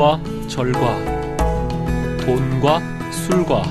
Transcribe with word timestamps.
산과 0.00 0.18
절과 0.48 0.96
돈과 2.24 2.80
술과 3.10 3.62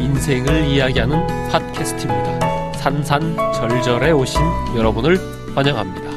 인생을 0.00 0.64
이야기하는 0.66 1.48
팟캐스트입니다. 1.48 2.72
산산절절에 2.72 4.10
오신 4.10 4.40
여러분을 4.76 5.20
환영합니다. 5.54 6.11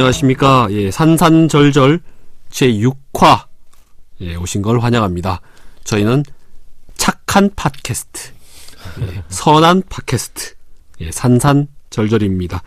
안녕하십니까. 0.00 0.68
예, 0.70 0.90
산산절절 0.90 2.00
제6화 2.50 3.44
예, 4.22 4.34
오신 4.34 4.62
걸 4.62 4.80
환영합니다. 4.80 5.42
저희는 5.84 6.24
착한 6.96 7.50
팟캐스트, 7.54 8.30
예, 9.02 9.22
선한 9.28 9.82
팟캐스트, 9.90 10.54
예, 11.02 11.12
산산절절입니다. 11.12 12.62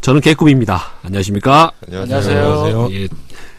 저는 0.00 0.20
개꿈입니다. 0.20 0.82
안녕하십니까. 1.04 1.70
안녕하세요. 1.86 2.88
예, 2.90 3.08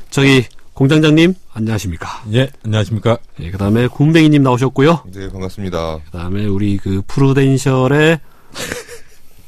저기 0.09 0.45
공장장님 0.73 1.35
안녕하십니까. 1.53 2.21
예, 2.33 2.49
안녕하십니까. 2.65 3.17
예, 3.39 3.49
그다음에 3.49 3.87
군뱅이님 3.87 4.43
나오셨고요. 4.43 5.03
네, 5.13 5.29
반갑습니다. 5.29 5.99
그다음에 6.05 6.47
우리 6.47 6.77
그 6.77 7.01
프루덴셜의 7.07 8.19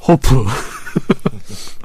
호프 0.08 0.46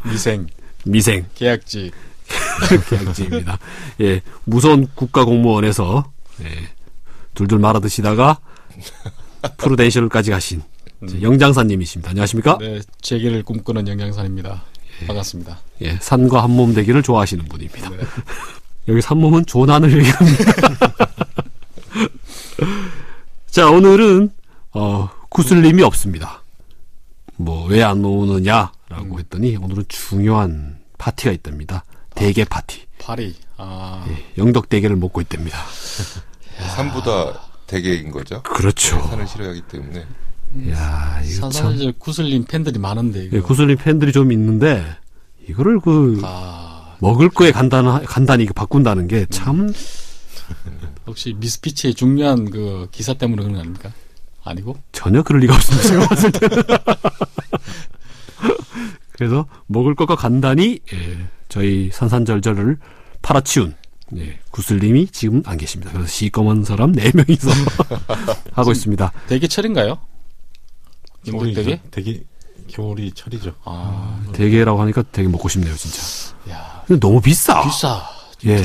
미생, 0.06 0.48
미생 0.86 1.26
계약직. 1.36 1.94
계약직입니다. 2.90 3.60
예, 4.02 4.22
무서운 4.46 4.88
국가 4.96 5.24
공무원에서 5.26 6.12
예, 6.42 6.48
둘둘 7.34 7.60
말아 7.60 7.80
드시다가 7.80 8.40
프루덴셜까지 9.58 10.32
가신 10.32 10.62
이제 11.04 11.22
영장사님이십니다. 11.22 12.10
안녕하십니까? 12.12 12.58
네, 12.60 12.82
재기를 13.02 13.44
꿈꾸는 13.44 13.88
영양산입니다. 13.88 14.64
반갑습니다. 15.08 15.60
예, 15.82 15.98
산과 16.02 16.44
한 16.44 16.52
몸 16.52 16.74
되기를 16.74 17.04
좋아하시는 17.04 17.46
분입니다. 17.46 17.90
네. 17.90 17.98
여기 18.88 19.02
산몸은 19.02 19.46
조난을 19.46 19.98
얘기합니다. 19.98 20.44
자, 23.50 23.70
오늘은 23.70 24.32
어, 24.72 25.10
구슬림이 25.30 25.84
없습니다. 25.84 26.42
뭐 27.38 27.68
왜 27.70 27.84
안 27.84 28.04
오느냐 28.06 28.72
라고 28.94 29.20
했더니 29.20 29.56
오늘은 29.58 29.86
중요한 29.88 30.78
파티가 30.98 31.32
있답니다. 31.32 31.84
대게 32.16 32.46
파티. 32.46 32.82
파리. 33.00 33.36
아, 33.58 34.06
예, 34.10 34.26
영덕 34.38 34.70
대게를 34.70 34.96
먹고 34.96 35.20
있답니다. 35.22 35.58
산보다 36.76 37.42
대개인 37.68 38.12
거죠. 38.12 38.42
그렇죠. 38.44 39.02
산을 39.08 39.28
싫어하기 39.28 39.62
때문에. 39.64 40.06
야, 40.70 41.22
이거 41.26 41.50
참. 41.50 41.52
산산절 41.52 41.94
구슬님 41.98 42.46
팬들이 42.46 42.78
많은데 42.80 43.26
이거. 43.26 43.38
예, 43.38 43.42
구슬림 43.42 43.78
팬들이 43.78 44.12
좀 44.12 44.32
있는데 44.32 44.86
이거를 45.50 45.80
그 45.80 46.22
아, 46.24 46.96
먹을 47.00 47.30
거에 47.30 47.52
간단 47.52 48.04
간단히 48.06 48.46
그 48.46 48.54
바꾼다는 48.54 49.08
게 49.08 49.26
참 49.30 49.74
혹시 51.08 51.34
미스피치의 51.38 51.96
중요한 51.96 52.50
그 52.50 52.88
기사 52.92 53.14
때문에 53.14 53.42
그런 53.42 53.54
거 53.56 53.60
아닙니까? 53.60 53.92
아니고? 54.44 54.78
전혀 54.92 55.24
그럴 55.24 55.42
리가 55.42 55.56
없습니다. 55.56 55.88
제가 55.88 56.08
봤을 56.08 56.32
때는. 56.32 56.64
그래서 59.14 59.46
먹을 59.68 59.96
것과 59.96 60.16
간단히 60.16 60.80
예, 60.94 61.28
저희 61.50 61.90
산산절절을 61.92 62.78
팔아치운 63.22 63.76
예, 64.18 64.40
구슬님이 64.52 65.08
지금 65.08 65.42
안 65.46 65.58
계십니다. 65.58 65.92
그래서 65.94 66.08
시꺼먼 66.10 66.64
사람 66.64 66.92
네 66.92 67.12
명이서 67.14 67.50
하고 68.54 68.72
있습니다. 68.72 69.12
대게 69.28 69.48
철인가요? 69.48 69.98
영덕 71.28 71.54
대게? 71.54 71.82
되게 71.90 72.24
겨울이 72.68 73.12
철이죠. 73.14 73.54
아, 73.64 74.22
대게라고 74.34 74.82
하니까 74.82 75.04
되게 75.12 75.28
먹고 75.28 75.48
싶네요, 75.50 75.74
진짜. 75.76 76.02
야, 76.50 76.84
근데 76.88 77.00
너무 77.00 77.22
비싸. 77.22 77.62
비싸. 77.64 78.02
예. 78.46 78.62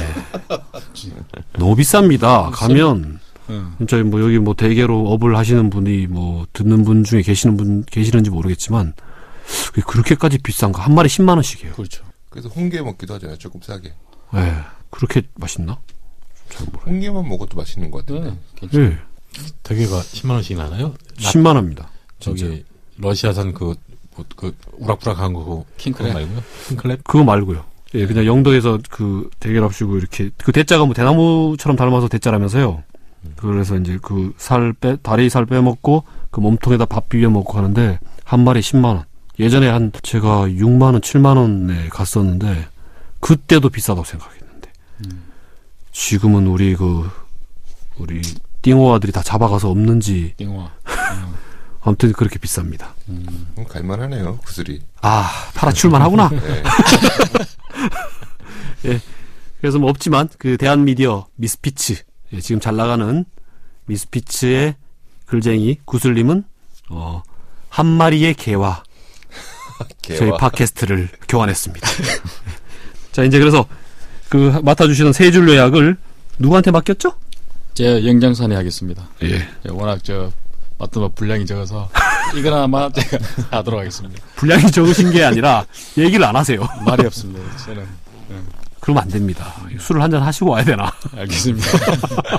너무 1.53 1.77
비쌉니다. 1.77 2.51
가면 2.53 3.21
응. 3.51 3.77
저희 3.89 4.03
뭐 4.03 4.21
여기 4.21 4.39
뭐 4.39 4.55
대게로 4.55 5.11
업을 5.13 5.37
하시는 5.37 5.71
분이 5.71 6.09
뭐 6.09 6.47
듣는 6.53 6.85
분 6.85 7.05
중에 7.05 7.23
계시는 7.23 7.57
분 7.57 7.85
계시는지 7.85 8.31
모르겠지만 8.31 8.93
그게 9.69 9.83
그렇게까지 9.83 10.39
비싼가? 10.39 10.83
한 10.83 10.95
마리 10.95 11.09
10만 11.09 11.31
원씩이에요. 11.35 11.75
그렇죠. 11.75 12.05
그래서 12.31 12.49
홍게 12.49 12.83
먹기도 12.83 13.15
하잖아요. 13.15 13.39
조금 13.39 13.61
싸게. 13.63 13.93
예. 14.35 14.55
그렇게 14.91 15.23
맛있나? 15.35 15.79
잘 16.51 16.67
모르. 16.73 16.85
홍게만 16.87 17.29
먹어도 17.29 17.57
맛있는 17.57 17.91
것 17.91 18.05
같은데. 18.07 18.31
네, 18.31 18.37
괜찮아요. 18.57 18.91
예. 18.91 18.99
되게가 19.63 20.01
10만 20.01 20.31
원씩 20.31 20.57
나나요? 20.57 20.95
10만 21.19 21.55
원입니다. 21.57 21.91
진짜. 22.19 22.45
저기 22.47 22.65
러시아산 22.97 23.53
그, 23.55 23.75
뭐, 24.17 24.25
그 24.37 24.55
우락부락한 24.79 25.33
거 25.33 25.45
그거 25.45 25.65
킹크랩. 25.79 25.97
그거 25.97 26.13
말고요. 26.15 26.43
킹클랩? 26.69 27.01
그거 27.05 27.25
말고요. 27.25 27.65
예, 27.95 28.07
그냥 28.07 28.27
영도에서 28.27 28.79
그 28.91 29.31
대게랍시고 29.41 29.97
이렇게 29.97 30.31
그 30.37 30.53
대자가 30.53 30.85
뭐 30.85 30.95
대나무처럼 30.95 31.77
닮아서 31.77 32.09
대자라면서요. 32.09 32.83
그래서 33.37 33.77
이제 33.77 33.99
그 34.03 34.33
살 34.39 34.73
빼, 34.75 34.97
다리 35.03 35.29
살 35.31 35.47
빼먹고 35.47 36.05
그 36.31 36.41
몸통에다 36.41 36.85
밥 36.87 37.09
비벼 37.09 37.31
먹고 37.31 37.57
하는데 37.57 37.99
한 38.25 38.45
마리 38.45 38.61
10만 38.61 38.85
원. 38.85 39.05
예전에 39.39 39.69
한 39.69 39.93
제가 40.03 40.49
6만 40.49 40.83
원, 40.83 41.01
7만 41.01 41.37
원에 41.37 41.89
갔었는데 41.89 42.69
그때도 43.21 43.69
비싸다고 43.69 44.05
생각했는데 44.05 44.73
지금은 45.93 46.47
우리 46.47 46.75
그 46.75 47.11
우리 47.99 48.21
띵호아들이 48.63 49.13
다 49.13 49.23
잡아가서 49.23 49.71
없는지 49.71 50.35
띵화. 50.37 50.71
아무튼 51.81 52.13
그렇게 52.13 52.39
비쌉니다. 52.39 52.89
음. 53.09 53.47
음, 53.57 53.65
갈만하네요. 53.65 54.39
구슬이. 54.39 54.81
아 55.01 55.31
팔아출만 55.55 56.03
하구나. 56.03 56.29
네. 58.83 59.01
그래서 59.61 59.79
뭐 59.79 59.89
없지만 59.91 60.29
그 60.39 60.57
대한 60.57 60.85
미디어 60.85 61.27
미스피츠 61.37 62.03
예, 62.33 62.41
지금 62.41 62.61
잘 62.61 62.77
나가는 62.77 63.25
미스피츠의 63.87 64.77
글쟁이 65.27 65.79
구슬님은 65.85 66.45
어, 66.91 67.23
한 67.69 67.87
마리의 67.87 68.35
개와 68.35 68.83
저희 70.03 70.31
팟캐스트를 70.39 71.09
교환했습니다. 71.29 71.89
자 73.13 73.23
이제 73.25 73.39
그래서 73.39 73.67
그 74.29 74.61
맡아주시는 74.63 75.13
세줄 75.13 75.49
요약을 75.49 75.97
누구한테 76.39 76.71
맡겼죠? 76.71 77.15
제 77.75 78.05
영장산이 78.07 78.55
하겠습니다. 78.55 79.09
예. 79.23 79.37
예, 79.37 79.49
워낙 79.71 80.03
저 80.03 80.31
맡은 80.79 81.01
바 81.03 81.09
분량이 81.09 81.47
적어서 81.47 81.89
이거나마 82.37 82.91
제가 82.93 83.19
하도록 83.51 83.81
하겠습니다. 83.81 84.23
분량이 84.37 84.71
적으신 84.71 85.11
게 85.11 85.25
아니라 85.25 85.65
얘기를 85.97 86.25
안 86.25 86.37
하세요. 86.37 86.61
말이 86.85 87.07
없습니다. 87.07 87.57
저는 87.59 87.87
그러면 88.81 89.03
안 89.05 89.09
됩니다. 89.09 89.55
술을 89.79 90.01
한 90.03 90.11
잔 90.11 90.23
하시고 90.23 90.51
와야 90.51 90.65
되나? 90.65 90.93
알겠습니다. 91.17 91.67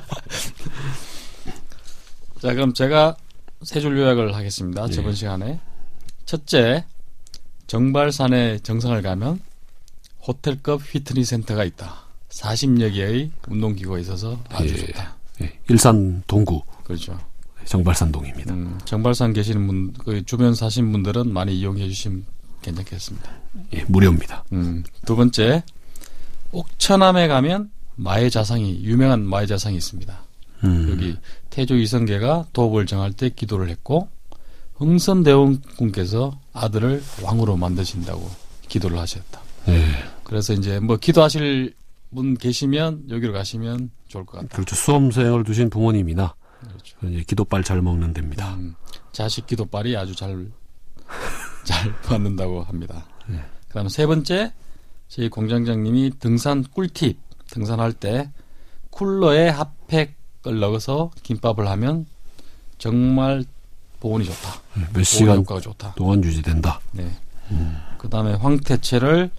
자, 2.41 2.53
그럼 2.53 2.73
제가 2.73 3.15
세 3.63 3.81
줄 3.81 3.97
요약을 3.97 4.33
하겠습니다. 4.35 4.85
예. 4.87 4.91
저번 4.93 5.13
시간에 5.13 5.59
첫째, 6.25 6.85
정발산의 7.69 8.61
정상을 8.61 8.99
가면 9.03 9.39
호텔급 10.27 10.81
휘트니 10.83 11.23
센터가 11.23 11.63
있다. 11.63 12.01
40여 12.29 12.91
개의 12.95 13.31
운동기구가 13.47 13.99
있어서 13.99 14.39
아주 14.49 14.73
예. 14.73 14.77
좋다. 14.77 15.15
예, 15.43 15.59
일산 15.69 16.23
동구 16.25 16.63
그렇죠. 16.83 17.19
정발산 17.65 18.11
동입니다. 18.11 18.55
음, 18.55 18.79
정발산 18.85 19.33
계시는 19.33 19.67
분, 19.67 19.93
그 19.93 20.25
주변 20.25 20.55
사신 20.55 20.91
분들은 20.91 21.31
많이 21.31 21.59
이용해 21.59 21.87
주시면 21.87 22.25
괜찮겠습니다. 22.63 23.31
예, 23.73 23.85
무료입니다. 23.87 24.45
음, 24.51 24.83
두 25.05 25.15
번째, 25.15 25.61
옥천암에 26.51 27.27
가면 27.27 27.69
마의 27.97 28.31
자상이, 28.31 28.83
유명한 28.83 29.23
마의 29.23 29.45
자상이 29.45 29.77
있습니다. 29.77 30.19
음, 30.63 30.87
여기 30.89 31.15
태조 31.51 31.75
이성계가 31.75 32.47
도읍을 32.51 32.87
정할 32.87 33.13
때 33.13 33.29
기도를 33.29 33.69
했고, 33.69 34.09
흥선대원군께서 34.77 36.39
아들을 36.59 37.03
왕으로 37.23 37.57
만드신다고 37.57 38.29
기도를 38.67 38.97
하셨다. 38.99 39.41
예, 39.69 39.83
그래서 40.23 40.53
이제 40.53 40.79
뭐 40.79 40.97
기도하실 40.97 41.73
분 42.13 42.35
계시면 42.35 43.05
여기로 43.09 43.33
가시면 43.33 43.91
좋을 44.07 44.25
것 44.25 44.39
같다. 44.39 44.55
그렇죠. 44.55 44.75
수험생을 44.75 45.43
두신 45.43 45.69
부모님이나 45.69 46.33
그렇죠. 46.59 46.97
이제 47.03 47.23
기도빨 47.25 47.63
잘 47.63 47.81
먹는 47.81 48.13
데입니다. 48.13 48.55
음, 48.55 48.75
자식 49.11 49.47
기도빨이 49.47 49.95
아주 49.95 50.15
잘, 50.15 50.47
잘 51.63 51.93
받는다고 52.01 52.63
합니다. 52.63 53.05
그 53.27 53.75
다음 53.75 53.87
세 53.87 54.07
번째, 54.07 54.51
저희 55.07 55.29
공장장님이 55.29 56.13
등산 56.19 56.63
꿀팁, 56.63 57.19
등산할 57.51 57.93
때 57.93 58.31
쿨러에 58.89 59.49
핫팩을 59.49 60.59
넣어서 60.59 61.11
김밥을 61.21 61.67
하면 61.69 62.07
정말 62.79 63.45
보온이 63.99 64.25
좋다. 64.25 64.53
몇 64.75 64.91
보온 64.93 65.03
시간 65.03 65.37
효과가 65.37 65.61
좋다. 65.61 65.93
동안 65.95 66.23
유지된다. 66.23 66.79
네. 66.91 67.09
그 67.97 68.09
다음에 68.09 68.33
황태채를 68.33 69.29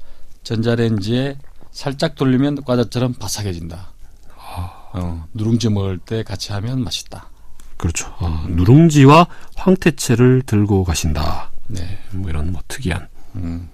전자레인지에 0.43 1.39
살짝 1.71 2.15
돌리면 2.17 2.65
과자처럼 2.65 3.15
바삭해진다. 3.15 3.93
아. 4.37 4.73
어, 4.93 5.25
누룽지 5.35 5.69
먹을 5.71 5.99
때 5.99 6.23
같이 6.25 6.53
하면 6.53 6.83
맛있다. 6.83 7.29
그렇죠. 7.77 8.13
아, 8.19 8.45
누룽지와 8.49 9.29
황태채를 9.57 10.43
들고 10.45 10.85
가신다. 10.85 11.51
네. 11.69 11.99
뭐 12.11 12.29
이런 12.29 12.53
뭐 12.53 12.61
특이한. 12.69 13.09
음. 13.37 13.71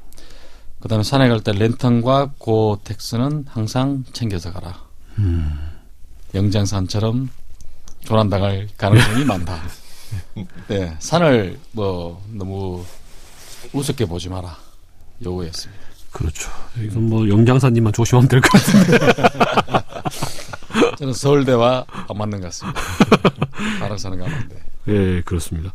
그다음에 0.80 1.02
산에 1.02 1.28
갈 1.28 1.40
때 1.40 1.52
랜턴과 1.52 2.32
고텍스는 2.38 3.46
항상 3.48 4.04
챙겨서 4.12 4.52
가라. 4.52 4.78
음. 5.18 5.58
영장산처럼 6.34 7.30
조난당할 8.04 8.68
가능성이 8.76 9.24
많다. 9.24 9.58
네, 10.68 10.96
산을 10.98 11.58
뭐 11.72 12.22
너무 12.32 12.84
우습게 13.72 14.06
보지 14.06 14.28
마라. 14.28 14.56
요거였습니다. 15.24 15.82
그렇죠. 16.12 16.50
이건 16.80 17.08
뭐 17.08 17.28
영장사님만 17.28 17.92
조심하면 17.92 18.28
될 18.28 18.40
것 18.40 18.50
같아요. 18.50 20.06
저는 20.98 21.12
서울대와 21.12 21.84
안 22.08 22.16
맞는 22.18 22.40
것 22.40 22.46
같습니다. 22.46 22.80
가락산은 23.80 24.18
가는데. 24.18 24.62
예, 24.88 25.20
그렇습니다. 25.22 25.72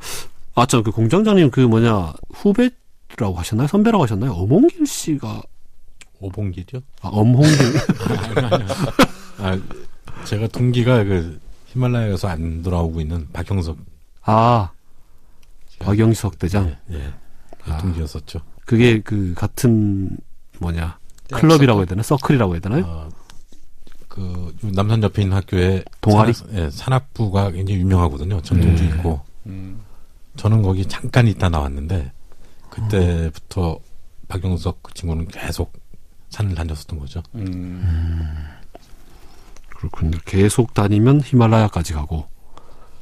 아, 0.56 0.66
저그 0.66 0.92
공장장님 0.92 1.52
그 1.52 1.60
뭐냐 1.62 2.14
후배라고 2.34 3.36
하셨나요? 3.36 3.68
선배라고 3.68 4.04
하셨나요? 4.04 4.32
엄홍길 4.34 4.86
씨가 4.88 5.42
오봉길이요? 6.20 6.82
아, 7.02 7.08
엄홍길 7.10 7.58
아, 9.40 9.60
제가 10.26 10.48
동기가 10.48 11.04
그 11.04 11.40
히말라야에서 11.68 12.28
안 12.28 12.62
돌아오고 12.64 13.02
있는 13.02 13.28
박형석 13.34 13.78
아 14.24 14.72
박영석 15.80 16.40
대장 16.40 16.76
예, 16.92 16.96
예. 16.96 17.14
그 17.64 17.72
아. 17.72 17.82
그게 18.66 19.02
그 19.02 19.34
같은 19.36 20.18
뭐냐 20.60 20.98
클럽이라고 21.32 21.80
해야 21.80 21.86
되나 21.86 22.04
서클이라고 22.04 22.54
해야 22.54 22.62
되나요? 22.62 22.84
어, 22.86 23.10
그 24.08 24.56
남산 24.62 25.02
옆에 25.04 25.22
있는 25.22 25.38
학교에 25.38 25.84
동아리? 26.02 26.34
산악, 26.34 26.54
예, 26.56 26.70
산악부가 26.70 27.52
굉장히 27.52 27.80
유명하거든요. 27.80 28.42
전통도 28.42 28.82
네. 28.82 28.90
있고 28.90 29.22
음, 29.46 29.82
저는 30.36 30.62
거기 30.62 30.86
잠깐 30.86 31.28
있다 31.28 31.50
나왔는데 31.50 32.12
그때부터 32.70 33.80
박영석 34.28 34.84
그 34.84 34.94
친구는 34.94 35.28
계속 35.28 35.74
산을 36.30 36.56
다녔었던 36.56 37.00
거죠. 37.00 37.22
음, 37.36 38.48
그렇군요. 39.70 40.18
계속 40.26 40.74
다니면 40.74 41.22
히말라야까지 41.22 41.94
가고 41.94 42.31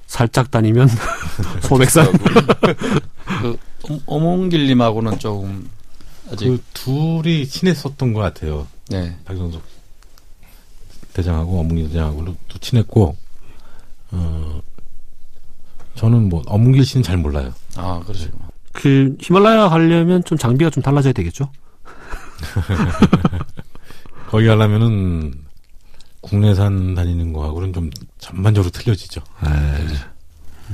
살짝 0.09 0.49
다니면 0.49 0.89
소백산. 1.61 2.11
그 3.41 3.57
어- 3.93 3.99
어몽길님하고는 4.07 5.19
조금 5.19 5.69
아직 6.31 6.45
그 6.47 6.63
둘이 6.73 7.47
친했었던 7.47 8.13
것 8.13 8.19
같아요. 8.19 8.65
네. 8.89 9.15
박영석 9.25 9.61
대장하고 11.13 11.59
어문기 11.59 11.87
대장하고도 11.89 12.35
또 12.47 12.57
친했고 12.59 13.15
어 14.11 14.61
저는 15.93 16.27
뭐 16.29 16.41
어문길 16.47 16.83
씨는 16.85 17.03
잘 17.03 17.17
몰라요. 17.17 17.53
아 17.75 18.01
그러시구나. 18.03 18.49
그 18.73 19.15
히말라야 19.21 19.69
가려면 19.69 20.23
좀 20.23 20.39
장비가 20.39 20.71
좀 20.71 20.81
달라져야 20.81 21.13
되겠죠? 21.13 21.51
거기 24.29 24.47
가려면은 24.47 25.33
국내산 26.29 26.95
다니는 26.95 27.33
거하고는 27.33 27.73
좀 27.73 27.89
전반적으로 28.19 28.69
틀려지죠. 28.69 29.21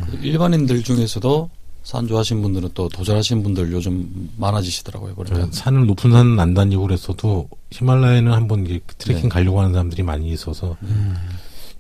그 0.06 0.18
일반인들 0.22 0.84
중에서도 0.84 1.50
산 1.84 2.07
좋아하시는 2.07 2.42
분들은 2.42 2.69
또 2.74 2.90
도전하시는 2.90 3.44
분들 3.44 3.72
요즘 3.72 4.30
많아지시더라고요. 4.38 5.16
그러니까 5.16 5.48
산을 5.52 5.86
높은 5.86 6.12
산은 6.12 6.40
안 6.40 6.54
다니고 6.54 6.81
그랬어도 6.84 7.48
히말라야는 7.72 8.34
한번 8.34 8.66
이렇게 8.66 8.84
트레킹 8.98 9.24
네. 9.24 9.30
가려고 9.30 9.60
하는 9.60 9.72
사람들이 9.72 10.02
많이 10.04 10.30
있어서 10.31 10.75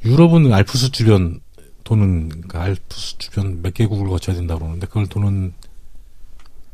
유럽은 0.05 0.53
알프스 0.53 0.91
주변 0.91 1.41
도는 1.83 2.29
그러니까 2.29 2.61
알프스 2.61 3.17
주변 3.17 3.61
몇 3.61 3.73
개국을 3.73 4.07
거쳐야 4.07 4.35
된다고 4.35 4.59
그러는데 4.59 4.87
그걸 4.87 5.07
도는 5.07 5.53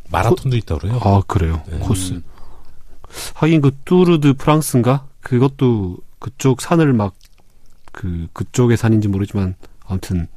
마라톤도 0.09 0.57
있다고 0.57 0.81
그래요. 0.81 0.99
아 1.01 1.21
그래요. 1.25 1.63
네. 1.69 1.79
코스. 1.79 2.13
음, 2.13 2.23
하긴 3.35 3.61
그 3.61 3.71
뚜르드 3.85 4.33
프랑스인가 4.33 5.07
그것도 5.21 5.97
그쪽 6.21 6.61
산을 6.61 6.93
막 6.93 7.13
그 7.93 8.27
그쪽의 8.31 8.77
산인지 8.77 9.09
모르지만 9.09 9.55
아무튼 9.85 10.27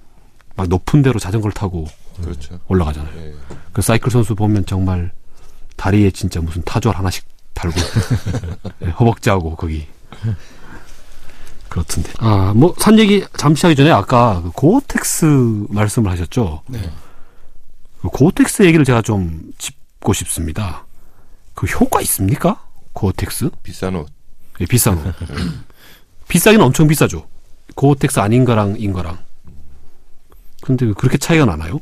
막 0.56 0.66
높은 0.66 1.02
데로 1.02 1.20
자전거를 1.20 1.52
타고 1.54 1.86
그렇죠. 2.20 2.58
올라가잖아요. 2.66 3.16
예. 3.16 3.34
그 3.72 3.81
사이클 3.81 4.10
선수 4.10 4.34
보면 4.34 4.66
정말 4.66 5.12
다리에 5.76 6.10
진짜 6.10 6.40
무슨 6.40 6.62
타조알 6.62 6.96
하나씩 6.96 7.25
달고 7.54 7.76
네, 8.81 8.90
허벅지하고 8.98 9.54
거기 9.54 9.86
그렇던데. 11.69 12.12
아 12.19 12.52
뭐 12.54 12.75
산 12.78 12.98
얘기 12.98 13.25
잠시 13.36 13.66
하기 13.66 13.76
전에 13.76 13.90
아까 13.90 14.40
그 14.42 14.50
고어텍스 14.50 15.66
말씀을 15.69 16.10
하셨죠. 16.10 16.62
네. 16.66 16.90
그 18.02 18.08
고어텍스 18.08 18.64
얘기를 18.64 18.84
제가 18.84 19.02
좀 19.02 19.52
짚고 19.58 20.12
싶습니다. 20.12 20.86
그 21.54 21.66
효과 21.66 22.00
있습니까? 22.00 22.64
고어텍스? 22.94 23.50
비싼 23.62 23.94
옷. 23.94 24.08
예, 24.60 24.66
비싼 24.66 24.96
거. 25.02 25.12
비싸긴 26.29 26.61
엄청 26.61 26.87
비싸죠. 26.87 27.29
고어텍스 27.75 28.21
아닌 28.21 28.44
거랑 28.44 28.76
인 28.79 28.93
거랑. 28.93 29.19
근데 30.62 30.87
왜 30.87 30.93
그렇게 30.93 31.19
차이가 31.19 31.44
나나요? 31.44 31.79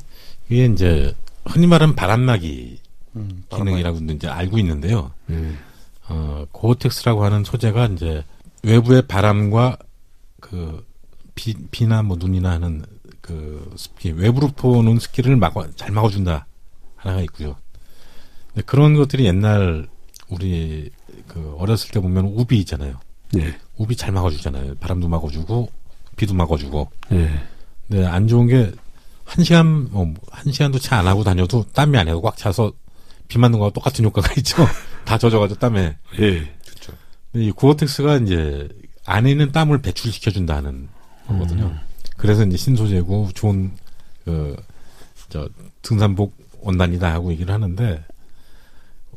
이게 0.49 0.67
이제 0.67 1.15
흔히 1.45 1.67
말하는 1.67 1.95
바람막이 1.95 2.81
음, 3.17 3.45
기능이라고도 3.51 4.13
이제 4.15 4.29
알고 4.29 4.59
있는데요. 4.59 5.13
예. 5.31 5.53
어, 6.09 6.47
고어텍스라고 6.51 7.25
하는 7.25 7.45
소재가 7.45 7.87
이제 7.87 8.25
외부의 8.63 9.07
바람과 9.07 9.79
그 10.41 10.85
비, 11.35 11.55
비나 11.71 12.03
뭐 12.03 12.17
눈이나 12.19 12.51
하는 12.51 12.85
그 13.21 13.73
습기, 13.77 14.11
외부로 14.11 14.49
보는 14.49 14.99
습기를 14.99 15.37
막아, 15.37 15.69
잘 15.77 15.91
막아준다. 15.93 16.47
하나가 16.97 17.23
있고요. 17.23 17.57
근데 18.49 18.63
그런 18.67 18.95
것들이 18.95 19.25
옛날 19.27 19.89
우리 20.29 20.91
그 21.29 21.55
어렸을 21.59 21.91
때 21.91 22.01
보면 22.01 22.27
우비 22.27 22.59
있잖아요. 22.61 22.99
예. 23.39 23.57
우비 23.77 23.97
잘 23.97 24.13
막아주잖아요. 24.13 24.75
바람도 24.77 25.09
막아주고, 25.09 25.71
비도 26.17 26.35
막아주고. 26.35 26.91
예. 27.13 27.31
근데 27.89 28.07
안 28.07 28.29
좋은 28.29 28.47
게, 28.47 28.73
한 29.25 29.45
시간, 29.45 29.91
뭐, 29.91 30.13
한 30.31 30.53
시간도 30.53 30.79
차 30.79 30.99
안 30.99 31.07
하고 31.07 31.25
다녀도 31.25 31.65
땀이 31.73 31.97
안 31.97 32.09
해도 32.09 32.21
꽉 32.21 32.37
차서 32.37 32.73
비 33.29 33.39
맞는 33.39 33.59
거와 33.59 33.71
똑같은 33.71 34.05
효과가 34.05 34.35
있죠. 34.39 34.67
다 35.05 35.17
젖어가지고 35.19 35.59
땀에. 35.59 35.97
예. 36.21 36.55
그렇죠. 36.67 36.93
근데 37.33 37.47
이 37.47 37.51
고어텍스가 37.51 38.19
이제 38.19 38.69
안에 39.07 39.31
있는 39.31 39.51
땀을 39.53 39.81
배출시켜준다는 39.81 40.89
거거든요. 41.27 41.75
그래서 42.19 42.45
이제 42.45 42.57
신소재고 42.57 43.31
좋은 43.35 43.73
그저 44.25 45.49
등산복 45.81 46.37
원단이다 46.61 47.11
하고 47.13 47.33
얘기를 47.33 47.53
하는데 47.53 48.05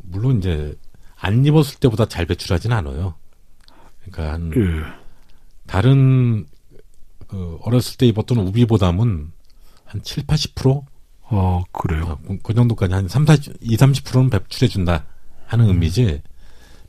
물론 0.02 0.38
이제 0.40 0.74
안 1.18 1.46
입었을 1.46 1.80
때보다 1.80 2.08
잘 2.08 2.26
배출하진 2.26 2.72
않아요. 2.72 3.16
그러니까 4.12 4.34
한 4.34 4.52
예. 4.56 4.84
다른 5.68 6.46
그 7.28 7.58
어렸을 7.64 7.98
때 7.98 8.06
입었던 8.08 8.38
우비보다는 8.40 9.32
한 9.86 10.04
7, 10.04 10.24
80%? 10.26 10.84
어, 11.28 11.64
그래요. 11.72 12.04
어, 12.04 12.18
그- 12.28 12.38
그 12.44 12.54
정도까지 12.54 12.94
한 12.94 13.08
3, 13.08 13.26
40, 13.26 13.54
2, 13.62 13.78
30%는 13.78 14.30
배출해준다 14.30 15.06
하는 15.48 15.66
의미지 15.68 16.22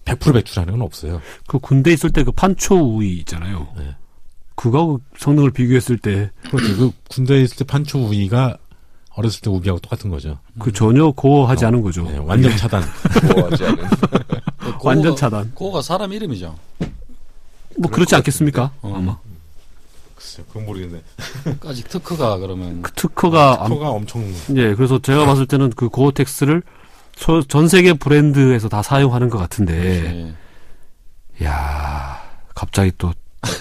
100% 0.04 0.34
배출하는 0.34 0.72
건 0.74 0.82
없어요. 0.82 1.20
그 1.46 1.58
군대 1.58 1.92
있을 1.92 2.10
때 2.10 2.22
그 2.22 2.32
판초 2.32 2.74
우위 2.76 3.16
있잖아요. 3.18 3.68
네. 3.76 3.96
그거하고 4.54 5.00
성능을 5.18 5.50
비교했을 5.50 5.98
때그 5.98 6.30
그렇죠. 6.50 6.76
그 6.76 6.90
군대에 7.08 7.42
있을 7.42 7.56
때 7.58 7.64
판초 7.64 7.98
우위가 8.06 8.56
어렸을 9.10 9.40
때 9.40 9.50
우비하고 9.50 9.80
똑같은 9.80 10.10
거죠. 10.10 10.38
그 10.58 10.70
전혀 10.72 11.10
고어하지 11.10 11.64
않은 11.66 11.80
거죠. 11.80 12.04
네, 12.04 12.18
완전 12.18 12.54
차단. 12.56 12.82
좋아하지 13.34 13.64
않은. 13.64 13.76
그 14.58 14.72
고가- 14.76 14.84
완전 14.84 15.16
차단. 15.16 15.50
고가 15.54 15.80
사람 15.82 16.12
이름이죠. 16.12 16.54
뭐 17.78 17.90
그렇지 17.90 18.14
않겠습니까? 18.14 18.72
어. 18.82 18.94
아마. 18.96 19.18
글쎄요, 20.14 20.46
그건 20.48 20.66
모르겠네. 20.66 21.02
아직 21.66 21.88
특허가 21.88 22.38
그러면 22.38 22.82
그 22.82 22.90
특허가 22.92 23.62
안- 23.64 23.70
코가 23.70 23.90
엄청 23.90 24.22
예, 24.56 24.74
그래서 24.74 24.98
제가 25.00 25.26
봤을 25.26 25.46
때는 25.46 25.70
그 25.76 25.88
고어텍스를 25.88 26.62
소- 27.16 27.42
전 27.42 27.68
세계 27.68 27.92
브랜드에서 27.92 28.68
다 28.68 28.82
사용하는 28.82 29.28
것 29.30 29.38
같은데, 29.38 30.34
예. 31.40 31.44
야 31.44 32.22
갑자기 32.54 32.92
또 32.98 33.08
확 33.42 33.54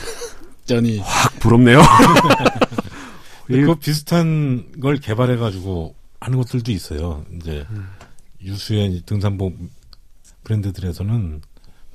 전이 0.66 1.02
부럽네요. 1.40 1.82
이- 3.50 3.62
그 3.62 3.76
비슷한 3.76 4.72
걸 4.82 4.98
개발해 4.98 5.36
가지고 5.38 5.94
하는 6.20 6.38
것들도 6.40 6.72
있어요. 6.72 7.24
이제 7.36 7.66
유수의 8.42 8.88
이제 8.92 9.02
등산복 9.06 9.56
브랜드들에서는 10.44 11.42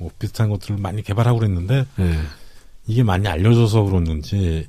뭐 0.00 0.10
비슷한 0.18 0.48
것들을 0.48 0.78
많이 0.78 1.02
개발하고 1.02 1.38
그랬는데 1.38 1.86
예, 2.00 2.20
이게 2.86 3.02
많이 3.02 3.28
알려져서 3.28 3.82
그러는지 3.84 4.66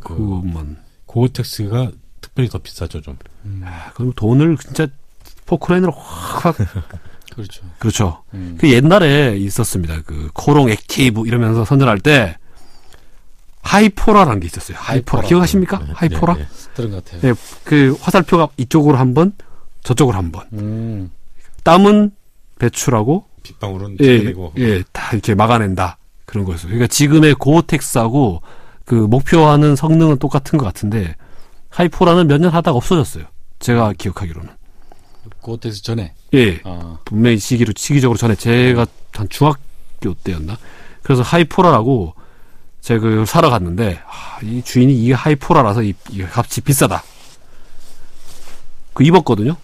그 0.00 0.14
그것만. 0.14 0.78
고어텍스가 1.06 1.90
특별히 2.20 2.48
더 2.48 2.58
비싸죠 2.58 3.00
좀. 3.00 3.18
아, 3.64 3.90
그럼 3.94 4.12
돈을 4.14 4.56
진짜 4.58 4.86
포크라인으로 5.46 5.92
확, 5.92 6.46
확 6.46 6.56
그렇죠. 7.34 7.64
그렇죠. 7.78 8.22
음. 8.34 8.56
그 8.60 8.70
옛날에 8.70 9.36
있었습니다. 9.36 10.02
그 10.02 10.30
코오롱 10.32 10.70
액티브 10.70 11.26
이러면서 11.26 11.64
선전할 11.64 11.98
때 12.00 12.36
하이포라라는 13.62 14.40
게 14.40 14.46
있었어요. 14.46 14.76
하이포라. 14.78 15.22
하이포라. 15.22 15.28
기억하십니까? 15.28 15.78
네, 15.78 15.92
하이포라? 15.92 16.34
네, 16.34 16.40
네. 16.40 16.48
들은 16.74 16.90
것 16.90 17.04
같아요. 17.04 17.30
예, 17.30 17.34
그 17.64 17.96
화살표가 18.00 18.48
이쪽으로 18.56 18.96
한 18.96 19.14
번, 19.14 19.32
저쪽으로 19.82 20.16
한 20.16 20.30
번. 20.30 20.46
음. 20.52 21.10
땀은 21.64 22.12
배출하고 22.58 23.26
빗방울은 23.48 23.96
예, 24.00 24.18
튀어내고 24.18 24.52
예, 24.58 24.82
다 24.92 25.10
이렇게 25.12 25.34
막아낸다. 25.34 25.98
그런 26.26 26.44
거였어요. 26.44 26.68
그러니까 26.68 26.86
지금의 26.88 27.34
고어텍스하고 27.34 28.42
그 28.84 28.94
목표하는 28.94 29.76
성능은 29.76 30.18
똑같은 30.18 30.58
것 30.58 30.64
같은데 30.66 31.14
하이포라는 31.70 32.26
몇 32.26 32.38
년 32.40 32.50
하다가 32.52 32.76
없어졌어요. 32.76 33.24
제가 33.58 33.94
기억하기로는. 33.94 34.50
고텍스 35.40 35.82
전에. 35.82 36.12
예, 36.34 36.60
아. 36.64 36.98
분명히 37.04 37.38
시기로 37.38 37.72
시기적으로 37.76 38.18
전에 38.18 38.34
제가 38.34 38.86
한 39.12 39.28
중학교 39.30 40.14
때였나. 40.22 40.58
그래서 41.02 41.22
하이포라라고 41.22 42.14
제가 42.82 43.00
그 43.00 43.24
사러 43.26 43.48
갔는데 43.50 44.00
아, 44.06 44.38
이 44.42 44.62
주인이 44.62 44.94
이게 45.02 45.14
하이포라라서 45.14 45.82
이, 45.82 45.94
이 46.10 46.22
값이 46.22 46.60
비싸다. 46.60 47.02
그 48.94 49.04
입었거든요. 49.04 49.56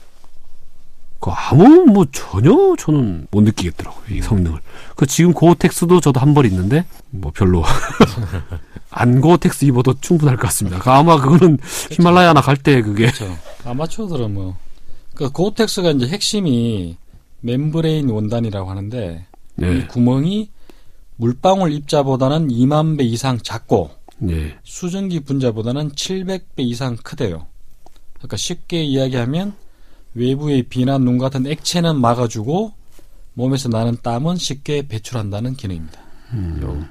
그 1.25 1.31
아무 1.31 1.87
뭐 1.87 2.04
전혀 2.12 2.52
저는 2.78 3.28
못 3.31 3.40
느끼겠더라고요 3.40 4.14
이 4.14 4.21
성능을. 4.21 4.61
그 4.95 5.07
지금 5.07 5.33
고텍스도 5.33 6.00
저도 6.02 6.21
한 6.21 6.35
벌 6.35 6.45
있는데 6.45 6.85
뭐 7.09 7.33
별로 7.35 7.64
안 8.90 9.23
고텍스 9.23 9.64
입어도 9.64 9.95
충분할 10.02 10.37
것 10.37 10.43
같습니다. 10.49 10.78
그 10.81 10.90
아마 10.90 11.19
그거는 11.19 11.57
히말라야나 11.93 12.43
갈 12.43 12.59
때 12.59 12.83
그게 12.83 13.07
그렇죠. 13.07 13.35
아마추어들은 13.64 14.35
뭐. 14.35 14.54
그 15.14 15.31
고텍스가 15.31 15.93
이제 15.93 16.09
핵심이 16.09 16.99
membrane 17.40 18.11
원단이라고 18.11 18.69
하는데 18.69 19.25
이 19.59 19.61
네, 19.62 19.87
구멍이 19.87 20.50
물방울 21.16 21.73
입자보다는 21.73 22.49
2만 22.49 22.99
배 22.99 23.04
이상 23.04 23.38
작고 23.38 23.93
네, 24.19 24.59
수증기 24.62 25.21
분자보다는 25.21 25.93
700배 25.93 26.59
이상 26.59 26.99
크대요. 27.02 27.47
그러니까 28.19 28.37
쉽게 28.37 28.83
이야기하면 28.85 29.54
외부의 30.14 30.64
비나 30.64 30.99
눈 30.99 31.18
같은 31.18 31.47
액체는 31.47 32.00
막아주고 32.00 32.73
몸에서 33.35 33.68
나는 33.68 33.97
땀은 34.02 34.37
쉽게 34.37 34.87
배출한다는 34.87 35.54
기능입니다. 35.54 36.00
요 36.62 36.85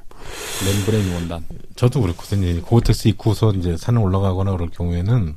멤브레인 0.66 1.14
원단. 1.14 1.46
저도 1.76 2.02
그렇거든요. 2.02 2.62
고어텍스 2.62 3.08
입고서 3.10 3.52
이제 3.54 3.76
산을 3.78 4.02
올라가거나 4.02 4.52
그럴 4.52 4.70
경우에는 4.70 5.36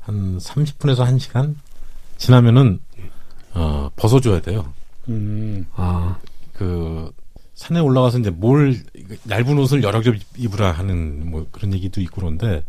한 0.00 0.38
30분에서 0.38 1.06
1시간 1.06 1.54
지나면은 2.16 2.80
어, 3.54 3.90
벗어줘야 3.96 4.40
돼요. 4.40 4.72
음, 5.08 5.66
아, 5.74 6.18
그 6.52 7.10
산에 7.54 7.80
올라가서 7.80 8.18
이제 8.18 8.30
뭘 8.30 8.76
얇은 9.30 9.58
옷을 9.58 9.82
여러 9.82 10.00
겹 10.00 10.14
입으라 10.36 10.72
하는 10.72 11.30
뭐 11.30 11.46
그런 11.52 11.72
얘기도 11.72 12.00
있고 12.00 12.22
그런데 12.22 12.64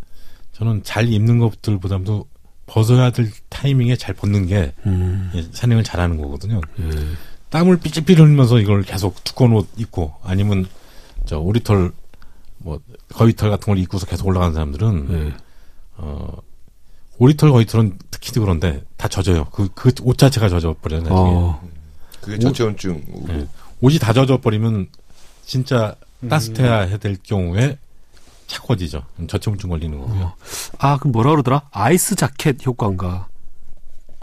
저는 0.54 0.84
잘 0.84 1.12
입는 1.12 1.39
것들보다도 1.39 2.27
벗어야 2.65 3.12
될 3.12 3.31
타이밍에 3.50 3.95
잘 3.95 4.15
벗는 4.15 4.48
게 4.48 4.74
음, 4.86 5.31
예, 5.36 5.43
산행을 5.51 5.84
잘하는 5.84 6.17
거거든요. 6.17 6.62
예. 6.79 6.89
땀을 7.50 7.77
삐질삐질 7.77 8.24
흘리면서 8.25 8.60
이걸 8.60 8.81
계속 8.84 9.24
두꺼운 9.24 9.53
옷 9.53 9.67
입고 9.77 10.13
아니면 10.24 10.65
저 11.25 11.38
오리털 11.39 11.91
뭐 12.57 12.79
거위털 13.13 13.50
같은 13.50 13.65
걸 13.74 13.77
입고서 13.79 14.05
계속 14.05 14.27
올라가는 14.27 14.53
사람들은 14.53 15.07
예. 15.12 15.34
어 15.98 16.31
오리털 17.17 17.51
거위털은 17.51 17.98
특히 18.12 18.31
그런데 18.39 18.84
다 18.98 19.07
젖어요. 19.07 19.45
그 19.45 19.69
그 19.69 19.91
옷 20.03 20.17
자체가 20.17 20.50
젖어 20.50 20.75
버려요. 20.81 21.01
나중에 21.01 21.17
어, 21.19 21.62
그게 22.19 22.39
저체온증. 22.39 23.03
예. 23.29 23.48
옷이 23.81 24.00
다 24.00 24.12
젖어 24.12 24.41
버리면 24.41 24.88
진짜 25.45 25.95
음. 26.24 26.29
따뜻해야 26.29 26.79
해야 26.81 26.98
될 26.98 27.15
경우에 27.22 27.77
차가워지죠. 28.48 29.04
저체온증 29.28 29.70
걸리는 29.70 29.98
거고요. 30.00 30.34
아, 30.80 30.98
그 30.98 31.08
뭐라 31.08 31.32
그러더라? 31.32 31.64
아이스 31.72 32.16
자켓 32.16 32.66
효과인가? 32.66 33.28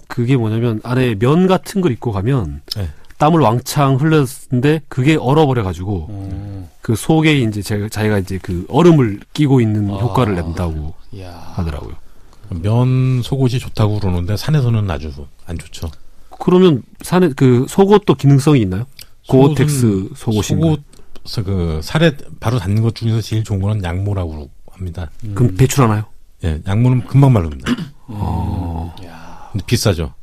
그게 0.08 0.36
뭐냐면 0.36 0.80
안에 0.84 1.14
면 1.18 1.46
같은 1.46 1.80
걸 1.80 1.92
입고 1.92 2.12
가면 2.12 2.62
네. 2.76 2.90
땀을 3.18 3.40
왕창 3.40 3.96
흘렸는데 3.96 4.82
그게 4.88 5.16
얼어버려 5.16 5.62
가지고 5.62 6.08
음, 6.10 6.68
그 6.82 6.96
속에 6.96 7.38
이제 7.40 7.62
제가 7.62 7.88
자기가 7.88 8.18
이제 8.18 8.38
그 8.42 8.66
얼음을 8.68 9.20
끼고 9.32 9.60
있는 9.60 9.90
아. 9.90 9.94
효과를 9.98 10.34
낸다고 10.34 10.94
이야. 11.12 11.30
하더라고요. 11.54 11.94
면 12.50 13.22
속옷이 13.22 13.58
좋다고 13.58 14.00
그러는데 14.00 14.36
산에서는 14.36 14.90
아주 14.90 15.10
안 15.46 15.56
좋죠. 15.56 15.90
그러면 16.40 16.82
산에 17.00 17.30
그 17.34 17.64
속옷도 17.68 18.14
기능성이 18.16 18.60
있나요? 18.62 18.84
고어텍스 19.28 20.10
속옷인가? 20.16 20.66
속옷 20.66 20.80
그 21.44 21.80
살에 21.82 22.16
바로 22.40 22.58
닿는 22.58 22.82
것 22.82 22.94
중에서 22.94 23.20
제일 23.20 23.44
좋은 23.44 23.60
거는 23.60 23.82
양모라고 23.84 24.50
합니다. 24.70 25.10
음. 25.24 25.34
그럼 25.34 25.56
배출하나요? 25.56 26.04
예, 26.44 26.60
양모는 26.66 27.06
금방 27.06 27.32
마릅니다. 27.32 27.70
어, 28.08 28.94
야. 29.04 29.48
근데 29.52 29.64
비싸죠. 29.66 30.14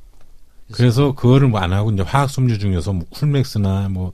그래서 0.72 1.14
그거를 1.16 1.48
뭐 1.48 1.62
안 1.62 1.74
하고 1.74 1.92
이제 1.92 2.04
화학 2.04 2.30
섬유 2.30 2.60
중에서 2.60 2.94
뭐 2.94 3.06
쿨맥스나 3.10 3.90
뭐 3.90 4.14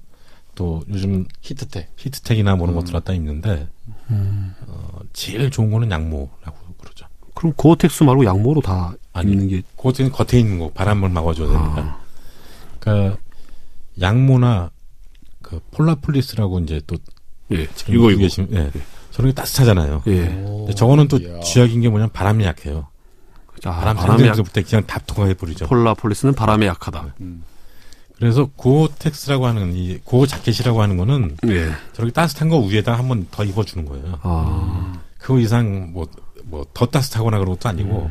또 0.56 0.82
요즘 0.88 1.25
히트텍. 1.42 1.89
히트텍이나 1.98 2.56
뭐 2.56 2.65
이런 2.65 2.75
음. 2.77 2.80
것들 2.80 2.94
갖다 2.94 3.12
입는데 3.12 3.68
어, 4.10 5.00
제일 5.12 5.51
좋은 5.51 5.70
거는 5.70 5.92
양모라고 5.92 6.56
그러죠. 6.80 7.06
그럼 7.34 7.51
고어텍스 7.58 8.04
말고 8.04 8.24
양모로 8.24 8.62
다 8.62 8.94
아니. 9.12 9.34
입는 9.34 9.50
게 9.50 9.62
그것은 9.75 10.13
겉에 10.13 10.39
있는 10.39 10.60
거 10.60 10.72
바람을 10.72 11.10
막아줘야 11.10 11.48
되니까. 11.50 11.82
아, 11.82 12.00
그러니까 12.80 13.18
양모나 14.00 14.72
그 15.46 15.60
폴라폴리스라고 15.72 16.60
이제 16.62 16.82
또 16.88 16.98
예, 17.52 17.68
지금 17.75 17.94
이거 17.94 18.10
이거 18.10 18.22
계신 18.22 18.48
예. 18.52 18.72
저런 19.12 19.30
게 19.30 19.36
따뜻하잖아요. 19.36 20.02
예, 20.08 20.25
근데 20.25 20.74
저거는 20.74 21.08
또 21.08 21.18
야. 21.24 21.40
쥐약인 21.42 21.82
게 21.82 21.90
뭐냐면 21.90 22.12
바람이 22.12 22.44
약해요. 22.44 22.88
아, 23.64 23.72
바람 23.80 23.96
바람에 23.96 24.24
약, 24.28 24.36
상대부터 24.36 24.68
그냥 24.68 24.86
답통하게 24.88 25.36
버리죠. 25.36 25.68
폴라폴리스는 25.68 26.34
바람에 26.34 26.66
약하다. 26.66 27.14
음. 27.22 27.44
그래서 28.18 28.50
고텍스라고 28.56 29.46
하는 29.46 29.75
이 29.75 30.00
고 30.04 30.25
자켓이라고 30.25 30.82
하는 30.82 30.98
거는 30.98 31.38
예, 31.48 31.72
저렇게 31.94 32.12
따뜻한 32.14 32.50
거 32.50 32.60
위에다 32.60 32.98
한 32.98 33.08
번 33.08 33.28
더 33.30 33.44
입어주는 33.44 33.86
거예요. 33.86 34.20
아. 34.24 34.94
그 35.20 35.40
이상 35.42 35.92
뭐 35.94 36.08
뭐 36.50 36.66
더 36.74 36.86
따뜻하거나 36.88 37.38
그런 37.40 37.56
것도 37.56 37.70
아니고 37.70 38.10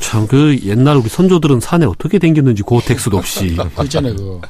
참그 0.00 0.60
옛날 0.64 0.96
우리 0.96 1.08
선조들은 1.08 1.60
산에 1.60 1.86
어떻게 1.86 2.18
댕겼는지 2.18 2.62
고텍스도 2.62 3.16
없이 3.18 3.56
그 3.76 3.84
있잖아요, 3.84 4.16
그, 4.16 4.40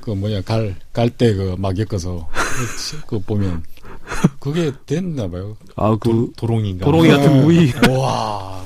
그 0.00 0.10
뭐냐, 0.10 0.42
갈, 0.42 0.74
갈 0.92 1.10
때 1.10 1.34
그 1.34 1.56
막 1.58 1.76
엮어서, 1.78 2.28
그 3.06 3.18
보면, 3.20 3.62
그게 4.40 4.72
됐나 4.86 5.28
봐요. 5.28 5.56
아그 5.76 6.32
도롱인가? 6.36 6.84
도롱이 6.84 7.08
같은 7.08 7.42
무이 7.42 7.72
와, 7.90 8.62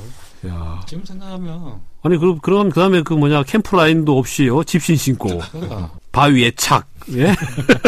야. 0.47 0.81
지금 0.87 1.03
생각하면, 1.05 1.81
아니 2.01 2.17
그럼 2.17 2.39
그럼 2.39 2.69
그다음에 2.69 3.01
그 3.03 3.13
뭐냐 3.13 3.43
캠프 3.43 3.75
라인도 3.75 4.17
없이 4.17 4.49
어 4.49 4.63
집신 4.63 4.95
신고. 4.95 5.39
그러니까, 5.51 5.91
바위에 6.11 6.51
착. 6.55 6.87
예? 7.13 7.33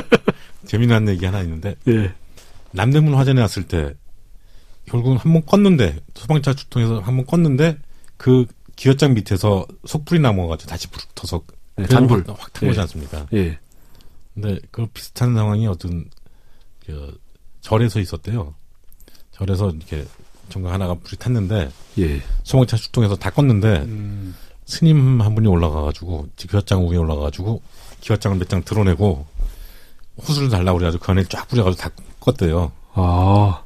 재미난 0.65 1.07
얘기 1.09 1.25
하나 1.25 1.41
있는데. 1.41 1.75
예. 1.87 2.13
남대문 2.71 3.13
화전에 3.15 3.41
왔을 3.41 3.63
때 3.63 3.93
결국은 4.85 5.17
한 5.17 5.33
번 5.33 5.41
껐는데 5.43 5.97
소방차 6.15 6.53
출동해서 6.53 6.99
한 6.99 7.17
번 7.17 7.25
껐는데 7.25 7.77
그 8.17 8.45
기어장 8.77 9.13
밑에서 9.13 9.65
속불이 9.85 10.21
남아가지고 10.21 10.69
다시 10.69 10.87
불 10.87 11.01
붙어서 11.09 11.41
네, 11.77 11.87
잔불. 11.87 12.23
확탄 12.27 12.69
거지 12.69 12.79
않습니까? 12.81 13.27
예. 13.33 13.57
근데 14.33 14.59
그 14.71 14.85
비슷한 14.87 15.33
상황이 15.35 15.67
어떤 15.67 16.05
그 16.85 17.17
절에서 17.61 17.99
있었대요. 17.99 18.53
절에서 19.31 19.69
이렇게 19.71 20.05
정강 20.49 20.73
하나가 20.73 20.93
불이 20.95 21.17
탔는데 21.17 21.69
예. 21.99 22.21
소방차 22.43 22.77
출동해서 22.77 23.15
다 23.15 23.29
껐는데 23.29 23.83
음, 23.83 24.35
스님 24.65 25.21
한 25.21 25.35
분이 25.35 25.47
올라가가지고 25.47 26.27
기와장 26.35 26.87
위에 26.87 26.97
올라가가지고 26.97 27.61
기와장을 28.01 28.37
몇 28.37 28.47
장 28.49 28.63
드러내고 28.63 29.25
호수를 30.17 30.49
달라고 30.49 30.77
그래가지고 30.79 31.03
그 31.05 31.11
안에 31.11 31.23
쫙 31.25 31.47
뿌려가지고 31.47 31.81
다 31.81 31.89
껐대요. 32.19 32.71
아. 32.93 33.63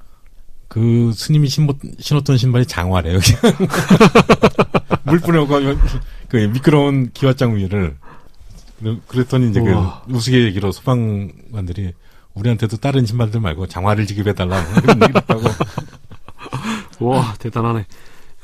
그 0.68 1.12
스님이 1.14 1.48
신었, 1.48 1.76
신었던 2.00 2.38
신발이 2.38 2.66
장화래요. 2.66 3.20
물 5.06 5.20
뿌려가지고 5.20 5.76
그 6.28 6.38
미끄러운 6.38 7.12
기와장 7.14 7.56
위를 7.56 7.98
그랬더니 9.08 9.50
이제 9.50 9.60
우와. 9.60 10.04
그 10.06 10.14
우스갯얘기로 10.14 10.72
소방관들이 10.72 11.94
우리한테도 12.34 12.78
다른 12.78 13.06
신발들 13.06 13.40
말고 13.40 13.68
장화를 13.68 14.06
지급해달라 14.08 14.64
그런 14.82 15.02
얘기를 15.02 15.22
했다고. 15.22 15.44
와 17.00 17.34
대단하네. 17.40 17.86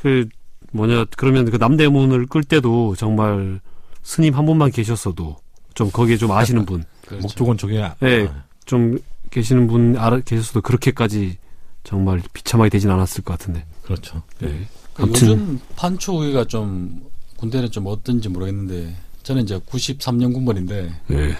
그 0.01 0.27
뭐냐 0.71 1.05
그러면 1.17 1.49
그 1.49 1.57
남대문을 1.57 2.27
끌 2.27 2.43
때도 2.43 2.95
정말 2.95 3.59
스님 4.03 4.33
한 4.35 4.45
분만 4.45 4.71
계셨어도 4.71 5.37
좀 5.73 5.91
거기에 5.91 6.17
좀 6.17 6.31
아시는 6.31 6.65
분, 6.65 6.83
그렇죠. 7.05 7.21
목조건 7.23 7.57
쪽에 7.57 7.81
아- 7.83 7.95
네. 7.99 8.29
좀 8.65 8.97
계시는 9.31 9.67
분 9.67 9.97
알아 9.97 10.19
계셨어도 10.21 10.61
그렇게까지 10.61 11.37
정말 11.83 12.21
비참하게 12.33 12.69
되진 12.69 12.89
않았을 12.91 13.23
것 13.23 13.37
같은데. 13.37 13.65
그렇죠. 13.83 14.21
예. 14.43 14.67
그 14.93 15.03
아무튼- 15.03 15.27
요즘 15.27 15.59
판초 15.75 16.19
우위가 16.19 16.45
좀 16.45 17.09
군대는 17.37 17.71
좀 17.71 17.87
어떤지 17.87 18.29
모르겠는데 18.29 18.95
저는 19.23 19.43
이제 19.43 19.57
93년 19.59 20.33
군번인데 20.33 20.93
예. 21.11 21.37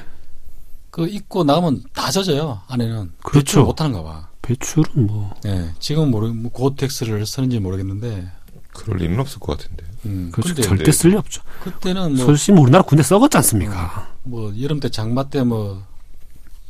그 0.89 1.07
입고 1.07 1.43
나가면 1.43 1.83
다 1.93 2.12
젖어요. 2.12 2.62
안에는 2.67 3.12
그렇죠. 3.24 3.39
배출을 3.45 3.63
못하는가 3.65 4.03
봐. 4.03 4.27
배출은 4.41 5.07
뭐 5.07 5.33
예, 5.45 5.71
지금 5.79 6.10
모르 6.12 6.27
뭐 6.29 6.51
고텍스를 6.51 7.25
쓰는지 7.25 7.60
모르겠는데. 7.60 8.29
그럴 8.74 8.98
리는 9.00 9.19
없을 9.19 9.39
것 9.39 9.57
같은데. 9.57 9.86
음, 10.05 10.29
그렇죠. 10.31 10.53
근데 10.55 10.62
절대 10.67 10.91
쓸리 10.91 11.15
없죠. 11.15 11.41
그때는 11.62 12.15
뭐, 12.15 12.25
솔직히 12.25 12.53
뭐 12.53 12.62
우리나라 12.63 12.83
군대 12.83 13.03
썩었지 13.03 13.38
않습니까? 13.38 14.10
뭐 14.24 14.51
여름 14.62 14.79
때 14.79 14.89
장마 14.89 15.24
때 15.29 15.43
뭐 15.43 15.83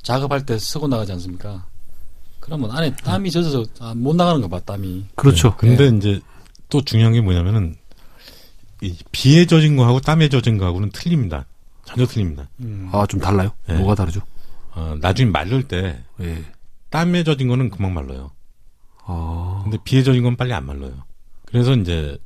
작업할 0.04 0.46
때 0.46 0.58
쓰고 0.58 0.88
나가지 0.88 1.12
않습니까? 1.14 1.66
그러면 2.42 2.72
안에 2.72 2.94
땀이 2.98 3.32
젖어서 3.32 3.64
아, 3.80 3.94
못 3.96 4.16
나가는 4.16 4.42
거 4.42 4.48
봐, 4.50 4.60
땀이. 4.60 5.06
그렇죠. 5.16 5.56
네. 5.62 5.76
근데 5.78 5.98
이제 5.98 6.20
또 6.70 6.82
중요한 6.84 7.14
게 7.14 7.22
뭐냐면은 7.22 7.76
이 8.82 8.98
비에 9.12 9.46
젖은 9.46 9.76
거하고 9.78 10.00
땀에 10.02 10.28
젖은 10.28 10.58
거하고는 10.58 10.90
틀립니다. 10.92 11.46
전혀 11.86 12.06
틀립니다. 12.06 12.50
음. 12.60 12.90
아 12.92 13.06
좀 13.08 13.20
달라요? 13.20 13.52
예. 13.70 13.74
뭐가 13.76 13.96
다르죠? 13.96 14.22
어, 14.74 14.96
나중에 15.00 15.30
말릴 15.30 15.68
때 15.68 16.02
예. 16.20 16.44
땀에 16.90 17.24
젖은 17.24 17.48
거는 17.48 17.70
금방 17.70 17.94
말라요. 17.94 18.32
아 19.06 19.62
근데 19.64 19.78
비에 19.84 20.04
젖은 20.04 20.24
건 20.24 20.36
빨리 20.36 20.54
안 20.54 20.66
말라요. 20.66 20.94
그래서 21.46 21.74
이제 21.76 22.18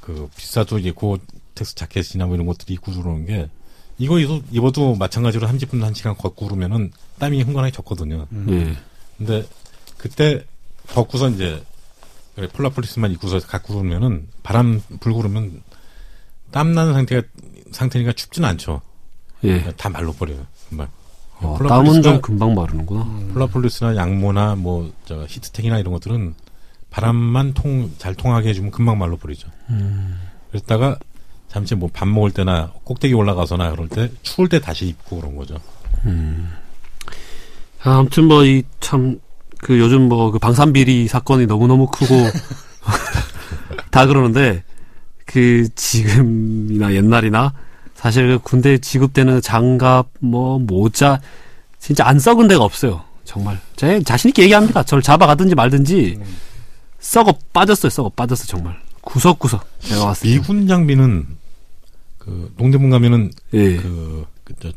그 0.00 0.28
비싸도 0.36 0.78
이제 0.78 0.90
고텍스 0.90 1.74
자켓이나 1.74 2.26
뭐 2.26 2.34
이런 2.34 2.46
것들이 2.46 2.74
입고 2.74 2.92
들어오는 2.92 3.24
게 3.26 3.48
이거 3.96 4.18
입어도, 4.18 4.42
입어도 4.50 4.94
마찬가지로 4.96 5.46
30분 5.46 5.80
1시간 5.92 6.18
걷고 6.18 6.46
그러면은 6.46 6.90
땀이 7.18 7.40
흥건하게 7.42 7.72
젖거든요. 7.72 8.26
음. 8.32 8.46
예. 8.50 8.76
근데 9.18 9.44
그때 9.98 10.44
벗고서 10.88 11.28
이제 11.30 11.62
폴라폴리스만 12.52 13.12
입고서 13.12 13.38
갖고 13.40 13.74
그러면은 13.74 14.28
바람 14.42 14.80
불고 15.00 15.18
그러면 15.18 15.62
땀 16.50 16.72
나는 16.72 16.92
상태가 16.92 17.26
상태니까 17.72 18.12
춥지는 18.12 18.48
않죠. 18.50 18.80
예. 19.44 19.62
다 19.76 19.88
말라버려요. 19.88 20.46
정말. 20.68 20.88
어, 21.40 21.58
땀은 21.68 22.02
좀 22.02 22.20
금방 22.20 22.54
마르는구나. 22.54 23.02
음. 23.02 23.30
폴라폴리스나 23.34 23.96
양모나 23.96 24.56
뭐 24.56 24.90
저 25.04 25.24
히트텍이나 25.28 25.78
이런 25.78 25.92
것들은 25.92 26.34
바람만 26.90 27.54
통 27.54 27.90
잘 27.98 28.14
통하게 28.14 28.50
해주면 28.50 28.70
금방 28.70 28.98
말라버리죠. 28.98 29.48
음. 29.70 30.20
그랬다가 30.50 30.98
잠시 31.48 31.74
뭐 31.74 31.88
밥 31.92 32.06
먹을 32.08 32.30
때나 32.30 32.72
꼭대기 32.84 33.14
올라가서나 33.14 33.70
그럴 33.72 33.88
때 33.88 34.10
추울 34.22 34.48
때 34.48 34.60
다시 34.60 34.86
입고 34.86 35.20
그런 35.20 35.36
거죠. 35.36 35.56
아, 36.04 36.63
아무튼 37.84 38.24
뭐 38.28 38.44
이 38.44 38.62
참 38.80 39.20
그 39.64 39.78
요즘 39.78 40.08
뭐 40.08 40.30
그 40.30 40.38
방산 40.38 40.72
비리 40.74 41.08
사건이 41.08 41.46
너무 41.46 41.66
너무 41.66 41.86
크고 41.86 42.14
다 43.90 44.06
그러는데 44.06 44.62
그 45.24 45.68
지금이나 45.74 46.92
옛날이나 46.94 47.54
사실 47.94 48.28
그 48.28 48.38
군대 48.42 48.76
지급되는 48.76 49.40
장갑 49.40 50.08
뭐 50.20 50.58
모자 50.58 51.20
진짜 51.78 52.06
안 52.06 52.18
썩은 52.18 52.46
데가 52.48 52.62
없어요. 52.62 53.02
정말 53.24 53.58
제 53.76 54.02
자신 54.02 54.28
있게 54.28 54.42
얘기합니다. 54.42 54.82
저를 54.82 55.02
잡아가든지 55.02 55.54
말든지 55.54 56.18
음. 56.20 56.36
썩어 57.00 57.32
빠졌어요. 57.54 57.88
썩어 57.88 58.10
빠졌어 58.10 58.44
정말 58.46 58.78
구석구석 59.00 59.66
제가 59.80 60.04
봤을 60.04 60.22
때. 60.28 60.28
미군 60.34 60.66
장비는 60.66 61.26
그 62.18 62.52
농대문 62.58 62.90
가면은 62.90 63.30
예, 63.54 63.76
그, 63.76 64.26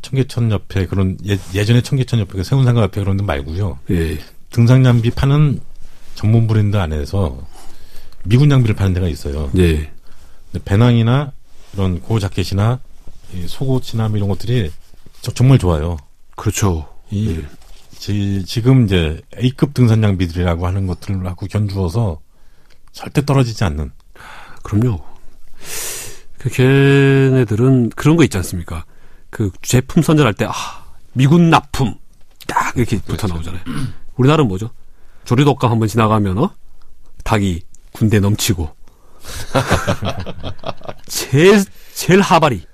청계천 0.02 0.50
옆에 0.50 0.86
그런 0.86 1.16
예, 1.26 1.38
예전에 1.54 1.82
청계천 1.82 2.20
옆에 2.20 2.32
그 2.32 2.44
세운상가 2.44 2.82
옆에 2.82 3.00
그런 3.00 3.16
데 3.16 3.24
말고요. 3.24 3.78
예, 3.90 4.18
등산 4.50 4.82
장비 4.82 5.10
파는 5.10 5.60
전문 6.14 6.46
브랜드 6.46 6.76
안에서 6.76 7.38
미군 8.24 8.48
장비를 8.48 8.74
파는 8.74 8.94
데가 8.94 9.08
있어요. 9.08 9.50
예, 9.58 9.90
배낭이나 10.64 11.32
이런 11.74 12.00
고 12.00 12.18
자켓이나 12.18 12.80
이 13.34 13.46
속옷이나 13.46 14.08
뭐 14.08 14.16
이런 14.16 14.28
것들이 14.28 14.70
저- 15.20 15.32
정말 15.32 15.58
좋아요. 15.58 15.98
그렇죠. 16.36 16.88
이 17.10 17.30
예. 17.36 17.46
지, 17.98 18.44
지금 18.46 18.84
이제 18.86 19.20
A급 19.38 19.74
등산 19.74 20.00
장비들이라고 20.00 20.66
하는 20.66 20.86
것들하고 20.86 21.46
견주어서 21.46 22.20
절대 22.92 23.24
떨어지지 23.24 23.64
않는 23.64 23.90
그럼요. 24.62 25.00
그 26.38 26.48
걔네들은 26.48 27.90
그런 27.90 28.16
거 28.16 28.22
있지 28.24 28.36
않습니까? 28.36 28.84
그 29.30 29.50
제품 29.62 30.02
선전할 30.02 30.34
때 30.34 30.44
아, 30.46 30.52
미군 31.12 31.50
납품 31.50 31.94
딱 32.46 32.76
이렇게 32.76 32.98
붙어 33.00 33.26
나오잖아요. 33.26 33.60
우리나라는 34.16 34.48
뭐죠? 34.48 34.70
조리독감 35.24 35.70
한번 35.70 35.88
지나가면 35.88 36.38
어 36.38 36.50
닭이 37.24 37.62
군대 37.92 38.20
넘치고 38.20 38.70
제일 41.06 41.62
제일 41.94 42.20
하바리 42.20 42.64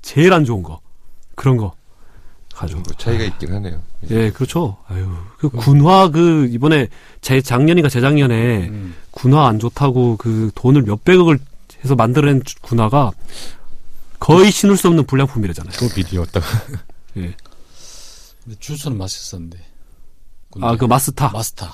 제일 0.00 0.32
안 0.32 0.44
좋은 0.44 0.62
거 0.62 0.80
그런 1.34 1.56
거 1.56 1.74
가지고 2.54 2.80
뭐 2.80 2.92
차이가 2.96 3.24
있긴 3.24 3.52
하네요. 3.54 3.82
예 4.10 4.30
그렇죠. 4.30 4.76
아유 4.88 5.08
그 5.38 5.48
군화 5.48 6.08
그 6.10 6.48
이번에 6.50 6.88
재 7.20 7.40
작년인가 7.40 7.88
재작년에 7.88 8.68
음. 8.68 8.94
군화 9.10 9.46
안 9.46 9.58
좋다고 9.58 10.16
그 10.16 10.50
돈을 10.54 10.82
몇 10.82 11.04
백억을 11.04 11.38
해서 11.84 11.94
만들어낸 11.94 12.42
주- 12.44 12.60
군화가 12.60 13.12
거의 14.22 14.50
신을 14.52 14.76
수 14.76 14.88
없는 14.88 15.04
불량품이라잖아요. 15.06 15.72
또 15.78 15.88
비디오였다가 15.94 16.46
예. 17.18 17.34
근데 18.44 18.58
주스는 18.58 18.96
맛있었는데. 18.98 19.58
군대. 20.50 20.66
아, 20.66 20.76
그 20.76 20.84
마스타. 20.84 21.30
마스타. 21.30 21.72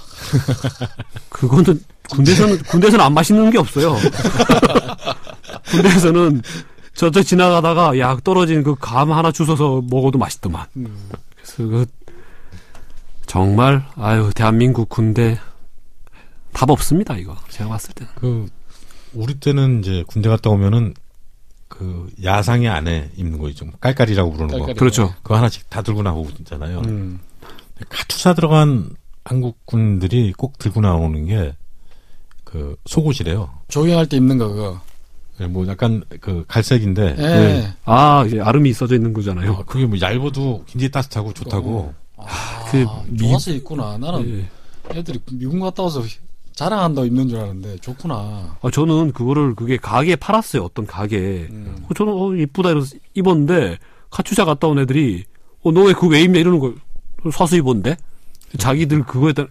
그거는 1.30 1.82
군대에서는 2.10 2.58
군대에서는 2.62 3.04
안 3.04 3.12
맛있는 3.14 3.50
게 3.50 3.58
없어요. 3.58 3.96
군대에서는 5.70 6.42
저저 6.94 7.22
지나가다가 7.22 7.98
약 7.98 8.22
떨어진 8.24 8.62
그 8.62 8.74
감 8.76 9.12
하나 9.12 9.30
주워서 9.32 9.82
먹어도 9.88 10.18
맛있더만. 10.18 10.66
음. 10.76 11.08
그래서 11.36 11.56
그 11.56 11.86
정말 13.26 13.84
아유 13.96 14.30
대한민국 14.34 14.88
군대 14.88 15.38
답 16.52 16.70
없습니다 16.70 17.16
이거 17.16 17.36
제가 17.50 17.68
봤을 17.70 17.92
때는. 17.94 18.12
그 18.16 18.46
우리 19.12 19.34
때는 19.34 19.80
이제 19.80 20.04
군대 20.06 20.28
갔다 20.28 20.50
오면은 20.50 20.94
그 21.68 22.10
야상의 22.24 22.68
안에 22.68 23.10
입는 23.16 23.38
거 23.38 23.48
있죠. 23.50 23.66
깔깔이라고 23.80 24.32
부르는 24.32 24.48
거. 24.52 24.58
깔깔이. 24.58 24.78
그렇죠. 24.78 25.14
그거 25.22 25.36
하나씩 25.36 25.68
다 25.70 25.82
들고 25.82 26.02
나오잖아요. 26.02 26.80
음. 26.86 27.20
카투사 27.88 28.34
들어간 28.34 28.90
한국군들이 29.24 30.32
꼭 30.36 30.58
들고 30.58 30.80
나오는 30.80 31.24
게 31.26 31.54
그 32.44 32.76
속옷이래요. 32.86 33.50
조경할 33.68 34.06
때 34.06 34.16
입는 34.16 34.38
거 34.38 34.48
그거. 34.48 34.80
예, 35.40 35.46
뭐 35.46 35.66
약간 35.68 36.02
그 36.18 36.46
갈색인데 36.48 37.16
예. 37.18 37.22
네. 37.22 37.74
아 37.84 38.24
이제 38.26 38.40
아름이 38.40 38.72
써져 38.72 38.94
있는 38.94 39.12
거잖아요. 39.12 39.52
어, 39.52 39.64
그게 39.66 39.84
뭐 39.84 39.98
얇아도 40.00 40.64
굉장히 40.66 40.90
따뜻하고 40.90 41.34
좋다고. 41.34 41.92
아, 42.16 42.24
그 42.70 42.86
미- 43.08 43.18
좋아서 43.18 43.50
입구나. 43.50 43.98
나는 43.98 44.46
예. 44.90 44.96
애들이 44.98 45.18
미군 45.30 45.60
갔다 45.60 45.82
와서 45.82 46.02
자랑한다고 46.58 47.06
입는 47.06 47.28
줄 47.28 47.38
알았는데 47.38 47.76
좋구나. 47.78 48.56
아, 48.60 48.70
저는 48.72 49.12
그거를 49.12 49.54
그게 49.54 49.76
가게에 49.76 50.16
팔았어요. 50.16 50.64
어떤 50.64 50.86
가게에. 50.88 51.46
음. 51.50 51.76
어, 51.88 51.94
저는 51.94 52.12
어 52.12 52.34
이쁘다 52.34 52.70
이래서 52.70 52.96
입었는데 53.14 53.78
카투샤 54.10 54.44
갔다 54.44 54.66
온 54.66 54.80
애들이 54.80 55.24
어 55.62 55.70
너 55.70 55.82
왜 55.84 55.92
그거 55.92 56.08
왜 56.08 56.22
입냐 56.22 56.40
이러는 56.40 56.58
거 56.58 56.74
사서 57.30 57.54
입었는데 57.56 57.96
자기들 58.58 59.04
그거에 59.04 59.32
따라 59.34 59.46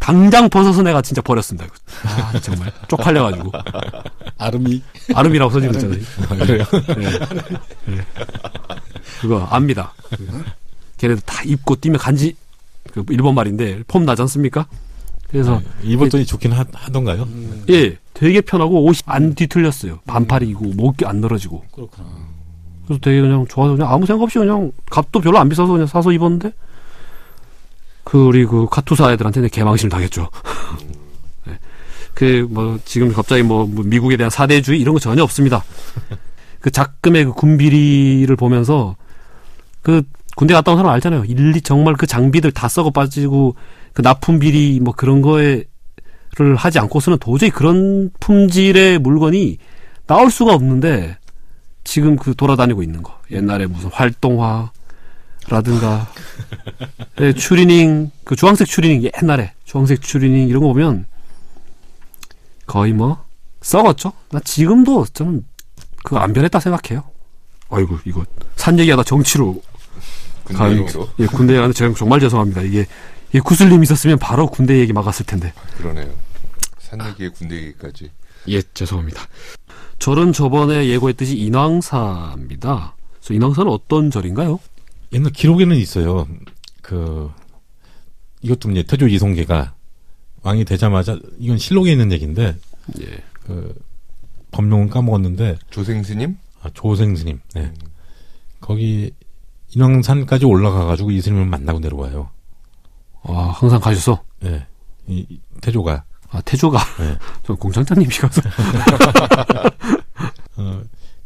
당장 0.00 0.48
벗어서 0.48 0.82
내가 0.82 1.00
진짜 1.02 1.22
버렸습니다. 1.22 1.66
이거. 1.66 1.74
아 2.08 2.40
정말 2.40 2.72
쪽팔려가지고 2.88 3.52
아름이 4.38 4.82
아름이라고 5.14 5.52
써지고 5.52 5.72
있잖아요. 5.74 6.00
그래요? 6.46 6.64
예. 6.98 7.92
예. 7.94 8.06
그거 9.20 9.44
압니다. 9.50 9.92
그, 10.16 10.26
걔네들 10.96 11.22
다 11.24 11.42
입고 11.44 11.76
뛰면 11.76 11.98
간지 12.00 12.34
그 12.92 13.04
일본 13.10 13.36
말인데 13.36 13.84
폼 13.86 14.04
나지 14.04 14.22
않습니까? 14.22 14.66
그래서 15.30 15.60
입었더니 15.82 16.26
좋긴 16.26 16.52
하, 16.52 16.64
하던가요? 16.72 17.22
음. 17.22 17.64
예 17.70 17.96
되게 18.14 18.40
편하고 18.40 18.84
옷이 18.84 18.98
안 19.06 19.34
뒤틀렸어요. 19.34 20.00
반팔이고 20.06 20.72
목이 20.74 21.06
안 21.06 21.16
늘어지고. 21.16 21.64
그렇구나. 21.72 22.08
그래서 22.84 23.00
되게 23.00 23.20
그냥 23.20 23.46
좋아서 23.48 23.76
그냥 23.76 23.92
아무 23.92 24.04
생각 24.06 24.24
없이 24.24 24.38
그냥 24.38 24.72
값도 24.90 25.20
별로 25.20 25.38
안 25.38 25.48
비싸서 25.48 25.72
그냥 25.72 25.86
사서 25.86 26.12
입었는데 26.12 26.52
그 28.02 28.26
우리 28.26 28.44
그 28.44 28.66
카투사 28.68 29.12
애들한테는 29.12 29.48
개망신을 29.50 29.90
당했죠. 29.90 30.28
그뭐 32.14 32.78
지금 32.84 33.12
갑자기 33.12 33.42
뭐, 33.42 33.66
뭐 33.66 33.84
미국에 33.84 34.16
대한 34.16 34.30
사대주의 34.30 34.80
이런 34.80 34.94
거 34.94 34.98
전혀 34.98 35.22
없습니다. 35.22 35.64
그 36.60 36.70
작금의 36.70 37.26
그 37.26 37.32
군비리를 37.32 38.34
보면서 38.36 38.96
그 39.80 40.02
군대 40.36 40.52
갔다 40.54 40.72
온 40.72 40.78
사람 40.78 40.92
알잖아요. 40.92 41.24
일리 41.26 41.60
정말 41.60 41.94
그 41.94 42.06
장비들 42.06 42.50
다 42.50 42.68
썩어 42.68 42.90
빠지고 42.90 43.54
그 43.92 44.02
납품 44.02 44.38
비리 44.38 44.80
뭐 44.80 44.94
그런 44.96 45.20
거에를 45.22 45.66
하지 46.56 46.78
않고서는 46.78 47.18
도저히 47.18 47.50
그런 47.50 48.10
품질의 48.20 48.98
물건이 48.98 49.58
나올 50.06 50.30
수가 50.30 50.54
없는데 50.54 51.16
지금 51.84 52.16
그 52.16 52.34
돌아다니고 52.34 52.82
있는 52.82 53.02
거. 53.02 53.18
옛날에 53.30 53.66
무슨 53.66 53.90
활동화 53.92 54.70
라든가 55.48 56.08
네, 57.18 57.32
추리닝 57.32 58.10
그 58.24 58.36
주황색 58.36 58.66
추리닝 58.68 59.10
옛날에 59.22 59.52
주황색 59.64 60.02
추리닝 60.02 60.48
이런 60.48 60.62
거 60.62 60.68
보면 60.68 61.06
거의 62.66 62.92
뭐 62.92 63.24
썩었죠. 63.62 64.12
나 64.30 64.40
지금도 64.40 65.06
저는 65.12 65.44
그거 66.04 66.18
안 66.18 66.32
변했다 66.32 66.60
생각해요. 66.60 67.04
아이고 67.70 67.98
이거 68.04 68.24
산 68.56 68.78
얘기하다 68.78 69.04
정치로 69.04 69.60
군대 70.44 70.58
가- 70.58 70.70
얘기로 70.72 71.08
예, 71.20 71.26
군대 71.26 71.54
가는 71.56 71.72
제가 71.72 71.94
정말 71.94 72.20
죄송합니다. 72.20 72.62
이게 72.62 72.86
이 73.32 73.40
구슬님 73.40 73.82
있었으면 73.82 74.18
바로 74.18 74.46
군대 74.48 74.78
얘기 74.78 74.92
막았을 74.92 75.26
텐데. 75.26 75.52
그러네요. 75.76 76.12
산 76.78 77.06
얘기에 77.08 77.28
군대 77.28 77.56
얘기까지. 77.56 78.10
예, 78.48 78.62
죄송합니다. 78.74 79.22
절은 79.98 80.32
저번에 80.32 80.88
예고했듯이 80.88 81.36
인왕사입니다. 81.36 82.96
그래서 83.18 83.34
인왕사는 83.34 83.70
어떤 83.70 84.10
절인가요? 84.10 84.58
옛날 85.12 85.30
기록에는 85.32 85.76
있어요. 85.76 86.26
그 86.82 87.30
이것도 88.42 88.70
이제 88.70 88.82
태조 88.82 89.06
이송계가 89.06 89.74
왕이 90.42 90.64
되자마자 90.64 91.18
이건 91.38 91.58
실록에 91.58 91.92
있는 91.92 92.10
얘기인데 92.12 92.56
예. 93.00 93.22
그 93.32 93.74
법명은 94.50 94.88
까먹었는데 94.88 95.58
조생 95.70 96.02
스님? 96.02 96.36
아, 96.62 96.70
조생 96.74 97.14
스님. 97.14 97.40
네. 97.54 97.72
거기 98.60 99.12
인왕산까지 99.74 100.46
올라가 100.46 100.86
가지고 100.86 101.10
이 101.10 101.20
스님을 101.20 101.46
만나고 101.46 101.78
내려와요. 101.80 102.30
아, 103.22 103.52
항상 103.54 103.80
가셔서 103.80 104.22
예. 104.44 104.66
이, 105.06 105.26
이 105.28 105.40
태조가 105.60 106.04
아, 106.30 106.40
태조가 106.42 106.78
네. 106.98 107.18
저 107.44 107.54
공장장님이셔서 107.54 108.42
어, 110.56 110.82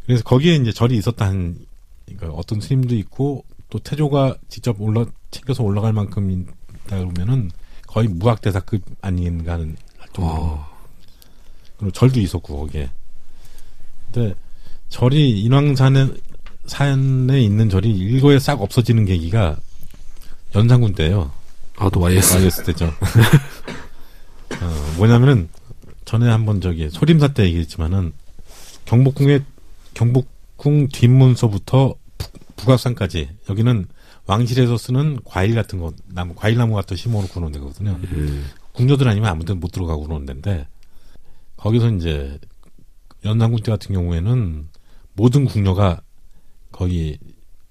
그래서 0.07 0.25
거기에 0.25 0.57
이제 0.57 0.73
절이 0.73 0.97
있었다는 0.97 1.59
그러니까 2.07 2.39
어떤 2.39 2.61
스님도 2.61 2.95
있고 2.97 3.45
또 3.71 3.79
태조가 3.79 4.37
직접 4.49 4.81
올라 4.81 5.05
챙겨서 5.31 5.63
올라갈 5.63 5.93
만큼 5.93 6.31
있다 6.31 6.99
그러면은 6.99 7.51
거의 7.87 8.09
무학대사급 8.09 8.83
아닌가 9.01 9.55
하는 9.55 9.77
어, 10.19 10.67
그리고 11.77 11.93
절도 11.93 12.21
있었고 12.21 12.59
거기에. 12.59 12.91
근데 14.13 14.35
절이 14.89 15.43
인왕산에 15.43 16.09
산에 16.67 17.43
있는 17.43 17.69
절이 17.69 17.91
일거에 17.91 18.39
싹 18.39 18.63
없어지는 18.63 19.05
계기가 19.05 19.57
연산군 20.55 20.95
때예요. 20.95 21.31
아, 21.77 21.91
또 21.91 22.01
YS. 22.01 22.37
YS 22.37 22.65
때죠. 22.65 22.87
어, 22.87 22.95
뭐냐면은 24.97 25.49
전에 26.05 26.29
한번 26.29 26.61
저기 26.61 26.89
소림사 26.91 27.29
때 27.29 27.45
얘기했지만은 27.45 28.13
경복궁의 28.85 29.43
경복궁 29.95 30.89
뒷문서부터 30.89 31.95
북- 32.19 32.57
북악산까지 32.57 33.31
여기는 33.49 33.87
왕실에서 34.27 34.77
쓰는 34.79 35.19
과일 35.25 35.55
같은 35.55 35.79
거 35.81 35.93
나무 36.07 36.35
과일 36.35 36.57
나무 36.57 36.75
같은 36.75 36.97
거 36.97 37.01
심어놓고 37.01 37.41
노는 37.41 37.53
데거든요. 37.53 37.99
예. 38.17 38.41
궁녀들 38.73 39.07
아니면 39.09 39.31
아무데나 39.31 39.59
못 39.61 39.71
들어가고 39.73 40.05
그러는 40.05 40.27
데인데 40.27 40.67
거기서 41.57 41.91
이제 41.93 42.39
연산군 43.25 43.63
때 43.63 43.71
같은 43.73 43.95
경우에는 43.95 44.69
모든 45.15 45.45
궁녀가 45.45 46.01
거기 46.73 47.19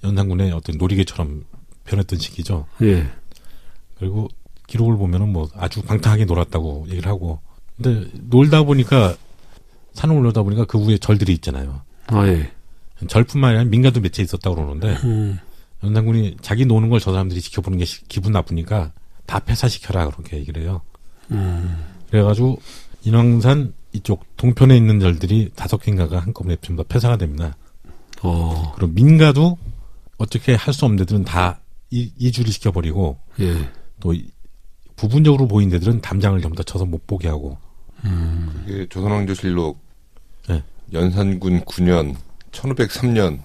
연산군의 0.03 0.51
어떤 0.51 0.77
놀이개처럼 0.77 1.43
변했던 1.85 2.19
시기죠. 2.19 2.65
예. 2.83 3.09
그리고 4.03 4.27
기록을 4.67 4.97
보면은 4.97 5.31
뭐 5.31 5.47
아주 5.55 5.81
방탕하게 5.81 6.25
놀았다고 6.25 6.87
얘기를 6.89 7.09
하고 7.09 7.39
근데 7.81 8.05
놀다 8.29 8.63
보니까 8.63 9.15
산을 9.93 10.13
올라다 10.17 10.43
보니까 10.43 10.65
그 10.65 10.77
위에 10.85 10.97
절들이 10.97 11.31
있잖아요. 11.35 11.81
아, 12.07 12.27
예. 12.27 12.51
절뿐만 13.07 13.51
아니라 13.51 13.63
민가도 13.65 14.01
몇 14.01 14.11
채 14.11 14.21
있었다고 14.23 14.55
그러는데 14.57 14.89
음. 15.05 15.39
연산군이 15.83 16.37
자기 16.41 16.65
노는 16.65 16.89
걸 16.89 16.99
저 16.99 17.11
사람들이 17.11 17.39
지켜보는 17.41 17.77
게 17.79 17.85
시- 17.85 18.05
기분 18.09 18.33
나쁘니까 18.33 18.91
다 19.25 19.39
폐사시켜라 19.39 20.09
그렇게 20.09 20.37
얘기를 20.37 20.63
해요. 20.63 20.81
음. 21.31 21.77
그래가지고 22.09 22.59
인왕산 23.05 23.73
이쪽 23.93 24.25
동편에 24.37 24.75
있는 24.75 24.99
절들이 24.99 25.51
다섯 25.55 25.77
개인가가 25.77 26.19
한꺼번에 26.19 26.57
전부 26.61 26.83
다 26.83 26.87
폐사가 26.93 27.15
됩니다. 27.17 27.55
어, 28.21 28.73
그리고 28.75 28.91
민가도 28.93 29.57
어떻게 30.17 30.55
할 30.55 30.73
수 30.73 30.85
없는 30.85 30.97
데들은 31.05 31.23
다 31.25 31.59
이, 31.91 32.11
이주를 32.17 32.51
시켜버리고 32.51 33.17
예. 33.41 33.55
또 34.03 34.13
이- 34.13 34.29
부분적으로 34.97 35.47
보인 35.47 35.69
데들은 35.69 36.01
담장을 36.01 36.39
전부 36.41 36.57
다 36.57 36.63
쳐서 36.63 36.83
못 36.85 37.07
보게 37.07 37.29
하고 37.29 37.57
이게 38.67 38.85
조선왕조실록 38.89 39.79
네. 40.49 40.61
연산군 40.91 41.61
9년 41.61 42.13
1503년 42.51 43.39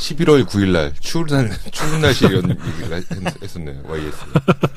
11월 0.00 0.44
9일 0.44 0.72
날 0.72 0.92
추운 0.98 1.26
날 1.26 1.48
추운 1.70 2.00
날씨 2.00 2.26
이런 2.26 2.50
얘기를 2.50 2.96
했- 2.96 3.42
했었네요. 3.42 3.80
YS 3.84 4.16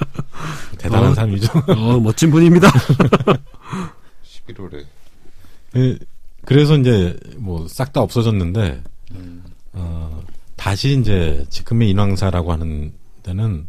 대단한 0.77 1.11
어. 1.11 1.15
사람이죠. 1.15 1.51
어, 1.69 1.99
멋진 1.99 2.29
분입니다. 2.29 2.69
11월에 4.47 4.85
예, 5.75 5.97
그래서 6.45 6.77
이제 6.77 7.17
뭐 7.37 7.67
싹 7.67 7.93
다 7.93 8.01
없어졌는데 8.01 8.83
어, 9.73 10.21
다시 10.55 10.97
이제 10.99 11.45
지금의 11.49 11.89
인왕사라고 11.91 12.51
하는 12.51 12.93
데는 13.23 13.67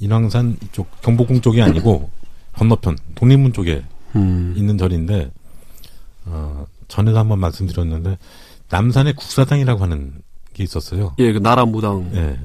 인왕산 0.00 0.58
이쪽 0.62 1.00
경복궁 1.02 1.40
쪽이 1.40 1.60
아니고 1.62 2.10
건너편 2.54 2.96
독립문 3.14 3.52
쪽에 3.52 3.84
음. 4.16 4.54
있는 4.56 4.78
절인데 4.78 5.30
어, 6.26 6.66
전에도 6.88 7.18
한번 7.18 7.38
말씀드렸는데 7.40 8.18
남산의 8.70 9.14
국사당이라고 9.14 9.82
하는 9.82 10.22
게 10.52 10.64
있었어요. 10.64 11.14
예, 11.18 11.32
그 11.32 11.38
나라 11.38 11.64
무당. 11.64 12.10
예. 12.14 12.38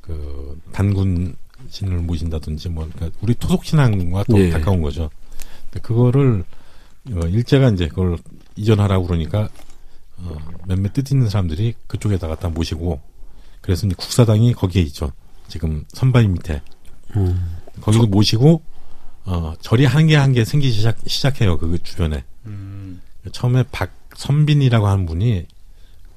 그 0.00 0.58
단군 0.72 1.36
신을 1.68 1.98
모신다든지 1.98 2.68
뭐 2.68 2.88
그러니까 2.92 3.18
우리 3.20 3.34
토속 3.34 3.64
신앙과 3.64 4.24
더 4.24 4.38
예. 4.38 4.50
가까운 4.50 4.80
거죠. 4.80 5.10
근데 5.64 5.80
그거를 5.80 6.44
어, 7.12 7.20
일제가 7.26 7.70
이제 7.70 7.88
그걸 7.88 8.18
이전하라고 8.56 9.06
그러니까 9.06 9.48
어, 10.18 10.36
몇몇 10.66 10.92
뜻 10.92 11.10
있는 11.10 11.28
사람들이 11.28 11.74
그쪽에다 11.86 12.28
갖다 12.28 12.48
모시고 12.48 13.00
그래서 13.60 13.86
이제 13.86 13.94
국사당이 13.96 14.54
거기에 14.54 14.82
있죠. 14.82 15.12
지금 15.48 15.84
선바위 15.88 16.28
밑에 16.28 16.62
음. 17.16 17.56
거기도 17.80 18.06
모시고 18.06 18.62
어, 19.24 19.54
절이 19.60 19.84
한 19.84 20.06
개 20.06 20.16
한 20.16 20.32
개 20.32 20.44
생기기 20.44 20.72
시작 20.72 20.96
시작해요. 21.06 21.58
그 21.58 21.78
주변에 21.82 22.24
처음에 23.32 23.64
박선빈이라고 23.72 24.86
하는 24.86 25.06
분이 25.06 25.46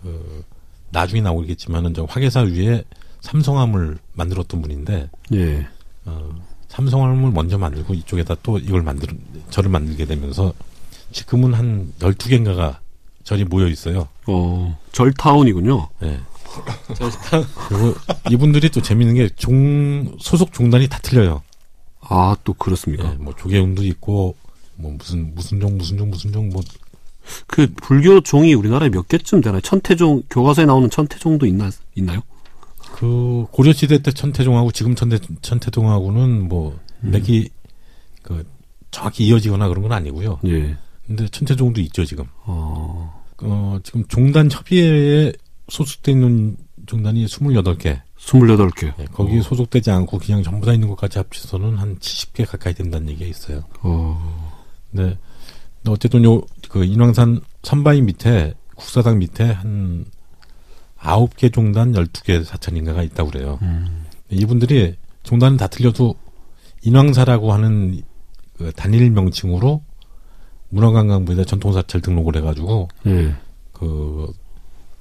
그 0.03 0.43
나중에 0.91 1.21
나오겠지만은 1.21 1.93
저 1.93 2.05
화계사 2.05 2.41
위에 2.41 2.83
삼성함을 3.21 3.97
만들었던 4.13 4.61
분인데 4.61 5.09
예. 5.33 5.67
어, 6.05 6.29
삼성함을 6.69 7.31
먼저 7.31 7.57
만들고 7.57 7.93
이쪽에다 7.93 8.35
또 8.43 8.57
이걸 8.57 8.81
만들 8.81 9.09
절을 9.49 9.69
만들게 9.69 10.05
되면서 10.05 10.53
지금은 11.11 11.53
한 11.53 11.93
12개인가가 11.99 12.77
절이 13.23 13.43
모여 13.45 13.67
있어요. 13.67 14.07
어, 14.27 14.79
절타운이군요. 14.93 15.89
예. 16.03 16.19
그리고 17.69 17.95
이분들이 18.29 18.69
또 18.69 18.81
재밌는 18.81 19.15
게 19.15 19.29
종, 19.35 20.15
소속 20.19 20.53
종단이 20.53 20.87
다 20.87 20.99
틀려요. 21.01 21.41
아, 22.01 22.35
또 22.43 22.53
그렇습니까? 22.53 23.11
예, 23.11 23.15
뭐 23.15 23.33
조계운도 23.35 23.83
있고 23.83 24.35
뭐 24.75 24.93
무슨 24.97 25.33
무슨 25.35 25.59
종 25.59 25.77
무슨 25.77 25.97
종 25.97 26.09
무슨 26.09 26.31
종 26.31 26.49
뭐 26.49 26.61
그 27.47 27.67
불교 27.81 28.21
종이 28.21 28.53
우리나라에 28.53 28.89
몇 28.89 29.07
개쯤 29.07 29.41
되나요? 29.41 29.61
천태종 29.61 30.23
교과서에 30.29 30.65
나오는 30.65 30.89
천태종도 30.89 31.45
있나 31.45 31.69
있나요? 31.95 32.21
그 32.93 33.45
고려 33.51 33.73
시대 33.73 33.99
때 33.99 34.11
천태종하고 34.11 34.71
지금 34.71 34.95
천태 34.95 35.19
천태종하고는 35.41 36.47
뭐 36.47 36.79
음. 37.03 37.11
맥이 37.11 37.49
그 38.21 38.45
정확히 38.91 39.25
이어지거나 39.27 39.67
그런 39.69 39.83
건 39.83 39.93
아니고요. 39.93 40.39
예. 40.45 40.77
근데 41.07 41.27
천태종도 41.27 41.79
있죠 41.81 42.05
지금. 42.05 42.25
어, 42.43 43.21
어 43.41 43.79
지금 43.83 44.05
종단 44.07 44.49
협의회에 44.51 45.33
소속돼 45.71 46.11
있는 46.11 46.57
종단이 46.85 47.25
28개. 47.25 48.01
28개. 48.19 48.93
예, 48.99 49.05
거기 49.05 49.41
소속되지 49.41 49.89
않고 49.89 50.19
그냥 50.19 50.43
전부 50.43 50.65
다 50.65 50.73
있는 50.73 50.89
것까지 50.89 51.17
합쳐서는 51.17 51.77
한 51.77 51.97
70개 51.97 52.45
가까이 52.45 52.73
된다는 52.73 53.09
얘기가 53.09 53.25
있어요. 53.25 53.63
어, 53.81 54.51
네. 54.91 55.17
어쨌든 55.87 56.25
요, 56.25 56.41
그 56.67 56.83
인왕산 56.83 57.39
선바위 57.63 58.01
밑에, 58.01 58.53
국사당 58.75 59.19
밑에 59.19 59.45
한 59.45 60.05
아홉 60.97 61.37
개 61.37 61.49
종단, 61.49 61.95
열두 61.95 62.23
개 62.23 62.43
사천인가가 62.43 63.01
있다고 63.03 63.31
그래요. 63.31 63.57
음. 63.61 64.05
이분들이 64.29 64.95
종단은 65.23 65.55
다 65.55 65.67
틀려도 65.67 66.15
인왕사라고 66.83 67.53
하는 67.53 68.01
그 68.57 68.73
단일 68.73 69.09
명칭으로 69.09 69.83
문화관광부에다 70.69 71.45
전통사찰 71.45 72.01
등록을 72.01 72.35
해가지고 72.37 72.89
예. 73.07 73.35
그 73.71 74.31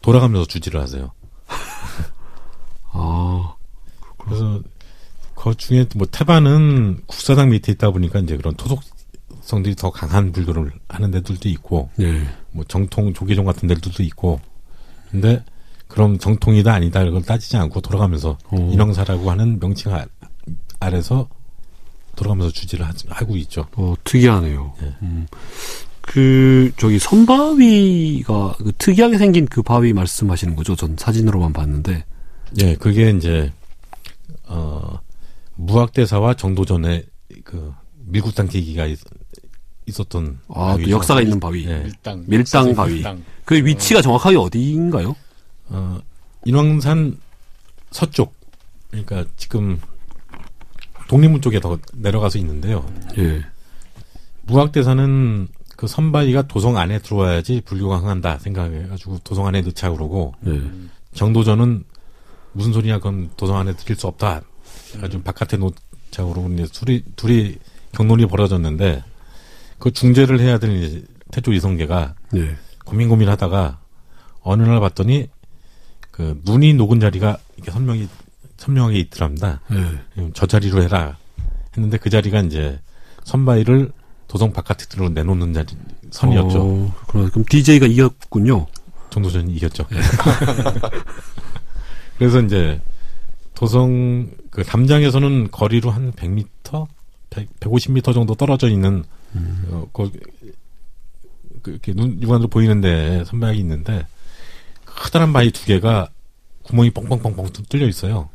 돌아가면서 0.03 0.47
주지를 0.47 0.81
하세요. 0.81 1.13
아, 2.93 3.55
그래서 4.19 4.61
그 5.35 5.55
중에 5.55 5.87
뭐 5.97 6.07
태반은 6.07 7.03
국사당 7.07 7.51
밑에 7.51 7.73
있다 7.73 7.91
보니까 7.91 8.19
이제 8.19 8.37
그런 8.37 8.55
토속성들이 8.57 9.75
더 9.75 9.91
강한 9.91 10.33
불교를 10.33 10.71
하는 10.89 11.11
데들도 11.11 11.49
있고 11.49 11.91
예. 12.01 12.29
뭐 12.53 12.65
정통 12.69 13.15
조계종 13.15 13.47
같은 13.47 13.67
데들도 13.67 14.03
있고 14.03 14.41
근데 15.11 15.43
그럼 15.89 16.19
정통이다 16.19 16.73
아니다 16.73 17.03
이걸 17.03 17.23
따지지 17.23 17.57
않고 17.57 17.81
돌아가면서 17.81 18.37
어. 18.51 18.71
인왕사라고 18.71 19.31
하는 19.31 19.59
명칭 19.59 19.95
아, 19.95 20.05
아래서 20.79 21.29
돌아가면서 22.17 22.53
주지를 22.53 22.87
하, 22.87 23.25
고 23.25 23.37
있죠. 23.39 23.67
어, 23.77 23.95
특이하네요. 24.05 24.75
예. 24.83 24.95
음. 25.03 25.27
그 26.03 26.73
저기 26.77 26.99
선바위가 26.99 28.57
그 28.59 28.73
특이하게 28.79 29.19
생긴 29.19 29.47
그 29.47 29.63
바위 29.63 29.93
말씀하시는 29.93 30.57
거죠? 30.57 30.75
전 30.75 30.97
사진으로만 30.99 31.53
봤는데. 31.53 32.05
예, 32.61 32.75
그게 32.75 33.11
이제 33.11 33.53
어 34.45 34.99
무학대사와 35.55 36.35
정도전에 36.35 37.05
그 37.45 37.73
밀국당 38.07 38.49
계기가 38.49 38.87
있, 38.87 38.99
었던 39.99 40.39
아, 40.49 40.77
또 40.81 40.91
역사가 40.91 41.21
있는 41.21 41.39
바위. 41.41 41.67
예. 41.67 41.81
밀당 41.81 42.25
밀당 42.27 42.75
바위. 42.75 42.95
밀당. 42.95 43.25
그 43.45 43.55
위치가 43.57 44.01
정확하게 44.01 44.37
어디인가요? 44.37 45.15
어, 45.69 45.99
인왕산 46.45 47.19
서쪽. 47.91 48.35
그러니까 48.91 49.25
지금 49.37 49.81
독립문 51.09 51.41
쪽에 51.41 51.61
더 51.61 51.79
내려가서 51.95 52.39
있는데요. 52.39 52.89
예. 53.19 53.45
무학대사는 54.43 55.49
그 55.81 55.87
선바위가 55.87 56.43
도성 56.43 56.77
안에 56.77 56.99
들어와야지 56.99 57.63
불교가 57.65 57.97
흥한다 58.01 58.37
생각해가지고 58.41 59.21
도성 59.25 59.47
안에 59.47 59.63
넣자 59.63 59.91
그러고 59.91 60.35
예. 60.47 60.61
정도전은 61.15 61.85
무슨 62.53 62.75
소리냐 62.75 62.99
그건 62.99 63.31
도성 63.39 63.57
안에 63.57 63.73
들일 63.73 63.97
수 63.97 64.07
없다. 64.07 64.43
아주 65.01 65.23
바깥에 65.23 65.57
놓자 65.57 66.23
그러고 66.27 66.51
이제 66.53 66.67
둘이 66.71 67.03
둘이 67.17 67.57
경론이 67.93 68.27
벌어졌는데 68.27 69.03
그 69.79 69.91
중재를 69.91 70.39
해야 70.41 70.59
될 70.59 71.07
태조 71.31 71.55
이성계가 71.55 72.15
예. 72.37 72.57
고민 72.85 73.09
고민하다가 73.09 73.81
어느 74.43 74.63
날 74.65 74.81
봤더니 74.81 75.31
그 76.11 76.39
눈이 76.45 76.75
녹은 76.75 77.01
자리가 77.01 77.39
이렇게 77.57 77.71
선명히 77.71 78.07
선명하게 78.59 78.99
있더랍니다. 78.99 79.63
예. 79.73 79.77
음, 80.19 80.33
저 80.35 80.45
자리로 80.45 80.83
해라 80.83 81.17
했는데 81.75 81.97
그 81.97 82.11
자리가 82.11 82.41
이제 82.43 82.79
선바위를 83.25 83.93
도성 84.31 84.53
바깥으로 84.53 85.09
내놓는 85.09 85.53
자리 85.53 85.67
선이었죠. 86.13 86.63
어. 86.63 86.95
그럼 87.09 87.45
DJ가 87.49 87.87
이겼군요. 87.87 88.69
정도전이 89.11 89.53
이겼죠. 89.55 89.85
그래서 92.17 92.41
이제 92.41 92.81
도성 93.55 94.31
그 94.51 94.63
담장에서는 94.63 95.51
거리로 95.51 95.91
한 95.91 96.13
100m, 96.13 96.87
100, 97.31 97.59
150m 97.59 98.15
정도 98.15 98.37
떨어져 98.37 98.69
있는 98.69 99.03
어, 99.69 99.89
거, 99.93 100.09
그, 101.63 101.73
이렇게 101.73 101.93
눈 101.93 102.23
육안으로 102.23 102.47
보이는데 102.47 103.25
선박이 103.25 103.59
있는데 103.59 104.07
커다란 104.85 105.33
바위 105.33 105.51
두 105.51 105.67
개가 105.67 106.09
구멍이 106.63 106.91
뻥뻥뻥뻥 106.91 107.49
뚫려 107.69 107.89
있어요. 107.89 108.29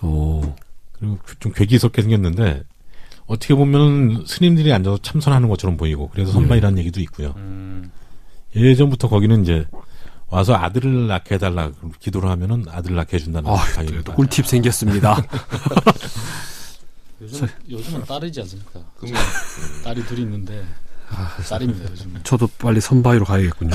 오. 0.00 0.54
그리고 0.92 1.18
좀 1.40 1.50
괴기스럽게 1.52 2.02
생겼는데 2.02 2.62
어떻게 3.30 3.54
보면 3.54 4.24
스님들이 4.26 4.72
앉아서 4.72 4.98
참선하는 5.02 5.48
것처럼 5.48 5.76
보이고 5.76 6.10
그래서 6.12 6.32
선바이라는 6.32 6.78
얘기도 6.78 7.00
있고요. 7.02 7.32
음, 7.36 7.92
예전부터 8.56 9.08
거기는 9.08 9.42
이제 9.42 9.64
와서 10.26 10.56
아들을 10.56 11.06
낳게 11.06 11.36
해달라 11.36 11.70
기도를 12.00 12.28
하면은 12.28 12.64
아들을 12.68 12.96
낳게 12.96 13.18
해준다는 13.18 13.48
아. 13.48 13.56
또 14.04 14.14
꿀팁 14.14 14.48
생겼습니다. 14.48 15.24
요즘 17.22 17.46
요즘은 17.70 18.04
딸이지 18.04 18.40
않습니까? 18.40 18.80
딸이 19.84 20.04
둘이 20.06 20.22
있는데 20.22 20.64
딸입니다 21.48 21.88
요즘은. 21.88 22.22
저도 22.24 22.48
빨리 22.58 22.80
선바위로 22.80 23.24
가야겠군요. 23.26 23.70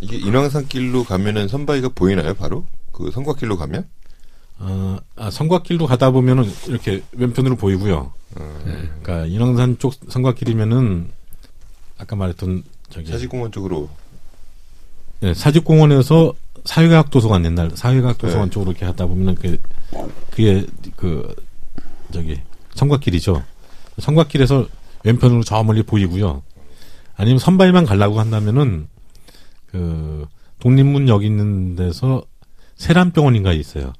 이게 0.00 0.16
인왕산길로 0.16 1.04
가면은 1.04 1.46
선바위가 1.46 1.90
보이나요? 1.90 2.34
바로 2.34 2.66
그 2.90 3.12
성곽길로 3.12 3.56
가면? 3.56 3.88
어, 4.60 4.98
아, 5.16 5.30
성곽길로 5.30 5.86
가다 5.86 6.10
보면은 6.10 6.44
이렇게 6.68 7.02
왼편으로 7.12 7.56
보이고요. 7.56 8.12
어, 8.36 8.60
그러니까 8.62 9.26
인왕산 9.26 9.78
쪽 9.78 9.94
성곽길이면은 10.08 11.10
아까 11.98 12.14
말했던 12.16 12.62
저기 12.90 13.10
사직공원 13.10 13.52
쪽으로 13.52 13.88
네, 15.20 15.34
사직공원에서 15.34 16.34
사회과학 16.64 17.10
도서관 17.10 17.44
옛날 17.46 17.70
사회과학 17.74 18.18
도서관 18.18 18.46
네. 18.46 18.50
쪽으로 18.50 18.72
이렇게 18.72 18.84
하다 18.84 19.06
보면은 19.06 19.34
그 19.34 19.58
그게 20.30 20.66
그 20.96 21.34
저기 22.12 22.40
성곽길이죠. 22.74 23.42
성곽길에서 23.98 24.66
왼편으로 25.04 25.42
저 25.42 25.62
멀리 25.62 25.82
보이고요. 25.82 26.42
아니면 27.16 27.38
선발만 27.38 27.86
가려고 27.86 28.20
한다면은 28.20 28.88
그 29.66 30.26
독립문역 30.58 31.24
있는 31.24 31.76
데서 31.76 32.24
세란병원인가 32.76 33.52
있어요. 33.52 33.92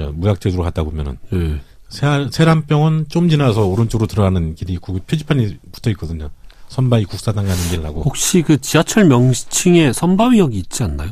저 0.00 0.10
무약 0.12 0.40
제주로 0.40 0.62
갔다 0.62 0.82
보면은 0.82 1.18
예. 1.34 1.60
세- 1.90 2.28
세란병원 2.30 3.08
좀 3.08 3.28
지나서 3.28 3.66
오른쪽으로 3.66 4.06
들어가는 4.06 4.54
길이 4.54 4.78
그 4.80 4.98
표지판이 5.06 5.58
붙어 5.72 5.90
있거든요. 5.90 6.30
선바위 6.68 7.04
국사당 7.04 7.44
가는 7.46 7.62
길하고 7.68 8.02
혹시 8.02 8.40
그 8.42 8.58
지하철 8.60 9.04
명칭에 9.04 9.92
선바위역이 9.92 10.56
있지 10.56 10.84
않나요? 10.84 11.10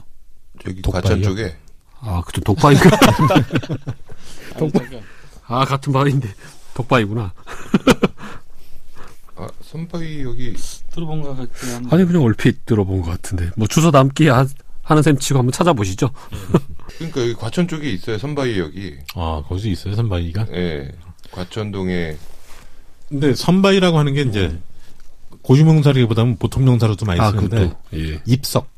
저기? 0.64 0.80
과천 0.82 1.22
쪽에 1.22 1.56
아, 2.00 2.22
그쵸. 2.24 2.40
독바위가. 2.42 2.90
잠깐. 4.56 5.02
아, 5.48 5.64
같은 5.64 5.92
바위인데. 5.92 6.32
독바위구나. 6.74 7.32
아 9.36 9.48
선바위 9.62 10.22
여기 10.22 10.54
들어본 10.92 11.22
것 11.22 11.36
같긴 11.36 11.70
한데. 11.74 11.88
아니, 11.94 12.04
그냥 12.04 12.22
얼핏 12.22 12.64
들어본 12.66 13.02
것 13.02 13.10
같은데. 13.10 13.50
뭐, 13.56 13.66
주소 13.66 13.90
담기 13.90 14.28
하, 14.28 14.46
하는 14.88 15.02
셈 15.02 15.18
치고 15.18 15.38
한번 15.38 15.52
찾아보시죠. 15.52 16.10
그러니까 16.96 17.20
여기 17.20 17.34
과천 17.34 17.68
쪽에 17.68 17.90
있어요 17.90 18.16
선바위 18.16 18.58
여기 18.58 18.96
아 19.14 19.42
거기서 19.46 19.68
있어요 19.68 19.94
선바위가. 19.94 20.46
예 20.54 20.90
과천동에 21.30 22.16
근데 23.10 23.34
선바위라고 23.34 23.98
하는 23.98 24.14
게 24.14 24.22
이제 24.22 24.58
고유명사라기보다는 25.42 26.36
보통 26.38 26.64
명사로도 26.64 27.04
많이 27.04 27.20
아, 27.20 27.30
쓰는데. 27.30 27.72
예. 27.94 28.20
입석 28.26 28.68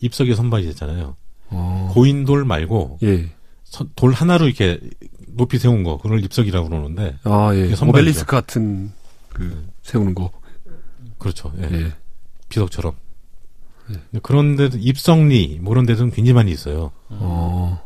입석이 0.00 0.34
선바위잖아요. 0.36 1.16
어. 1.48 1.90
고인돌 1.92 2.44
말고 2.44 2.98
예. 3.02 3.28
선- 3.64 3.90
돌 3.96 4.12
하나로 4.12 4.46
이렇게 4.46 4.78
높이 5.26 5.58
세운 5.58 5.82
거 5.82 5.98
그걸 5.98 6.22
입석이라고 6.24 6.68
그러는데 6.68 7.18
아, 7.24 7.50
예. 7.54 7.74
오벨리스크 7.84 8.26
같은, 8.30 8.92
그, 9.32 9.68
세우는 9.82 10.14
거. 10.14 10.30
그렇죠. 11.18 11.52
예. 11.58 11.68
예. 11.72 11.92
비석처럼. 12.48 12.94
근데 13.86 14.18
그런 14.22 14.56
데도 14.56 14.78
입성리 14.78 15.58
뭐 15.60 15.70
그런 15.70 15.86
데는 15.86 16.10
굉장히 16.10 16.32
많이 16.34 16.50
있어요. 16.50 16.92
어. 17.08 17.82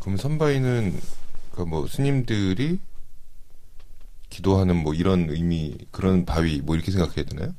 그럼 0.00 0.16
선바위는 0.16 0.98
그뭐 1.52 1.86
스님들이 1.88 2.78
기도하는 4.30 4.76
뭐 4.76 4.94
이런 4.94 5.28
의미 5.30 5.76
그런 5.90 6.24
바위 6.24 6.60
뭐 6.62 6.74
이렇게 6.74 6.90
생각해야 6.90 7.24
되나요? 7.24 7.54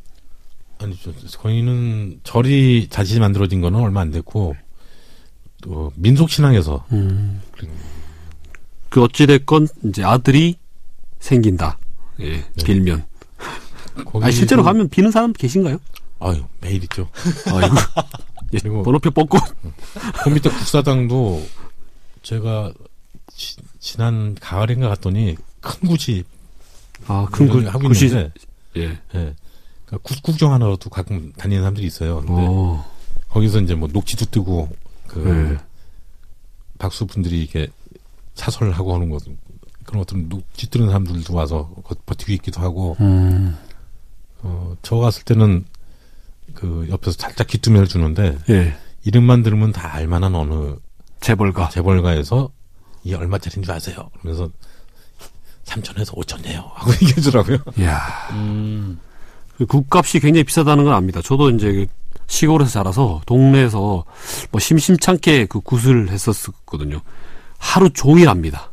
아니죠. 0.80 1.14
거기는 1.40 2.20
절이 2.24 2.88
다시 2.92 3.20
만들어진 3.20 3.62
거는 3.62 3.80
얼마 3.80 4.02
안 4.02 4.12
됐고 4.12 4.56
또 5.62 5.92
민속 5.96 6.30
신앙에서 6.30 6.86
음. 6.92 7.42
그 8.90 9.04
어찌 9.04 9.28
됐건, 9.28 9.68
이제 9.86 10.04
아들이 10.04 10.58
생긴다. 11.20 11.78
예. 12.22 12.46
빌면. 12.64 13.06
거기 14.06 14.26
아니, 14.26 14.34
실제로 14.34 14.64
가면 14.64 14.90
비는 14.90 15.12
사람 15.12 15.34
계신가요? 15.34 15.80
아유 16.20 16.44
매일 16.62 16.84
있죠. 16.84 17.10
아이고. 17.54 17.76
예, 18.54 18.60
그리고 18.60 18.84
번호표 18.84 19.12
뽑고. 19.12 19.38
그 20.24 20.30
밑에 20.30 20.50
국사당도 20.50 21.46
제가 22.24 22.74
지, 23.36 23.58
지난 23.80 24.36
가을인가 24.36 24.90
갔더니 24.90 25.36
큰 25.62 25.90
굿이 25.90 26.24
아, 27.08 27.28
큰 27.32 27.48
그, 27.50 27.64
하고 27.68 27.88
굿이. 27.90 28.06
있는데 28.08 28.32
예. 28.78 28.84
예. 28.90 29.36
그러니까 29.86 29.98
굿 30.04 30.22
구경하러도 30.24 30.90
가끔 30.90 31.32
다니는 31.34 31.62
사람들이 31.62 31.86
있어요. 31.88 32.18
근데 32.22 32.46
어. 32.48 32.86
거기서 33.30 33.60
이제 33.62 33.76
뭐 33.76 33.88
녹취도 33.92 34.26
뜨고 34.26 34.70
그 35.08 35.20
네. 35.20 35.58
박수 36.80 37.06
분들이 37.06 37.42
이렇게 37.44 37.68
사설하고 38.36 38.94
하는 38.96 39.10
것 39.10 39.24
그런 39.84 40.04
것들 40.04 40.28
녹취 40.30 40.70
뜨는 40.70 40.88
사람들도 40.88 41.34
와서 41.34 41.70
거- 41.84 41.96
버티고 42.06 42.32
있기도 42.34 42.62
하고 42.62 42.96
음. 43.00 43.58
어, 44.40 44.76
저 44.82 44.98
갔을 44.98 45.24
때는 45.24 45.66
그 46.54 46.88
옆에서 46.90 47.16
살짝 47.20 47.48
귀뜸을 47.48 47.88
주는데 47.88 48.38
예. 48.50 48.78
이름만 49.04 49.44
들으면 49.44 49.72
다 49.72 49.94
알만한 49.94 50.36
어느 50.36 50.76
재벌가. 51.22 51.70
재벌가에서 51.70 52.50
이게 53.04 53.16
얼마짜리인 53.16 53.64
줄 53.64 53.72
아세요? 53.74 54.10
그러면서 54.20 54.50
3천에서 55.66 56.16
5천이에요 56.16 56.72
하고 56.74 56.92
얘기해 57.02 57.14
주더라고요. 57.22 57.58
이야. 57.78 58.00
음, 58.32 59.00
그 59.58 59.66
국값이 59.66 60.20
굉장히 60.20 60.44
비싸다는 60.44 60.84
건 60.86 60.94
압니다. 60.94 61.22
저도 61.22 61.50
이제 61.52 61.72
그 61.72 61.86
시골에서 62.28 62.72
자라서 62.72 63.22
동네에서 63.26 64.04
뭐 64.52 64.60
심심찮게 64.60 65.46
그 65.46 65.60
굿을 65.62 66.10
했었거든요. 66.10 67.02
하루 67.58 67.90
종일 67.92 68.30
합니다. 68.30 68.72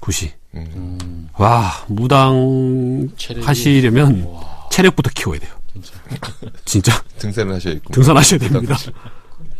굿이. 0.00 0.32
음. 0.54 0.66
음, 0.74 1.28
와, 1.34 1.70
무당 1.88 3.08
체력이- 3.16 3.42
하시려면 3.42 4.22
와, 4.24 4.68
체력부터 4.70 5.10
키워야 5.14 5.38
돼요. 5.40 5.52
진짜. 5.82 6.00
진짜 6.64 7.02
등산을 7.18 7.54
하셔야겠고 7.54 7.92
등산하셔야 7.92 8.38
됩니다. 8.40 8.76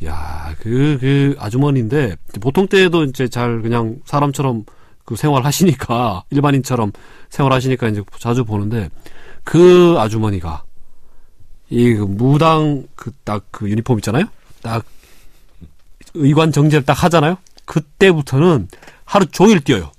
야, 0.05 0.55
그, 0.61 0.99
그 1.01 1.37
아주머니인데 1.39 2.17
보통 2.41 2.67
때도 2.69 3.05
이제 3.05 3.29
잘 3.29 3.63
그냥 3.63 3.97
사람처럼 4.05 4.65
그 5.05 5.17
생활하시니까 5.17 6.25
일반인처럼 6.31 6.93
생활하시니까 7.31 7.89
이제 7.89 8.03
자주 8.19 8.45
보는데 8.45 8.91
그 9.45 9.97
아주머니가 9.99 10.65
이 11.71 11.95
그 11.95 12.03
무당 12.03 12.87
그 12.95 13.11
딱그 13.25 13.69
유니폼 13.69 13.99
있잖아요. 13.99 14.27
딱 14.63 14.85
의관 16.15 16.53
정제를 16.53 16.85
딱 16.85 17.03
하잖아요. 17.05 17.37
그때부터는 17.65 18.69
하루 19.05 19.27
종일 19.27 19.61
뛰어요. 19.61 19.91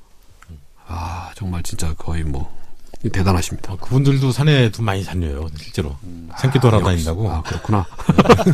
아 0.88 1.32
정말 1.36 1.64
진짜 1.64 1.94
거의 1.96 2.24
뭐 2.24 2.57
대단하십니다. 3.10 3.74
어, 3.74 3.78
그분들도 3.78 4.32
산에도 4.32 4.84
많이 4.84 5.04
다녀요, 5.04 5.48
실제로. 5.58 5.96
산길 6.38 6.62
돌아다닌다고. 6.62 7.30
아 7.32 7.42
그렇구나. 7.44 7.86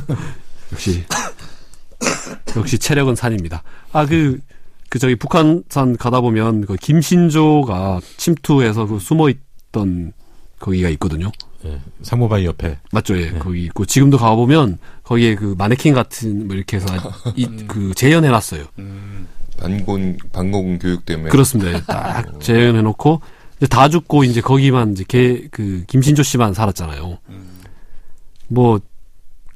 역시 0.74 1.04
역시 2.56 2.78
체력은 2.78 3.16
산입니다. 3.16 3.64
아 3.92 4.06
그 4.06 4.40
그 4.94 5.00
저기 5.00 5.16
북한산 5.16 5.98
가다 5.98 6.22
보면 6.22 6.68
그 6.68 6.76
김신조가 6.76 8.00
침투해서 8.18 8.86
그 8.86 9.00
숨어 9.00 9.28
있던 9.30 10.14
거기가 10.60 10.88
있거든요. 10.90 11.32
예, 11.66 11.82
사모바이 12.04 12.46
옆에. 12.46 12.78
맞죠, 12.92 13.20
예. 13.20 13.32
거기 13.32 13.64
있고 13.64 13.88
지금도 13.88 14.20
가 14.20 14.36
보면 14.36 14.78
거기에 15.02 15.34
그 15.34 15.56
마네킹 15.58 15.96
같은 15.96 16.46
뭐 16.46 16.56
이렇게 16.56 16.78
해서 16.78 16.86
이, 17.36 17.48
그 17.68 17.96
재현해 17.96 18.30
놨어요. 18.30 18.66
반공 19.58 20.18
반공 20.32 20.78
교육 20.78 21.06
때문에 21.06 21.32
그렇습니다. 21.32 21.74
예, 21.74 21.82
딱 21.88 22.40
재현해 22.40 22.84
놓고 22.84 23.20
이제 23.58 23.68
다 23.68 23.90
죽고 23.90 24.24
이제 24.24 24.42
거기만 24.42 24.94
이제 24.94 25.04
걔그 25.08 25.86
김신조 25.88 26.24
씨만 26.24 26.54
살았잖아요. 26.54 27.20
뭐 28.48 28.80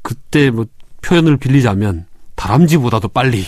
그때 0.02 0.50
뭐 0.50 0.66
표현을 1.02 1.38
빌리자면 1.38 2.06
다람쥐보다도 2.36 3.10
빨리 3.10 3.46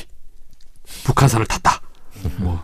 북한산을 1.03 1.45
탔다. 1.45 1.81
뭐 2.37 2.63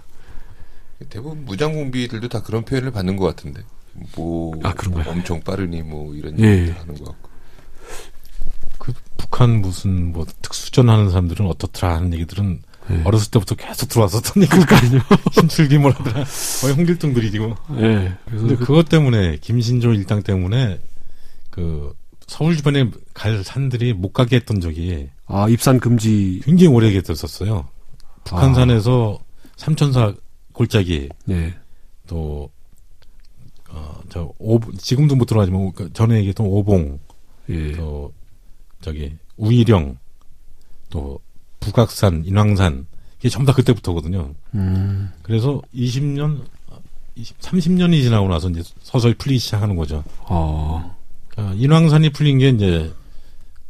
대부분 1.09 1.45
무장공비들도 1.45 2.29
다 2.29 2.41
그런 2.41 2.65
표현을 2.65 2.91
받는 2.91 3.17
것 3.17 3.25
같은데 3.25 3.61
뭐 4.15 4.53
아, 4.63 4.73
그런가요? 4.73 5.09
엄청 5.11 5.39
빠르니 5.41 5.81
뭐 5.81 6.13
이런 6.15 6.39
예. 6.39 6.61
얘기도 6.61 6.79
하는 6.79 6.95
것 6.95 7.05
같고 7.05 7.29
그 8.79 8.93
북한 9.17 9.61
무슨 9.61 10.11
뭐 10.11 10.25
특수전 10.41 10.89
하는 10.89 11.09
사람들은 11.09 11.45
어떻더라 11.47 11.95
하는 11.95 12.13
얘기들은 12.13 12.61
예. 12.91 13.01
어렸을 13.03 13.31
때부터 13.31 13.55
계속 13.55 13.89
들어왔었던 13.89 14.43
얘기까요 14.43 15.01
신출기 15.33 15.77
뭐라더라. 15.79 16.23
거의 16.61 16.73
홍길동들이고. 16.75 17.55
예. 17.77 18.13
그래서 18.25 18.45
근데 18.45 18.55
그- 18.55 18.65
그것 18.65 18.89
때문에 18.89 19.37
김신조 19.37 19.93
일당 19.93 20.21
때문에 20.23 20.81
그 21.49 21.93
서울 22.27 22.55
주변에 22.57 22.89
갈 23.13 23.43
산들이 23.43 23.93
못 23.93 24.11
가게 24.13 24.35
했던 24.37 24.59
적이 24.61 25.09
아 25.27 25.47
입산 25.49 25.79
금지 25.79 26.41
굉장히 26.43 26.67
오래 26.73 26.91
됐었어요. 27.01 27.67
북한산에서 28.23 29.19
삼천사 29.57 30.13
골짜기 30.53 31.09
예. 31.29 31.53
또 32.07 32.49
어, 33.69 33.99
저, 34.09 34.31
오, 34.39 34.59
지금도 34.77 35.15
못 35.15 35.25
들어가지만, 35.25 35.73
그 35.73 35.91
전에 35.91 36.15
얘기했던 36.19 36.45
오봉, 36.47 36.97
예. 37.49 37.71
또, 37.73 38.13
저기, 38.79 39.17
우이령, 39.35 39.97
또, 40.89 41.19
북악산, 41.65 42.23
인왕산, 42.25 42.85
이게 43.19 43.29
전부 43.29 43.51
다 43.51 43.55
그때부터거든요. 43.55 44.33
음. 44.53 45.11
그래서 45.23 45.61
20년, 45.73 46.43
20, 47.15 47.39
30년이 47.39 48.03
지나고 48.03 48.27
나서 48.27 48.49
이제 48.49 48.61
서서히 48.83 49.15
풀리기 49.15 49.39
시작하는 49.39 49.75
거죠. 49.75 50.03
어. 50.19 50.95
그러니까 51.29 51.55
인왕산이 51.55 52.11
풀린 52.11 52.37
게 52.37 52.49
이제, 52.49 52.93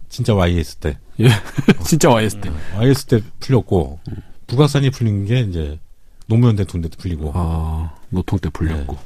진짜 0.09 0.35
YS 0.35 0.75
때. 0.77 0.97
예. 1.21 1.29
진짜 1.85 2.09
YS 2.09 2.41
때. 2.41 2.51
YS 2.75 3.05
때 3.05 3.21
풀렸고, 3.39 3.99
북악산이 4.47 4.89
풀린 4.89 5.25
게 5.25 5.39
이제, 5.39 5.79
노무현 6.27 6.57
대통령 6.57 6.89
때 6.89 6.97
풀리고, 6.97 7.31
아 7.33 7.95
노통 8.09 8.39
때 8.39 8.49
풀렸고. 8.49 8.97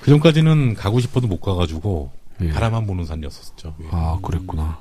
그 0.00 0.10
전까지는 0.10 0.74
가고 0.74 1.00
싶어도 1.00 1.26
못 1.26 1.40
가가지고, 1.40 2.12
예. 2.42 2.50
바라만 2.50 2.86
보는 2.86 3.04
산이었었죠. 3.04 3.74
아, 3.90 4.18
그랬구나. 4.22 4.78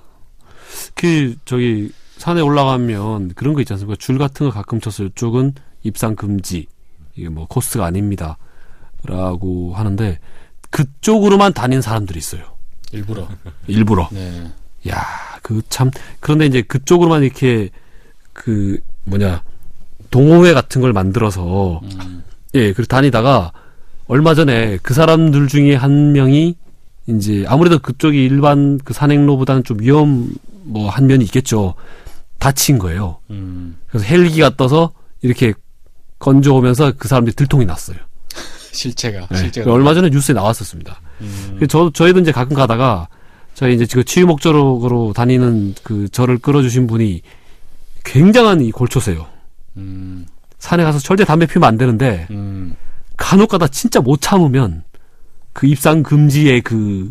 그, 0.93 1.35
저기, 1.45 1.91
산에 2.17 2.41
올라가면 2.41 3.34
그런 3.36 3.54
거 3.54 3.62
있지 3.62 3.73
않습니까? 3.73 3.97
줄 3.99 4.17
같은 4.17 4.47
거 4.47 4.51
가끔 4.54 4.80
쳤어요. 4.80 5.08
이쪽은 5.08 5.54
입상 5.84 6.15
금지. 6.15 6.67
이게 7.15 7.30
뭐 7.30 7.45
코스가 7.47 7.86
아닙니다. 7.86 8.38
라고 9.04 9.73
하는데, 9.75 10.19
그쪽으로만 10.71 11.54
다닌 11.54 11.82
사람들이 11.82 12.17
있어요. 12.17 12.43
일부러. 12.91 13.28
일부러. 13.67 14.10
네. 14.12 14.51
야, 14.89 15.04
그 15.41 15.62
참. 15.69 15.91
그런데 16.19 16.45
이제 16.47 16.62
그쪽으로만 16.62 17.23
이렇게, 17.23 17.69
그, 18.34 18.80
뭐냐, 19.04 19.43
동호회 20.10 20.54
같은 20.54 20.82
걸 20.82 20.91
만들어서, 20.93 21.82
음. 21.84 22.23
예, 22.56 22.73
그리고 22.73 22.86
다니다가 22.86 23.51
얼마 24.08 24.34
전에 24.34 24.78
그 24.82 24.93
사람들 24.93 25.47
중에 25.47 25.75
한 25.75 26.12
명이 26.13 26.56
이제 27.08 27.45
아무래도 27.47 27.80
그쪽이 27.80 28.23
일반 28.23 28.80
그 28.84 28.93
산행로보다는 28.93 29.63
좀 29.63 29.80
위험 29.80 30.34
뭐 30.63 30.89
한 30.89 31.08
면이 31.08 31.23
있겠죠. 31.25 31.75
다친 32.39 32.77
거예요. 32.77 33.19
음. 33.29 33.77
그래서 33.87 34.05
헬기가 34.05 34.55
떠서 34.55 34.91
이렇게 35.21 35.53
건져오면서 36.19 36.93
그 36.97 37.07
사람들이 37.07 37.35
들통이 37.35 37.65
났어요. 37.65 37.97
실체가. 38.71 39.27
예, 39.31 39.35
실제가. 39.35 39.71
얼마 39.71 39.93
전에 39.93 40.09
뉴스에 40.09 40.33
나왔었습니다. 40.33 41.01
음. 41.21 41.59
저 41.69 41.91
저희도 41.91 42.19
이제 42.19 42.31
가끔 42.31 42.55
가다가 42.55 43.07
저희 43.53 43.73
이제 43.73 43.85
지금 43.85 44.03
치유 44.03 44.25
목적으로 44.27 45.13
다니는 45.13 45.75
그 45.83 46.09
저를 46.09 46.37
끌어주신 46.37 46.87
분이 46.87 47.21
굉장한 48.03 48.61
이 48.61 48.71
골초세요. 48.71 49.25
음. 49.77 50.25
산에 50.59 50.83
가서 50.83 50.99
절대 50.99 51.25
담배 51.25 51.45
피우면 51.45 51.67
안 51.67 51.77
되는데 51.77 52.27
음. 52.31 52.75
간혹 53.17 53.49
가다 53.49 53.67
진짜 53.67 54.01
못 54.01 54.21
참으면 54.21 54.83
그 55.53 55.67
입상 55.67 56.03
금지의 56.03 56.61
그 56.61 57.09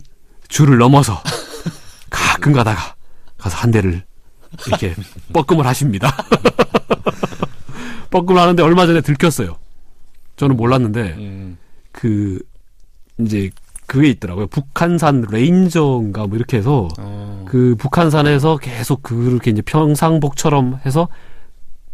줄을 0.49 0.79
넘어서 0.79 1.23
가끔 2.11 2.53
가다가 2.53 2.95
가서 3.39 3.57
한 3.57 3.71
대를 3.71 4.05
이렇게 4.67 4.95
뻐끔을 5.33 5.67
하십니다. 5.67 6.15
뻐끔을 8.11 8.41
하는데 8.41 8.63
얼마 8.63 8.87
전에 8.87 9.01
들켰어요. 9.01 9.57
저는 10.37 10.57
몰랐는데 10.57 11.01
음. 11.19 11.59
그 11.93 12.41
이제 13.19 13.51
그게 13.87 14.09
있더라고요. 14.11 14.47
북한산 14.49 15.27
레인저인가 15.31 16.27
뭐 16.27 16.37
이렇게 16.37 16.57
해서 16.57 16.89
어. 16.99 17.45
그 17.49 17.77
북한산에서 17.79 18.57
계속 18.57 19.03
그렇게 19.03 19.51
이제 19.51 19.63
평상복처럼 19.63 20.81
해서 20.87 21.09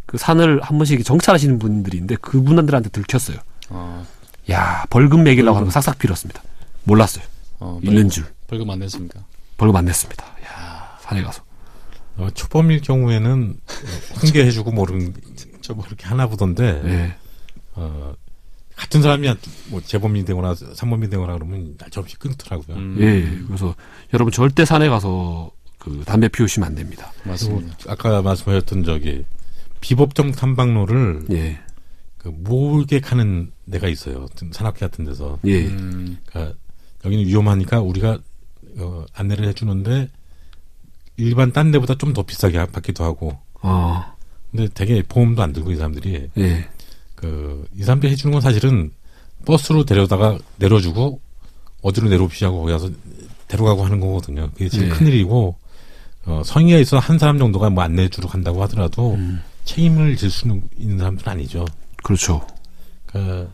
그 0.06 0.18
산을 0.18 0.60
한 0.62 0.78
번씩 0.78 1.04
정찰하시는 1.04 1.58
분들인데 1.58 2.16
그분들한테 2.16 2.90
들켰어요. 2.90 3.38
어. 3.70 4.04
야 4.50 4.84
벌금 4.90 5.22
매기려고 5.24 5.56
하는 5.56 5.66
거 5.66 5.72
싹싹 5.72 5.98
빌었습니다. 5.98 6.42
몰랐어요. 6.84 7.24
어. 7.58 7.78
있는 7.82 8.08
줄 8.08 8.24
벌금 8.46 8.70
안 8.70 8.78
냈습니까? 8.78 9.20
벌금 9.56 9.76
안 9.76 9.84
냈습니다. 9.84 10.24
야 10.24 10.98
산에 11.00 11.22
가서 11.22 11.42
어, 12.20 12.30
초범일 12.30 12.82
경우에는 12.82 13.58
훈계해주고 14.16 14.72
모르는 14.72 15.14
저뭐 15.62 15.82
그렇게 15.84 16.06
하나 16.06 16.26
보던데 16.26 16.80
예. 16.84 17.14
어, 17.74 18.14
같은 18.76 19.02
사람이 19.02 19.28
뭐 19.68 19.80
재범이 19.80 20.24
되거나 20.24 20.54
삼범이 20.54 21.08
되거나 21.10 21.34
그러면 21.34 21.76
날짜없이 21.78 22.16
끊더라고요. 22.16 22.76
음. 22.76 22.96
예. 23.00 23.46
그래서 23.46 23.74
여러분 24.14 24.32
절대 24.32 24.64
산에 24.64 24.88
가서 24.88 25.50
그 25.78 26.02
담배 26.06 26.28
피우시면 26.28 26.66
안 26.66 26.74
됩니다. 26.74 27.12
맞습니다. 27.24 27.74
아까 27.88 28.20
말씀하셨던 28.22 28.84
저기 28.84 29.24
비법정 29.80 30.32
탐방로를 30.32 31.26
예. 31.32 31.60
그 32.18 32.28
몰객하는 32.28 33.50
데가 33.70 33.88
있어요. 33.88 34.26
산악회 34.52 34.80
같은 34.80 35.04
데서. 35.04 35.38
예. 35.46 35.66
음. 35.66 36.18
그러니까 36.26 36.54
여기는 37.04 37.26
위험하니까 37.26 37.80
우리가 37.80 38.18
어, 38.78 39.04
안내를 39.14 39.46
해주는데 39.48 40.10
일반 41.20 41.52
딴 41.52 41.70
데보다 41.70 41.94
좀 41.96 42.12
더 42.12 42.22
비싸게 42.22 42.66
받기도 42.66 43.04
하고. 43.04 43.38
어. 43.62 44.04
근데 44.50 44.68
되게 44.74 45.02
보험도 45.02 45.42
안 45.42 45.52
들고 45.52 45.70
이 45.72 45.76
사람들이 45.76 46.28
예. 46.38 46.68
그, 47.14 47.66
이 47.76 47.82
사람들이 47.82 48.10
해주는 48.12 48.32
건 48.32 48.40
사실은 48.40 48.90
버스로 49.46 49.84
데려다가 49.84 50.38
내려주고 50.56 51.20
어디로 51.82 52.08
내려오시냐고 52.08 52.60
거기 52.60 52.72
가서 52.72 52.90
데려가고 53.48 53.84
하는 53.84 54.00
거거든요. 54.00 54.50
그게 54.52 54.68
제일 54.68 54.86
예. 54.86 54.88
큰일이고, 54.88 55.56
어, 56.26 56.42
성의가 56.44 56.78
있어 56.80 56.98
한 56.98 57.18
사람 57.18 57.38
정도가 57.38 57.70
뭐 57.70 57.84
안내해주러 57.84 58.28
간다고 58.28 58.62
하더라도 58.64 59.14
음. 59.14 59.40
책임을 59.64 60.16
질 60.16 60.30
수 60.30 60.46
있는 60.76 60.98
사람들은 60.98 61.30
아니죠. 61.32 61.64
그렇죠. 62.02 62.46
그러니까 63.06 63.48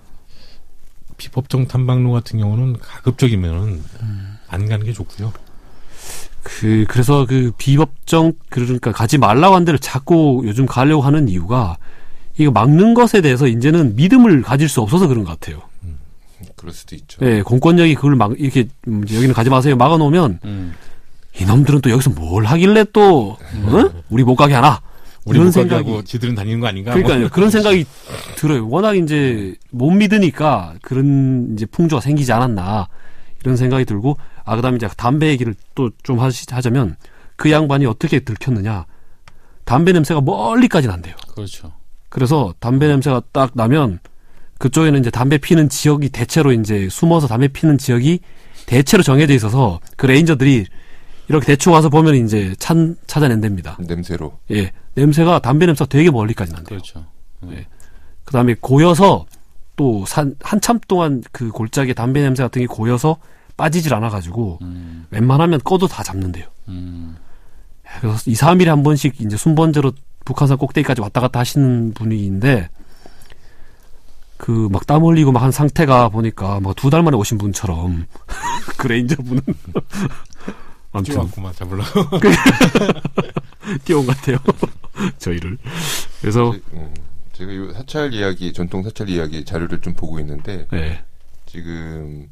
비법정 1.16 1.66
탐방로 1.68 2.12
같은 2.12 2.38
경우는 2.38 2.78
가급적이면은 2.78 3.82
음. 4.02 4.38
안 4.48 4.68
가는 4.68 4.84
게 4.84 4.92
좋고요. 4.92 5.32
그 6.42 6.84
그래서 6.88 7.26
그 7.26 7.52
비법정 7.58 8.32
그러니까 8.48 8.92
가지 8.92 9.18
말라고 9.18 9.56
한 9.56 9.64
데를 9.64 9.78
자꾸 9.78 10.42
요즘 10.44 10.66
가려고 10.66 11.02
하는 11.02 11.28
이유가 11.28 11.76
이거 12.38 12.50
막는 12.50 12.94
것에 12.94 13.20
대해서 13.20 13.46
이제는 13.46 13.96
믿음을 13.96 14.42
가질 14.42 14.68
수 14.68 14.80
없어서 14.80 15.08
그런 15.08 15.24
것 15.24 15.38
같아요. 15.38 15.62
그럴 16.54 16.72
수도 16.72 16.94
있죠. 16.96 17.18
예, 17.22 17.42
공권력이 17.42 17.94
그걸 17.94 18.14
막 18.16 18.32
이렇게 18.38 18.68
음, 18.88 19.02
여기는 19.02 19.32
가지 19.34 19.50
마세요 19.50 19.76
막아 19.76 19.96
놓으면 19.96 20.40
음. 20.44 20.74
이놈들은 21.40 21.80
또 21.80 21.90
여기서 21.90 22.10
뭘 22.10 22.44
하길래 22.44 22.84
또 22.92 23.36
어? 23.64 24.02
우리 24.08 24.24
못 24.24 24.36
가게 24.36 24.54
하나 24.54 24.80
우리 25.24 25.36
이런 25.36 25.48
못 25.48 25.52
가게 25.52 25.68
생각이 25.68 25.90
하고 25.90 26.02
지들은 26.02 26.34
다니는 26.34 26.60
거 26.60 26.66
아닌가? 26.66 26.92
그러니까요 26.92 27.20
뭐. 27.20 27.28
그런 27.30 27.50
생각이 27.50 27.84
들어요. 28.36 28.68
워낙 28.68 28.96
이제 28.96 29.54
못 29.70 29.90
믿으니까 29.90 30.74
그런 30.82 31.50
이제 31.54 31.66
풍조가 31.66 32.00
생기지 32.00 32.32
않았나 32.32 32.88
이런 33.42 33.56
생각이 33.56 33.84
들고 33.84 34.16
아 34.46 34.56
그 34.56 34.62
다음에 34.62 34.76
이제 34.76 34.88
담배 34.96 35.28
얘기를 35.28 35.54
또 35.74 35.90
좀 36.02 36.18
하자면 36.18 36.96
그 37.36 37.50
양반이 37.50 37.84
어떻게 37.86 38.20
들켰느냐 38.20 38.86
담배 39.64 39.92
냄새가 39.92 40.20
멀리까지 40.20 40.86
난대요. 40.88 41.14
그렇죠. 41.34 41.72
그래서 42.08 42.54
담배 42.60 42.86
냄새가 42.86 43.22
딱 43.32 43.50
나면 43.54 43.98
그쪽에는 44.58 45.00
이제 45.00 45.10
담배 45.10 45.36
피는 45.38 45.68
지역이 45.68 46.08
대체로 46.10 46.52
이제 46.52 46.88
숨어서 46.88 47.26
담배 47.26 47.48
피는 47.48 47.76
지역이 47.78 48.20
대체로 48.66 49.02
정해져 49.02 49.34
있어서 49.34 49.80
그 49.96 50.06
레인저들이 50.06 50.66
이렇게 51.28 51.46
대충 51.46 51.72
와서 51.72 51.88
보면 51.88 52.14
이제 52.14 52.54
찬 52.58 52.96
찾아낸답니다. 53.06 53.78
냄새로. 53.80 54.38
예, 54.52 54.70
냄새가 54.94 55.40
담배 55.40 55.66
냄새가 55.66 55.88
되게 55.88 56.10
멀리까지 56.10 56.52
난대요. 56.52 56.78
그렇죠. 56.78 57.04
예. 57.50 57.66
그다음에 58.24 58.54
고여서 58.60 59.26
또 59.74 60.06
산, 60.06 60.34
한참 60.40 60.78
동안 60.88 61.22
그 61.32 61.48
골짜기에 61.50 61.94
담배 61.94 62.22
냄새 62.22 62.42
같은 62.42 62.62
게 62.62 62.66
고여서 62.66 63.18
빠지질 63.56 63.94
않아가지고 63.94 64.58
음, 64.62 65.06
웬만하면 65.10 65.60
꺼도 65.64 65.86
다 65.88 66.02
잡는데요. 66.02 66.46
음, 66.68 67.16
예, 67.86 68.00
그래서 68.00 68.18
2, 68.30 68.34
3일에 68.34 68.66
한 68.66 68.82
번씩 68.82 69.20
이제 69.20 69.36
순번제로 69.36 69.92
북한산 70.24 70.58
꼭대기까지 70.58 71.00
왔다 71.00 71.20
갔다 71.20 71.40
하시는 71.40 71.92
분위기인데 71.94 72.68
그 74.38 74.68
막 74.70 74.84
땀 74.86 75.02
흘리고 75.04 75.32
막 75.32 75.42
한 75.42 75.50
상태가 75.52 76.08
보니까 76.10 76.60
막 76.60 76.74
두 76.76 76.90
달 76.90 77.02
만에 77.02 77.16
오신 77.16 77.38
분처럼 77.38 78.06
그 78.76 78.86
레인저 78.88 79.16
분은 79.16 79.40
아무튼 80.92 81.14
뛰어왔구만 81.14 81.54
잡으려고. 81.54 82.18
뛰어온 83.84 84.06
것 84.06 84.16
같아요. 84.16 84.38
저희를. 85.18 85.58
그래서 86.20 86.52
제- 86.52 86.60
음, 86.74 86.94
제가 87.32 87.52
이 87.52 87.72
사찰 87.74 88.12
이야기, 88.14 88.52
전통 88.52 88.82
사찰 88.82 89.08
이야기 89.08 89.44
자료를 89.44 89.80
좀 89.80 89.94
보고 89.94 90.18
있는데 90.20 90.66
네. 90.70 91.02
지금 91.46 92.28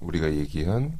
우리가 0.00 0.32
얘기한 0.34 0.98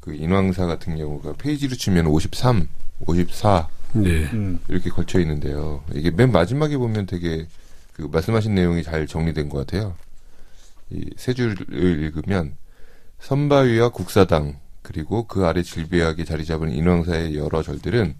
그 0.00 0.14
인왕사 0.14 0.66
같은 0.66 0.96
경우가 0.96 1.34
페이지로 1.38 1.76
치면 1.76 2.06
53, 2.06 2.68
54 3.06 3.68
네. 3.94 4.24
음, 4.32 4.58
이렇게 4.68 4.90
걸쳐 4.90 5.20
있는데요. 5.20 5.82
이게 5.94 6.10
맨 6.10 6.32
마지막에 6.32 6.76
보면 6.76 7.06
되게 7.06 7.46
그 7.92 8.02
말씀하신 8.02 8.54
내용이 8.54 8.82
잘 8.82 9.06
정리된 9.06 9.48
것 9.48 9.66
같아요. 9.66 9.94
이 10.90 11.10
세 11.16 11.32
줄을 11.32 11.56
읽으면 11.72 12.56
선바위와 13.20 13.90
국사당 13.90 14.58
그리고 14.82 15.26
그 15.26 15.46
아래 15.46 15.62
질비하게 15.62 16.24
자리 16.24 16.44
잡은 16.44 16.70
인왕사의 16.70 17.36
여러 17.36 17.62
절들은 17.62 18.16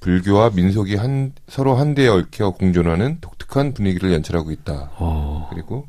불교와 0.00 0.50
민속이 0.50 0.94
한, 0.96 1.32
서로 1.48 1.74
한데에 1.74 2.08
얽혀 2.08 2.50
공존하는 2.50 3.18
독특한 3.20 3.74
분위기를 3.74 4.12
연출하고 4.12 4.50
있다. 4.52 4.92
어, 4.96 5.48
그리고 5.52 5.86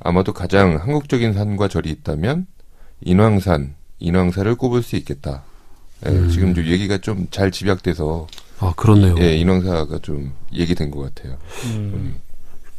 아마도 0.00 0.32
가장 0.32 0.76
한국적인 0.76 1.32
산과 1.32 1.68
절이 1.68 1.90
있다면 1.90 2.46
인왕산, 3.02 3.74
인왕사를 3.98 4.54
꼽을 4.56 4.82
수 4.82 4.96
있겠다. 4.96 5.42
예, 6.06 6.10
음. 6.10 6.28
지금 6.30 6.54
좀 6.54 6.64
얘기가 6.66 6.98
좀 6.98 7.26
잘 7.30 7.50
집약돼서 7.50 8.26
아, 8.60 8.72
그렇네요. 8.76 9.16
예, 9.20 9.36
인왕사가 9.36 9.98
좀 10.02 10.32
얘기된 10.52 10.90
것 10.90 11.14
같아요. 11.14 11.36
음, 11.66 12.16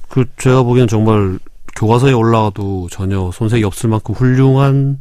그, 0.09 0.25
제가 0.37 0.63
보기엔 0.63 0.87
정말 0.87 1.39
교과서에 1.75 2.11
올라와도 2.13 2.87
전혀 2.91 3.31
손색이 3.33 3.63
없을 3.63 3.89
만큼 3.89 4.13
훌륭한 4.15 4.99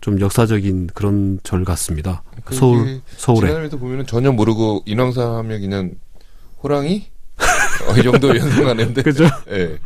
좀 0.00 0.20
역사적인 0.20 0.88
그런 0.94 1.40
절 1.42 1.64
같습니다. 1.64 2.22
서울, 2.50 2.86
이게 2.88 3.00
서울에. 3.16 3.40
지나다니면서 3.48 3.76
보면은 3.78 4.06
전혀 4.06 4.32
모르고 4.32 4.82
인왕사 4.86 5.36
하면 5.38 5.60
그냥 5.60 5.92
호랑이 6.62 7.06
어, 7.88 7.98
이 7.98 8.02
정도 8.02 8.28
연상하는데, 8.28 9.00
그죠? 9.02 9.24
예, 9.50 9.78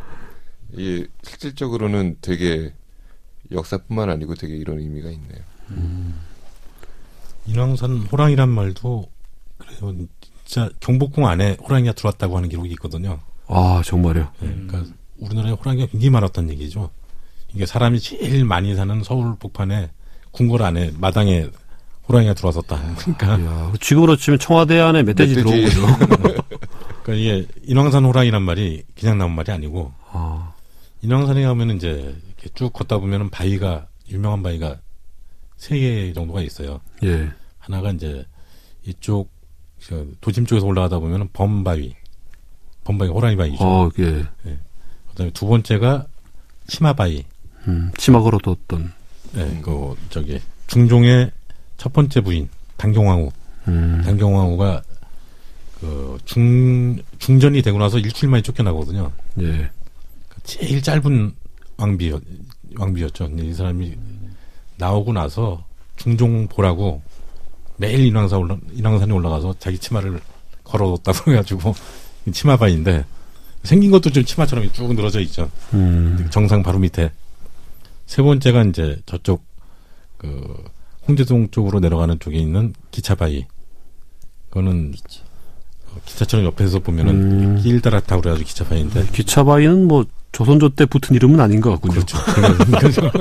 이게 0.73 1.07
실질적으로는 1.23 2.17
되게 2.21 2.73
역사뿐만 3.51 4.09
아니고 4.09 4.35
되게 4.35 4.55
이런 4.55 4.79
의미가 4.79 5.09
있네요. 5.11 5.39
인왕산 7.45 8.07
호랑이란 8.11 8.49
말도 8.49 9.09
그래요. 9.57 9.95
진짜 10.45 10.69
경복궁 10.79 11.27
안에 11.27 11.57
호랑이가 11.61 11.93
들어왔다고 11.93 12.37
하는 12.37 12.49
기록이 12.49 12.69
있거든요. 12.71 13.19
아, 13.47 13.81
정말요. 13.83 14.31
예, 14.43 14.47
그러니까 14.47 14.83
우리나라에 15.17 15.51
호랑이가 15.53 15.87
굉장히 15.87 16.09
많았다는 16.11 16.51
얘기죠. 16.51 16.91
이게 17.53 17.65
사람이 17.65 17.99
제일 17.99 18.45
많이 18.45 18.75
사는 18.75 19.03
서울 19.03 19.35
북판에 19.37 19.89
궁궐 20.31 20.61
안에 20.61 20.91
마당에 20.97 21.47
호랑이가 22.07 22.33
들어왔었다. 22.35 22.95
그러니까, 22.95 23.37
이야, 23.37 23.73
지금으로 23.79 24.15
치면 24.15 24.39
청와대 24.39 24.79
안에 24.79 25.03
멧돼지. 25.03 25.43
거죠. 25.43 25.81
그러니까 27.03 27.13
이게 27.13 27.47
인왕산 27.65 28.05
호랑이란 28.05 28.41
말이 28.41 28.83
그냥 28.99 29.17
나온 29.17 29.33
말이 29.33 29.51
아니고 29.51 29.93
아, 30.11 30.48
인왕산에 31.01 31.43
가면은 31.43 31.77
이제 31.77 32.15
이렇게 32.27 32.49
쭉 32.55 32.71
걷다 32.73 32.97
보면은 32.99 33.29
바위가 33.29 33.87
유명한 34.09 34.43
바위가 34.43 34.79
세 35.57 35.77
개 35.79 36.13
정도가 36.13 36.41
있어요. 36.41 36.79
예. 37.03 37.29
하나가 37.57 37.91
이제 37.91 38.25
이쪽 38.85 39.29
저 39.81 40.05
도심 40.21 40.45
쪽에서 40.45 40.65
올라가다 40.65 40.99
보면은 40.99 41.29
범바위, 41.33 41.95
범바위 42.85 43.09
호랑이 43.09 43.35
바위죠. 43.35 43.63
어, 43.63 43.89
예. 43.99 44.25
그다음에 45.09 45.31
두 45.33 45.47
번째가 45.47 46.05
치마바위. 46.67 47.25
음, 47.67 47.91
치마 47.97 48.21
걸어뒀던. 48.21 48.93
네, 49.33 49.61
그 49.63 49.95
저기 50.09 50.39
중종의 50.67 51.31
첫 51.77 51.91
번째 51.93 52.21
부인 52.21 52.49
당경왕후. 52.77 53.31
음, 53.67 54.01
당경왕후가 54.05 54.81
그 55.81 56.17
중 56.25 56.97
중전이 57.19 57.61
되고 57.61 57.77
나서 57.77 57.99
일주일 57.99 58.29
만에 58.31 58.41
쫓겨나거든요. 58.41 59.11
예. 59.41 59.69
제일 60.49 60.81
짧은 60.81 61.31
왕비였 61.77 62.23
왕비였죠. 62.75 63.29
이 63.37 63.53
사람이 63.53 63.95
나오고 64.77 65.13
나서 65.13 65.63
중종 65.95 66.47
보라고 66.47 67.03
매일 67.77 68.05
인왕사 68.07 68.37
올라 68.37 68.57
인왕산에 68.73 69.13
올라가서 69.13 69.55
자기 69.59 69.77
치마를 69.77 70.19
걸어뒀다고 70.63 71.31
해가지고 71.31 71.75
치마바인데 72.31 73.05
생긴 73.63 73.91
것도 73.91 74.09
좀 74.09 74.25
치마처럼 74.25 74.71
쭉 74.73 74.93
늘어져 74.95 75.19
있죠. 75.21 75.51
음, 75.73 76.27
정상 76.31 76.63
바로 76.63 76.79
밑에 76.79 77.11
세 78.07 78.23
번째가 78.23 78.63
이제 78.63 78.99
저쪽 79.05 79.45
그 80.17 80.63
홍제동 81.07 81.51
쪽으로 81.51 81.79
내려가는 81.79 82.19
쪽에 82.19 82.39
있는 82.39 82.73
기차바위. 82.89 83.45
그거는 84.49 84.93
어, 85.91 85.97
기차처럼 86.05 86.45
옆에서 86.47 86.79
보면은 86.79 87.13
음. 87.13 87.61
길 87.61 87.81
따라 87.81 87.99
타고 87.99 88.21
그래가지고 88.21 88.47
기차바위인데 88.47 89.07
기차바위는 89.11 89.87
뭐, 89.87 90.05
조선조 90.31 90.69
때 90.69 90.85
붙은 90.85 91.15
이름은 91.15 91.39
아닌 91.39 91.61
것 91.61 91.71
같군요. 91.71 91.93
그렇죠. 91.93 92.17
그래서 92.79 93.01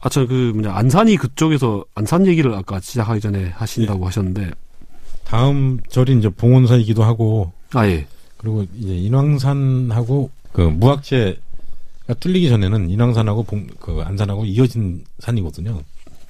아, 0.00 0.08
저 0.10 0.26
그, 0.26 0.52
뭐냐, 0.54 0.74
안산이 0.74 1.16
그쪽에서, 1.16 1.84
안산 1.94 2.26
얘기를 2.26 2.52
아까 2.54 2.78
시작하기 2.78 3.20
전에 3.20 3.48
하신다고 3.54 4.06
하셨는데, 4.06 4.50
다음 5.24 5.80
절이 5.88 6.18
이제 6.18 6.28
봉원사이기도 6.28 7.02
하고 7.02 7.52
아, 7.72 7.86
예. 7.86 8.06
그리고 8.36 8.64
이제 8.76 8.94
인왕산하고 8.94 10.30
그 10.52 10.60
무학제가 10.60 12.14
뚫리기 12.20 12.48
전에는 12.50 12.90
인왕산하고 12.90 13.42
봉, 13.42 13.66
그 13.80 14.02
안산하고 14.04 14.44
이어진 14.44 15.04
산이거든요. 15.18 15.80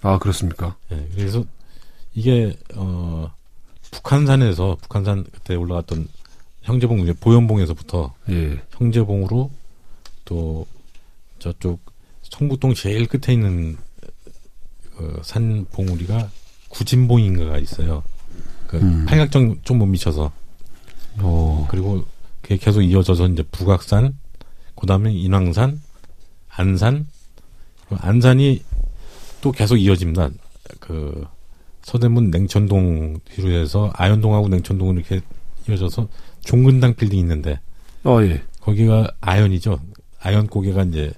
아, 0.02 0.18
그렇습니까? 0.18 0.76
예, 0.92 1.08
그래서 1.14 1.44
이게 2.14 2.56
어 2.76 3.30
북한산에서 3.90 4.78
북한산 4.82 5.24
그때 5.32 5.56
올라갔던 5.56 6.06
형제봉 6.64 7.00
이제 7.00 7.12
보현봉에서부터 7.12 8.14
예. 8.30 8.60
형제봉으로 8.72 9.50
또 10.24 10.66
저쪽 11.38 11.80
성북동 12.22 12.74
제일 12.74 13.06
끝에 13.06 13.34
있는 13.34 13.76
그 14.96 15.20
산봉우리가 15.22 16.30
구진봉인가가 16.70 17.58
있어요. 17.58 18.02
그 18.66 18.78
음. 18.78 19.04
팔각정 19.06 19.60
좀 19.62 19.78
못 19.78 19.86
미쳐서 19.86 20.32
어, 21.18 21.66
그리고 21.70 22.04
그게 22.42 22.56
계속 22.56 22.82
이어져서 22.82 23.28
이제 23.28 23.42
북악산, 23.42 24.18
그다음에 24.76 25.12
인왕산, 25.12 25.80
안산, 26.48 27.06
그 27.88 27.96
안산이 27.96 28.62
또 29.40 29.52
계속 29.52 29.76
이어집니다. 29.76 30.30
그 30.80 31.26
서대문 31.82 32.30
냉천동 32.30 33.20
뒤로 33.24 33.50
해서 33.50 33.92
아현동하고 33.94 34.48
냉천동으로 34.48 34.98
이렇게 34.98 35.20
이어져서 35.68 36.08
종근당 36.45 36.95
빌딩 36.95 37.18
있는데 37.18 37.61
어, 38.05 38.20
예. 38.22 38.42
거기가 38.61 39.11
아현이죠. 39.20 39.80
아현 40.20 40.47
고개가 40.47 40.84
이제 40.84 41.12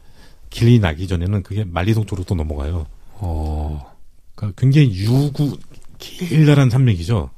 길이 0.51 0.79
나기 0.79 1.07
전에는 1.07 1.43
그게 1.43 1.65
만리동 1.65 2.07
쪽으로 2.07 2.25
또 2.25 2.35
넘어가요. 2.35 2.87
어, 3.15 3.95
그러니까 4.35 4.61
굉장히 4.61 4.95
유구 4.95 5.57
길다란 5.99 6.71
산맥이죠. 6.71 7.31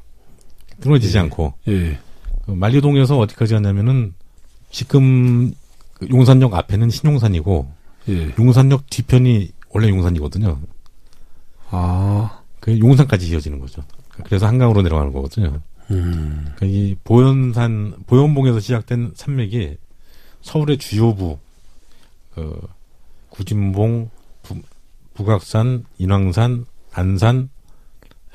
끊어지지 0.80 1.16
예. 1.16 1.20
않고. 1.22 1.55
예. 1.68 1.99
그 2.45 2.53
만리동에서 2.53 3.18
어디까지 3.18 3.55
갔냐면은 3.55 4.14
지금 4.70 5.53
그 5.95 6.07
용산역 6.11 6.55
앞에는 6.55 6.91
신용산이고 6.91 7.70
예. 8.09 8.34
용산역 8.39 8.89
뒤편이 8.89 9.51
원래 9.70 9.89
용산이거든요. 9.89 10.59
아, 11.70 12.41
그 12.61 12.78
용산까지 12.78 13.28
이어지는 13.28 13.59
거죠. 13.59 13.82
그래서 14.24 14.47
한강으로 14.47 14.82
내려가는 14.82 15.12
거거든요. 15.12 15.61
음, 15.91 16.53
그이 16.57 16.97
보현산 17.05 17.95
보현봉에서 18.07 18.61
시작된 18.61 19.12
산맥이 19.14 19.76
서울의 20.43 20.78
주요부 20.78 21.39
그 22.34 22.61
구진봉, 23.30 24.11
부- 24.43 24.62
북악산, 25.14 25.84
인왕산, 25.99 26.66
안산 26.93 27.49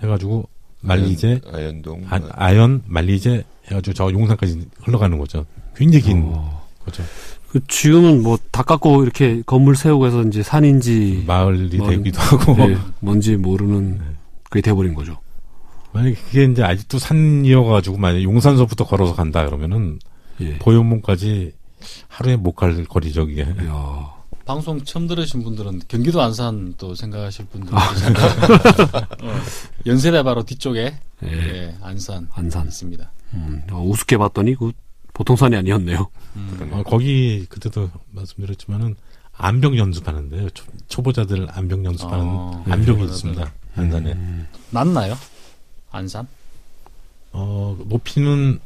해가지고 0.02 0.48
만리제, 0.82 1.42
아연 1.52 1.82
동 1.82 2.04
아, 2.10 2.20
아연, 2.34 2.84
만리제 2.88 3.44
해가지고 3.68 3.94
저 3.94 4.12
용산까지 4.12 4.68
흘러가는 4.82 5.18
거죠. 5.18 5.46
굉장히 5.76 6.04
긴 6.04 6.24
어. 6.26 6.68
거죠. 6.84 7.04
그 7.50 7.66
지금은 7.68 8.24
뭐 8.24 8.38
다 8.52 8.64
깎고 8.64 9.04
이렇게 9.04 9.42
건물 9.46 9.76
세우고 9.76 10.08
해서 10.08 10.22
이제 10.24 10.44
산인지 10.44 11.24
마을이 11.28 11.78
마을- 11.78 11.98
되기도 11.98 12.20
하고 12.20 12.56
예, 12.70 12.78
뭔지 13.00 13.36
모르는 13.38 14.02
그게 14.50 14.62
돼버린 14.62 14.94
거죠. 14.94 15.18
만약에 15.94 16.16
그게 16.16 16.46
이제 16.46 16.64
아직도 16.64 16.98
산이어가지고 17.00 17.98
만약 17.98 18.22
용산서부터 18.24 18.86
걸어서 18.86 19.16
간다 19.16 19.46
그러면은 19.46 20.00
예. 20.42 20.58
보현문까지 20.60 21.54
하루에 22.08 22.36
못 22.36 22.54
갈 22.56 22.84
거리죠 22.86 23.26
그게. 23.28 23.42
이야. 23.44 24.14
방송 24.46 24.84
처음 24.84 25.08
들으신 25.08 25.42
분들은 25.44 25.82
경기도 25.88 26.22
안산 26.22 26.74
또 26.78 26.96
생각하실 26.96 27.46
분들 27.46 27.74
계시잖아요. 27.78 28.26
어, 29.24 29.42
연세대 29.86 30.24
바로 30.24 30.44
뒤쪽에 30.44 30.96
예. 31.24 31.28
예, 31.32 31.76
안산 31.82 32.28
안산. 32.34 32.68
있습니다. 32.68 33.10
음, 33.36 33.62
어, 33.72 33.82
우습게 33.86 34.18
봤더니 34.18 34.56
그 34.56 34.72
보통 35.14 35.36
산이 35.36 35.56
아니었네요. 35.56 36.10
음. 36.36 36.70
어, 36.74 36.84
거기 36.84 37.46
그때도 37.48 37.90
말씀드렸지만은 38.12 38.96
암벽 39.38 39.78
연습하는데요. 39.78 40.50
초, 40.88 41.02
보자들 41.02 41.48
암벽 41.52 41.86
연습하는 41.86 42.26
어, 42.26 42.64
암벽이 42.68 42.86
초보자들. 42.86 43.14
있습니다. 43.14 43.52
안산에. 43.76 44.18
낮나요? 44.72 45.16
안산? 45.94 46.28
어, 47.32 47.78
높이는 47.88 48.60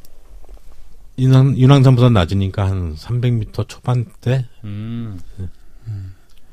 인왕, 1.16 1.54
인왕산보다 1.56 2.10
낮으니까 2.10 2.66
한 2.66 2.94
300m 2.96 3.68
초반대? 3.68 4.46
음. 4.64 5.20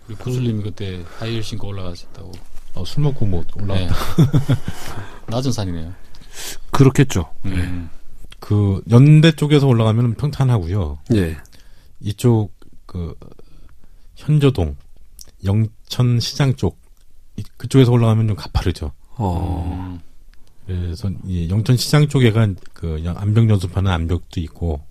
우리 0.08 0.16
구슬님이 0.16 0.64
그때 0.64 1.04
하이힐 1.18 1.42
신고 1.44 1.70
올라가셨다고. 1.70 2.32
어, 2.76 2.86
술 2.86 3.04
먹고 3.04 3.26
뭐 3.26 3.44
올라갔다. 3.56 3.96
네. 3.96 4.56
낮은 5.28 5.52
산이네요. 5.52 5.94
그렇겠죠. 6.72 7.32
음. 7.46 7.90
그 8.40 8.82
연대 8.92 9.32
쪽에서 9.32 9.66
올라가면 9.68 10.16
평탄하고요. 10.16 11.00
예. 11.16 11.38
이쪽 12.02 12.52
그 12.86 13.16
현저동, 14.16 14.76
영천 15.46 16.20
시장 16.20 16.54
쪽 16.56 16.78
이- 17.38 17.44
그쪽에서 17.58 17.92
올라가면 17.94 18.28
좀 18.28 18.36
가파르죠. 18.36 18.92
어. 19.18 19.90
음. 19.94 20.02
그래서 20.66 21.12
이 21.26 21.48
영천 21.50 21.78
시장 21.78 22.08
쪽에가 22.08 22.48
그 22.74 23.02
양- 23.06 23.18
암벽 23.18 23.50
연습하는 23.50 23.92
암벽도 23.92 24.40
있고 24.42 24.82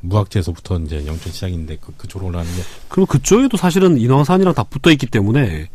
무학지에서부터 0.00 0.78
이제 0.80 1.06
영천 1.06 1.32
시장인데 1.32 1.76
그, 1.80 1.92
그쪽으로 1.96 2.28
올라가는 2.28 2.52
게 2.54 2.62
그럼 2.88 3.06
그쪽에도 3.06 3.56
사실은 3.56 3.96
인왕산이랑 3.98 4.52
다 4.54 4.64
붙어 4.64 4.90
있기 4.90 5.06
때문에 5.06 5.68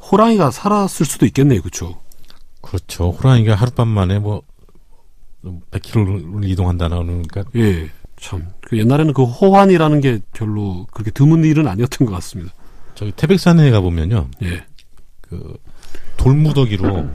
호랑이가 0.00 0.50
살았을 0.52 1.06
수도 1.06 1.26
있겠네요. 1.26 1.60
그렇죠. 1.60 2.00
그렇죠. 2.60 3.10
호랑이가 3.10 3.54
하룻밤 3.56 3.88
만에 3.88 4.18
뭐 4.20 4.42
100km를 5.72 6.48
이동한다나 6.48 6.96
그러니까 7.02 7.44
예. 7.56 7.90
참. 8.18 8.46
그 8.60 8.78
옛날에는 8.78 9.12
그 9.12 9.24
호환이라는 9.24 10.00
게 10.00 10.20
별로 10.32 10.86
그렇게 10.92 11.10
드문 11.10 11.44
일은 11.44 11.66
아니었던 11.68 12.06
것 12.06 12.12
같습니다. 12.14 12.52
저기 12.94 13.12
태백산에 13.12 13.70
가 13.70 13.80
보면요. 13.80 14.28
예. 14.44 14.64
그 15.20 15.56
돌무더기로 16.16 17.08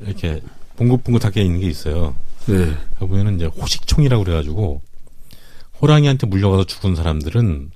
이렇게 0.00 0.42
봉긋봉긋하게 0.76 1.42
있는 1.42 1.60
게 1.60 1.66
있어요. 1.68 2.14
네. 2.46 2.76
가보면은 2.98 3.36
이제 3.36 3.46
호식총이라고 3.46 4.24
그래가지고 4.24 4.82
호랑이한테 5.80 6.26
물려가서 6.26 6.64
죽은 6.64 6.94
사람들은 6.94 7.70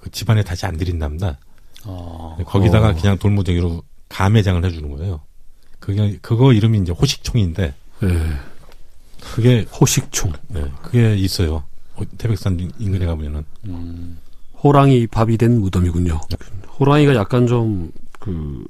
그 0.00 0.10
집안에 0.10 0.42
다시 0.42 0.66
안 0.66 0.76
들인답니다. 0.76 1.38
어. 1.84 2.36
거기다가 2.46 2.88
어. 2.88 2.94
그냥 2.94 3.18
돌무더기로 3.18 3.82
감해장을 4.08 4.64
해주는 4.64 4.96
거예요. 4.96 5.20
그게 5.78 6.18
그거 6.20 6.52
이름이 6.52 6.78
이제 6.78 6.92
호식총인데 6.92 7.74
예. 8.02 8.08
그게 9.34 9.66
호식총. 9.80 10.32
네, 10.48 10.64
그게 10.82 11.14
있어요. 11.16 11.64
어, 11.94 12.02
태백산 12.18 12.70
인근에 12.78 13.06
가보면은 13.06 13.44
음. 13.66 14.18
호랑이 14.62 15.06
밥이 15.06 15.36
된 15.36 15.60
무덤이군요. 15.60 16.20
호랑이가 16.78 17.14
약간 17.14 17.46
좀, 17.46 17.90
그, 18.18 18.64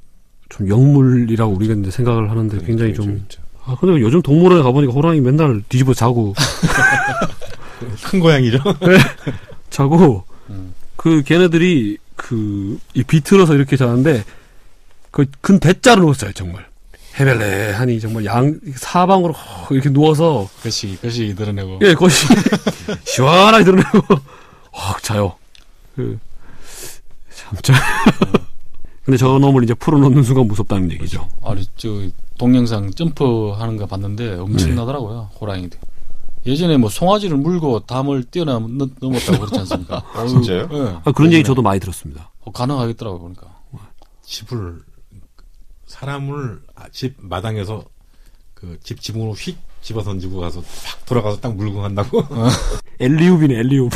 좀 0.48 0.68
영물이라고 0.68 1.52
우리가 1.54 1.74
이제 1.74 1.90
생각을 1.90 2.30
하는데 2.30 2.58
굉장히 2.64 2.94
좀. 2.94 3.06
그렇죠. 3.06 3.42
아, 3.64 3.76
근데 3.80 4.00
요즘 4.00 4.22
동물원에 4.22 4.62
가보니까 4.62 4.92
호랑이 4.92 5.20
맨날 5.20 5.62
뒤집어 5.68 5.92
자고, 5.92 6.34
큰 8.04 8.20
고양이죠. 8.20 8.58
자고, 9.70 10.24
음. 10.50 10.72
그 10.94 11.22
걔네들이 11.24 11.98
그, 12.14 12.78
이 12.94 13.02
비틀어서 13.02 13.54
이렇게 13.54 13.76
자는데, 13.76 14.24
그근 15.10 15.58
대자로 15.58 16.02
누웠어요, 16.02 16.32
정말. 16.32 16.66
헤벨레 17.18 17.72
하니 17.72 17.98
정말 18.00 18.24
양, 18.26 18.58
사방으로 18.76 19.32
허- 19.32 19.74
이렇게 19.74 19.90
누워서, 19.90 20.48
그시, 20.62 20.96
그시 21.00 21.34
드러내고. 21.34 21.80
예, 21.82 21.94
것이 21.94 22.26
시원하게 23.04 23.64
드러내고, 23.64 24.00
확 24.72 25.02
자요. 25.02 25.34
그, 25.96 26.18
참, 27.34 27.56
짜. 27.62 27.74
근데 29.06 29.16
저 29.16 29.38
놈을 29.38 29.62
이제 29.64 29.72
풀어놓는 29.72 30.22
순간 30.24 30.46
무섭다는 30.48 30.90
얘기죠. 30.92 31.26
아니, 31.44 31.64
저, 31.76 31.88
동영상 32.38 32.90
점프하는 32.90 33.76
거 33.76 33.86
봤는데 33.86 34.34
엄청나더라고요, 34.34 35.30
호랑이들. 35.40 35.78
예전에 36.44 36.76
뭐 36.76 36.90
송아지를 36.90 37.36
물고 37.36 37.80
담을 37.80 38.24
뛰어넘, 38.24 38.76
넘었다고 38.76 39.38
그렇지 39.38 39.58
않습니까? 39.60 40.02
어휴, 40.14 40.28
진짜요? 40.42 40.68
예. 40.72 40.96
아, 41.04 41.12
그런 41.12 41.32
얘기 41.32 41.42
저도 41.44 41.62
많이 41.62 41.80
들었습니다. 41.80 42.30
어, 42.40 42.50
가능하겠더라고요, 42.52 43.20
보니까. 43.20 43.46
집을 44.22 44.80
사람을 45.86 46.60
아, 46.74 46.84
집 46.92 47.14
마당에서 47.20 47.84
그 48.54 48.76
집 48.82 49.00
지붕으로 49.00 49.32
휙 49.34 49.56
집어 49.82 50.02
던지고 50.02 50.40
가서 50.40 50.60
확 50.60 51.06
돌아가서 51.06 51.38
딱 51.40 51.54
물고 51.54 51.80
간다고. 51.80 52.22
엘리웁이네, 52.98 53.54
엘리웁. 53.60 53.88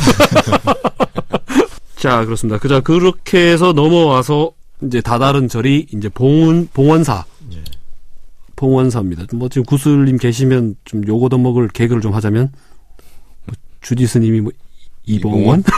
자, 1.97 2.23
그렇습니다. 2.25 2.57
그자, 2.59 2.79
그렇게 2.79 3.51
해서 3.51 3.73
넘어와서, 3.73 4.51
이제 4.83 5.01
다다른 5.01 5.47
절이, 5.47 5.87
이제 5.93 6.09
봉은, 6.09 6.69
봉원사. 6.73 7.25
예. 7.53 7.63
봉원사입니다. 8.55 9.25
뭐, 9.33 9.49
지금 9.49 9.63
구슬님 9.65 10.17
계시면 10.17 10.75
좀 10.85 11.07
요거도 11.07 11.37
먹을 11.37 11.67
개그를 11.67 12.01
좀 12.01 12.13
하자면, 12.13 12.51
뭐 13.45 13.55
주지 13.81 14.07
스님이 14.07 14.41
뭐, 14.41 14.51
이봉원? 15.05 15.63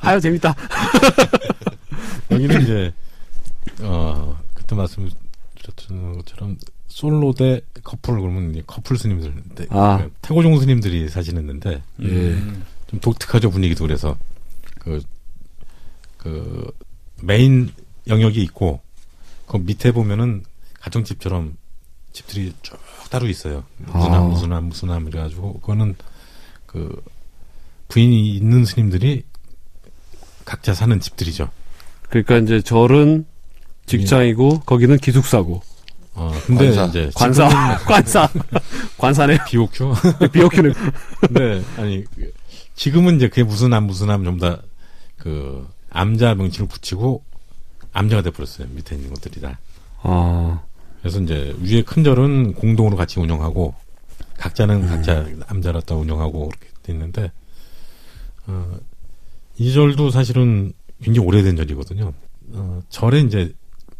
아유, 0.00 0.20
재밌다. 0.20 0.54
여기는 2.30 2.62
이제 2.62 2.92
어 3.82 4.38
그때 4.54 4.74
말씀드렸던 4.74 6.16
것처럼 6.18 6.56
솔로 6.88 7.32
대 7.32 7.60
커플 7.82 8.20
그러면 8.20 8.50
이제 8.50 8.62
커플 8.66 8.96
스님들 8.96 9.34
네, 9.54 9.66
아. 9.70 9.98
그 10.02 10.12
태고종 10.22 10.58
스님들이 10.58 11.08
사시는데 11.08 11.82
예. 12.02 12.06
음. 12.06 12.64
좀 12.88 13.00
독특하죠 13.00 13.50
분위기도 13.50 13.84
그래서 13.84 14.16
그, 14.78 15.00
그 16.26 16.72
메인 17.22 17.70
영역이 18.08 18.42
있고 18.42 18.80
그 19.46 19.58
밑에 19.58 19.92
보면은 19.92 20.44
가정집처럼 20.80 21.56
집들이 22.12 22.52
쭉 22.62 22.78
따로 23.10 23.28
있어요 23.28 23.64
무슨 23.78 24.12
아. 24.12 24.16
암 24.16 24.30
무슨 24.30 24.52
암 24.52 24.64
무슨 24.64 24.90
암 24.90 25.06
이래가지고 25.06 25.60
그거는 25.60 25.94
그 26.66 27.00
부인이 27.88 28.36
있는 28.36 28.64
스님들이 28.64 29.24
각자 30.44 30.74
사는 30.74 30.98
집들이죠. 30.98 31.50
그러니까 32.08 32.38
이제 32.38 32.60
절은 32.60 33.26
직장이고, 33.86 34.60
거기는 34.60 34.96
기숙사고, 34.98 35.62
어 36.14 36.32
근데 36.46 36.66
관사. 36.66 36.84
이제 36.86 37.10
관사, 37.14 37.48
관사, 37.86 38.28
관사네. 38.98 39.38
비옥교. 39.46 39.92
비옥큐는. 40.32 40.72
네, 41.30 41.62
아니 41.76 42.04
그, 42.14 42.32
지금은 42.74 43.16
이제 43.16 43.28
그게 43.28 43.42
무슨 43.42 43.72
암 43.72 43.84
무슨 43.84 44.10
암 44.10 44.24
전부 44.24 44.40
다그 45.18 45.68
암자 45.96 46.34
명칭을 46.34 46.68
붙이고 46.68 47.22
암자가 47.92 48.22
돼버렸어요 48.22 48.68
밑에 48.70 48.96
있는 48.96 49.10
것들이 49.14 49.40
다. 49.40 49.58
아, 50.02 50.62
그래서 51.00 51.20
이제 51.20 51.56
위에 51.60 51.82
큰 51.82 52.04
절은 52.04 52.54
공동으로 52.54 52.96
같이 52.96 53.18
운영하고 53.18 53.74
각자는 54.38 54.86
각자 54.86 55.26
암자로 55.46 55.80
다 55.80 55.94
운영하고 55.94 56.48
그렇게 56.48 56.68
돼 56.82 56.92
있는데 56.92 57.32
어, 58.46 58.76
이 59.56 59.72
절도 59.72 60.10
사실은 60.10 60.72
굉장히 61.02 61.26
오래된 61.26 61.56
절이거든요. 61.56 62.12
어, 62.52 62.82
절에 62.90 63.20
이제 63.20 63.52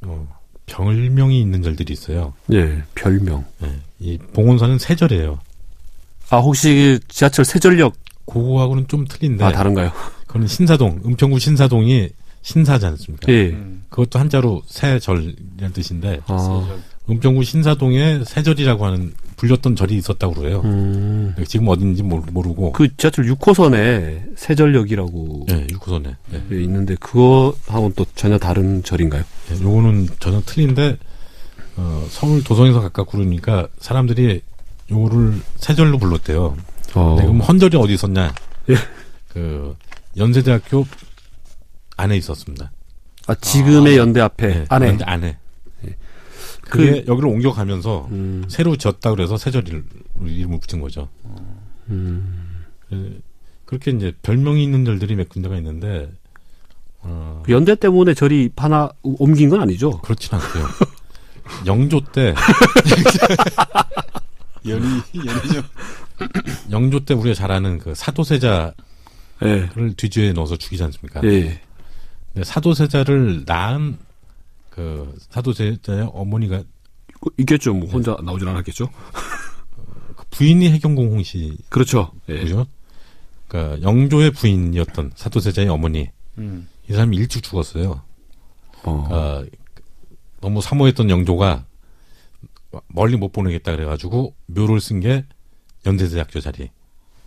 어, 0.03 0.29
별명이 0.67 1.41
있는 1.41 1.63
절들이 1.63 1.93
있어요. 1.93 2.35
예, 2.53 2.83
별명. 2.95 3.45
예, 3.63 3.81
이 3.99 4.19
봉원사는 4.19 4.79
세 4.79 4.95
절이에요. 4.95 5.39
아, 6.31 6.39
혹시 6.39 7.01
지하철 7.09 7.45
세전력, 7.45 7.95
그거하고는 8.27 8.89
좀 8.89 9.07
틀린데 9.07 9.45
아, 9.45 9.53
다른가요? 9.53 9.93
그건 10.37 10.47
신사동, 10.47 11.01
은평구 11.07 11.39
신사동이 11.39 12.11
신사지 12.43 12.87
않습니까? 12.87 13.33
예. 13.33 13.51
음. 13.51 13.85
그것도 13.89 14.19
한자로 14.19 14.63
새절이라는 14.67 15.73
뜻인데 15.73 16.21
아. 16.27 16.79
은평구 17.09 17.43
신사동에 17.43 18.23
세절이라고 18.25 18.85
하는 18.85 19.15
불렸던 19.37 19.77
절이 19.77 19.97
있었다고 19.97 20.35
그래요. 20.35 20.61
음. 20.65 21.35
지금 21.47 21.69
어딘지 21.69 22.03
모르, 22.03 22.23
모르고. 22.31 22.73
그 22.73 22.95
지하철 22.97 23.27
6호선에 23.27 24.37
세절역이라고 24.37 25.47
네, 25.49 25.67
6호선에. 25.69 26.15
네. 26.31 26.43
예, 26.53 26.63
있는데 26.63 26.95
그거하고는 26.97 27.93
또 27.97 28.05
전혀 28.15 28.39
다른 28.39 28.83
절인가요? 28.83 29.25
네, 29.49 29.63
요거는 29.63 30.09
전혀 30.21 30.41
틀린데 30.45 30.99
어, 31.77 32.07
서울 32.11 32.43
도성에서 32.43 32.81
가깝고 32.81 33.19
그러니까 33.19 33.69
사람들이 33.79 34.41
요거를 34.91 35.41
세절로 35.57 35.99
불렀대요. 35.99 36.57
어. 36.95 37.17
네, 37.19 37.25
그럼 37.25 37.41
헌절이 37.41 37.77
어디 37.77 37.95
있었냐? 37.95 38.35
예. 38.71 38.75
그 39.29 39.77
연세대학교 40.17 40.87
안에 41.97 42.17
있었습니다. 42.17 42.73
아, 43.27 43.35
지금의 43.35 43.97
연대 43.97 44.21
앞에 44.21 44.47
네, 44.49 44.65
안에 44.69 44.89
연대 44.89 45.05
안에. 45.05 45.39
예. 45.87 45.97
그게 46.63 47.05
여기를 47.07 47.29
옮겨가면서 47.29 48.09
음, 48.11 48.45
새로 48.49 48.77
지었다 48.77 49.11
그래서 49.11 49.37
세절이를 49.37 49.85
이름을 50.25 50.61
붙인 50.61 50.81
거죠. 50.81 51.09
음. 51.89 52.65
그- 52.89 53.21
그렇게 53.65 53.91
이제 53.91 54.13
별명이 54.23 54.63
있는 54.63 54.85
절들이 54.85 55.17
몇 55.17 55.29
군데가 55.29 55.57
있는데 55.57 56.11
어, 57.01 57.43
그 57.45 57.53
연대 57.53 57.75
때문에 57.75 58.15
절이 58.15 58.51
하나 58.57 58.91
옮긴 59.03 59.51
건 59.51 59.61
아니죠? 59.61 60.01
그렇진 60.03 60.35
않고요. 60.35 60.67
영조 61.67 62.01
때 62.13 62.35
연이 64.67 64.85
연이죠. 65.15 65.63
영조 66.71 67.05
때 67.05 67.15
우리가 67.15 67.35
잘 67.35 67.53
아는 67.53 67.79
그 67.79 67.95
사도세자 67.95 68.73
를 69.39 69.71
예. 69.91 69.95
뒤주에 69.95 70.33
넣어서 70.33 70.57
죽이지 70.57 70.83
않습니까? 70.85 71.21
예. 71.25 71.61
근데 72.33 72.45
사도세자를 72.45 73.45
낳은 73.47 73.99
그 74.71 75.15
사도세자의 75.31 76.11
어머니가 76.13 76.63
그 77.21 77.31
있겠죠. 77.39 77.75
뭐 77.75 77.89
혼자 77.89 78.17
나오진 78.23 78.49
않았겠죠. 78.49 78.89
그 80.17 80.25
부인이 80.31 80.71
해경공 80.71 81.13
홍씨 81.13 81.57
그렇죠. 81.69 82.13
예. 82.29 82.41
그죠? 82.41 82.67
그러니까 83.49 83.83
영조의 83.83 84.33
부인이었던 84.33 85.13
사도세자의 85.15 85.69
어머니 85.69 86.11
음. 86.39 86.69
이 86.89 86.93
사람이 86.93 87.17
일찍 87.17 87.43
죽었어요. 87.43 88.03
어. 88.85 89.09
아, 89.11 89.45
너무 90.41 90.61
사모했던 90.63 91.11
영조가 91.11 91.65
멀리 92.89 93.17
못 93.17 93.33
보내겠다 93.33 93.73
그래가지고 93.73 94.35
묘를 94.47 94.81
쓴 94.81 95.01
게 95.01 95.25
연세대학교 95.87 96.41
자리. 96.41 96.71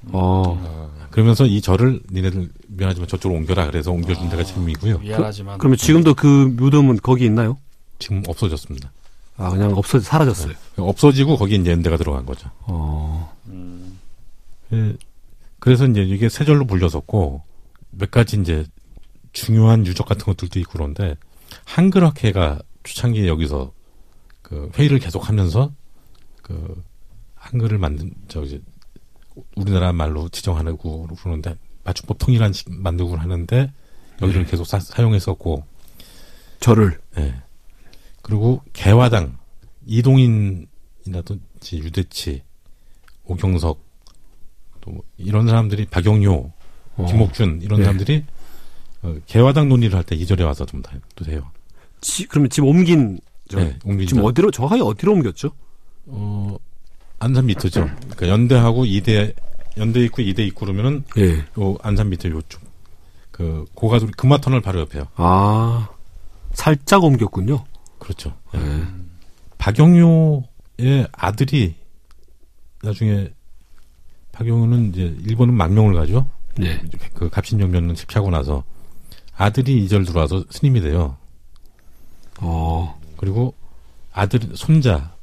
어. 0.08 0.90
그러면서 1.12 1.46
이 1.46 1.62
절을 1.62 2.02
니네들 2.12 2.50
미안하지만 2.68 3.08
저쪽으로 3.08 3.40
옮겨라 3.40 3.66
그래서 3.68 3.92
옮겨준 3.92 4.30
데가 4.30 4.44
지금이고요. 4.44 5.00
미안하지만 5.00 5.58
그 5.58 5.66
러면 5.66 5.78
지금도 5.78 6.14
그 6.14 6.56
묘덤은 6.58 7.00
거기 7.02 7.26
있나요? 7.26 7.58
지금 7.98 8.24
없어졌습니다. 8.28 8.92
아, 9.38 9.50
그냥 9.50 9.74
없어 9.74 10.00
사라졌어요. 10.00 10.54
없어지고 10.78 11.38
거기에 11.38 11.58
이제 11.58 11.72
연대가 11.72 11.98
들어간 11.98 12.26
거죠. 12.26 12.50
어. 12.62 13.34
음. 13.48 14.00
예, 14.74 14.96
그래서 15.60 15.86
이제 15.88 16.02
이게 16.02 16.30
세 16.30 16.46
절로 16.46 16.66
불렸었고 16.66 17.42
몇 17.92 18.12
가지 18.12 18.40
이제 18.40 18.66
중요한 19.32 19.86
유적 19.86 20.08
같은 20.08 20.26
것들도 20.26 20.60
있고 20.60 20.74
그런데 20.74 21.16
한글학회가 21.66 22.60
초창기에 22.84 23.28
여기서 23.28 23.72
그 24.42 24.70
회의를 24.76 25.00
계속하면서 25.00 25.72
그 26.42 26.84
한글을 27.36 27.78
만든 27.78 28.14
저기 28.28 28.62
우리나라 29.56 29.92
말로 29.94 30.30
지정하고 30.30 31.08
그러는데 31.08 31.56
맞춤법 31.84 32.18
통일한 32.20 32.54
식 32.54 32.70
만들고 32.72 33.16
하는데 33.18 33.72
여기를 34.22 34.46
계속 34.46 34.66
사, 34.66 34.80
사용했었고 34.80 35.64
절을. 36.60 37.00
예. 37.18 37.36
그리고 38.22 38.62
개화당 38.74 39.38
이동인이라든지 39.86 41.78
유대치 41.80 42.44
오경석 43.26 43.80
또뭐 44.82 45.02
이런 45.18 45.48
사람들이 45.48 45.86
박영효 45.86 46.52
어. 46.98 47.06
김옥준 47.06 47.62
이런 47.62 47.80
네. 47.80 47.86
사람들이 47.86 48.26
어, 49.02 49.16
개화당 49.26 49.70
논의를 49.70 49.98
할 49.98 50.04
때 50.04 50.16
이 50.16 50.26
절에 50.26 50.44
와서 50.44 50.66
좀 50.66 50.82
다- 50.82 50.98
또 51.16 51.24
돼요. 51.26 51.50
지, 52.02 52.28
그러면 52.28 52.50
지금 52.50 52.70
옮긴 52.70 53.20
절. 53.48 53.64
네, 53.64 53.80
옮긴 53.86 54.08
지금 54.08 54.22
절. 54.24 54.30
어디로 54.32 54.52
정확하게 54.52 54.82
어디로 54.82 55.14
옮겼죠? 55.14 55.52
어, 56.08 56.58
안산 57.20 57.46
밑이죠. 57.48 57.86
그러니까 57.86 58.28
연대하고 58.28 58.86
이대 58.86 59.34
연대 59.78 60.04
있고 60.06 60.22
이대 60.22 60.44
있고 60.44 60.66
그러면은 60.66 61.04
예. 61.18 61.38
요 61.60 61.78
안산 61.82 62.10
밑에 62.10 62.30
요쪽 62.30 62.62
그 63.32 63.66
고가도리 63.74 64.12
금화터널 64.14 64.62
바로 64.62 64.82
옆에요. 64.82 65.08
아. 65.16 65.90
살짝 66.54 67.04
옮겼군요. 67.04 67.64
그렇죠. 68.00 68.36
예. 68.56 68.60
박영효의 69.58 71.08
아들이 71.12 71.76
나중에 72.82 73.30
박영효는 74.32 74.90
이제 74.90 75.16
일본은 75.26 75.54
망명을 75.54 75.94
가죠. 75.94 76.28
네. 76.58 76.82
그 77.14 77.30
갑신정변은 77.30 77.96
집하고 77.96 78.30
나서 78.30 78.64
아들이 79.36 79.84
이절 79.84 80.06
들어와서 80.06 80.44
스님이 80.50 80.82
돼요. 80.82 81.18
어. 82.42 83.00
그리고 83.18 83.54
아들 84.12 84.40
손자 84.56 85.14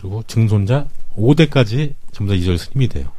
그리고 0.00 0.22
증손자 0.26 0.88
5대까지 1.14 1.94
전부 2.12 2.32
다 2.32 2.36
이절 2.36 2.56
스님이 2.56 2.88
돼요. 2.88 3.10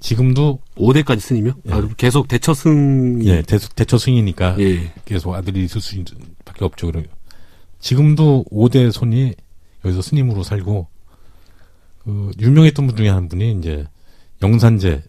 지금도 0.00 0.60
5대까지 0.76 1.18
스님이요? 1.18 1.54
예. 1.66 1.72
아, 1.72 1.88
계속 1.96 2.28
대처 2.28 2.54
승. 2.54 3.20
예 3.24 3.42
대, 3.42 3.58
대처 3.58 3.98
승이니까 3.98 4.56
예. 4.60 4.92
계속 5.04 5.34
아들이 5.34 5.64
있을 5.64 5.80
수밖에 5.80 6.64
없죠. 6.64 6.86
그러 6.86 7.02
지금도 7.80 8.44
5대 8.52 8.92
손이 8.92 9.34
여기서 9.84 10.02
스님으로 10.02 10.44
살고 10.44 10.86
그 12.04 12.30
유명했던 12.38 12.86
분 12.86 12.96
중에 12.96 13.08
한 13.08 13.28
분이 13.28 13.58
이제 13.58 13.84
영산제 14.42 15.02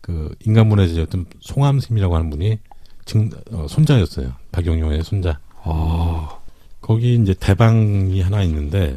그 0.00 0.32
인간문화재였던 0.44 1.26
송암 1.40 1.80
스님이라고 1.80 2.14
하는 2.14 2.30
분이 2.30 2.58
증 3.04 3.30
어, 3.50 3.66
손자였어요. 3.68 4.32
박영용의 4.52 5.02
손자. 5.02 5.40
아. 5.64 6.38
거기 6.80 7.16
이제 7.16 7.34
대방이 7.34 8.20
하나 8.20 8.42
있는데 8.44 8.96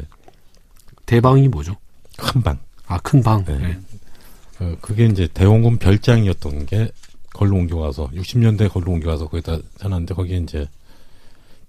대방이 1.12 1.46
뭐죠? 1.48 1.76
큰 2.16 2.40
방. 2.42 2.58
아, 2.86 2.98
큰 3.00 3.22
방. 3.22 3.44
네. 3.44 3.52
예. 3.60 4.64
어, 4.64 4.76
그게 4.80 5.04
이제 5.04 5.28
대원군 5.34 5.76
별장이었던 5.76 6.64
게 6.64 6.90
걸로 7.34 7.56
옮겨가서 7.56 8.12
60년대 8.14 8.72
걸로 8.72 8.92
옮겨가서 8.92 9.28
거기다 9.28 9.58
사놨는데 9.76 10.14
거기에 10.14 10.38
이제 10.38 10.66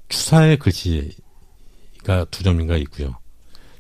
추사의 0.08 0.60
글씨가 0.60 2.28
두 2.32 2.44
점인가 2.44 2.78
있고요. 2.78 3.18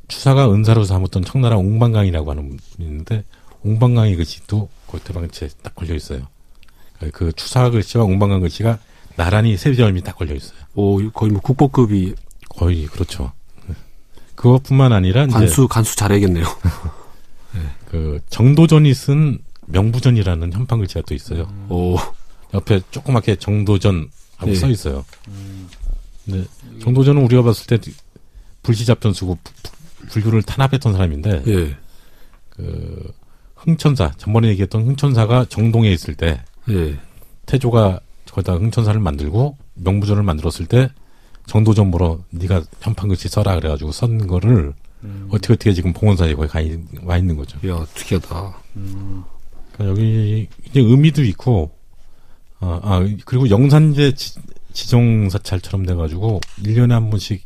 추사가 0.09 0.51
은사로 0.51 0.83
삼았던 0.83 1.23
청나라 1.23 1.55
옹방강이라고 1.55 2.31
하는 2.31 2.57
분이 2.57 2.89
있는데 2.89 3.23
옹방강의 3.63 4.17
글씨도 4.17 4.67
거기 4.85 5.01
대방채에 5.05 5.47
딱 5.61 5.75
걸려 5.75 5.95
있어요. 5.95 6.27
그 7.13 7.31
추사 7.31 7.69
글씨와 7.69 8.03
옹방강 8.03 8.41
글씨가 8.41 8.79
나란히 9.15 9.55
세 9.55 9.73
점이 9.73 10.01
딱 10.01 10.17
걸려 10.17 10.35
있어요. 10.35 10.59
오, 10.75 11.09
거의 11.11 11.31
뭐 11.31 11.39
국보급이 11.39 12.15
거의 12.49 12.85
그렇죠. 12.87 13.31
그것뿐만 14.47 14.91
아니라 14.91 15.23
이제 15.23 15.31
간수, 15.31 15.69
간수 15.69 15.95
잘해야겠네요. 15.95 16.43
그 17.89 18.19
정도전이 18.29 18.93
쓴 18.93 19.39
명부전이라는 19.67 20.51
현판 20.51 20.79
글씨가 20.79 21.03
또 21.07 21.15
있어요. 21.15 21.47
오. 21.69 21.95
옆에 22.53 22.81
조그맣게 22.91 23.37
정도전 23.37 24.09
하고 24.35 24.51
네. 24.51 24.55
써 24.57 24.67
있어요. 24.67 25.05
근데 26.25 26.43
정도전은 26.81 27.23
우리가 27.23 27.41
봤을 27.43 27.67
때 27.67 27.91
불시 28.63 28.85
잡전 28.85 29.13
쓰고 29.13 29.37
부- 29.41 29.51
부- 29.63 30.07
불교를 30.09 30.43
탄압했던 30.43 30.91
사람인데 30.91 31.43
예. 31.47 31.77
그 32.49 33.13
흥천사 33.55 34.11
전번에 34.17 34.49
얘기했던 34.49 34.85
흥천사가 34.85 35.45
정동에 35.47 35.89
있을 35.89 36.15
때 36.15 36.43
예. 36.69 36.99
태조가 37.45 38.01
거기다 38.29 38.55
흥천사를 38.55 38.99
만들고 38.99 39.57
명부전을 39.75 40.23
만들었을 40.23 40.65
때 40.65 40.89
정도전 41.47 41.91
보러 41.91 42.19
네가 42.29 42.63
현판 42.81 43.09
글씨 43.09 43.27
써라 43.27 43.55
그래가지고 43.55 43.91
쓴 43.91 44.27
거를 44.27 44.73
어떻게 45.29 45.53
어떻게 45.53 45.73
지금 45.73 45.91
봉원사에 45.93 46.33
거기 46.35 46.47
가 46.47 46.61
있, 46.61 46.79
와 47.03 47.17
있는 47.17 47.35
거죠. 47.35 47.57
야, 47.67 47.85
특이하다. 47.93 48.57
그러니까 49.73 49.79
여기 49.79 50.47
이제 50.65 50.79
의미도 50.79 51.23
있고, 51.25 51.71
아, 52.59 52.79
아, 52.83 52.99
그리고 53.25 53.49
영산제 53.49 54.13
지, 54.13 54.35
지정 54.71 55.29
사찰처럼 55.29 55.85
돼가지고 55.85 56.39
1년에 56.61 56.91
한 56.91 57.09
번씩 57.09 57.43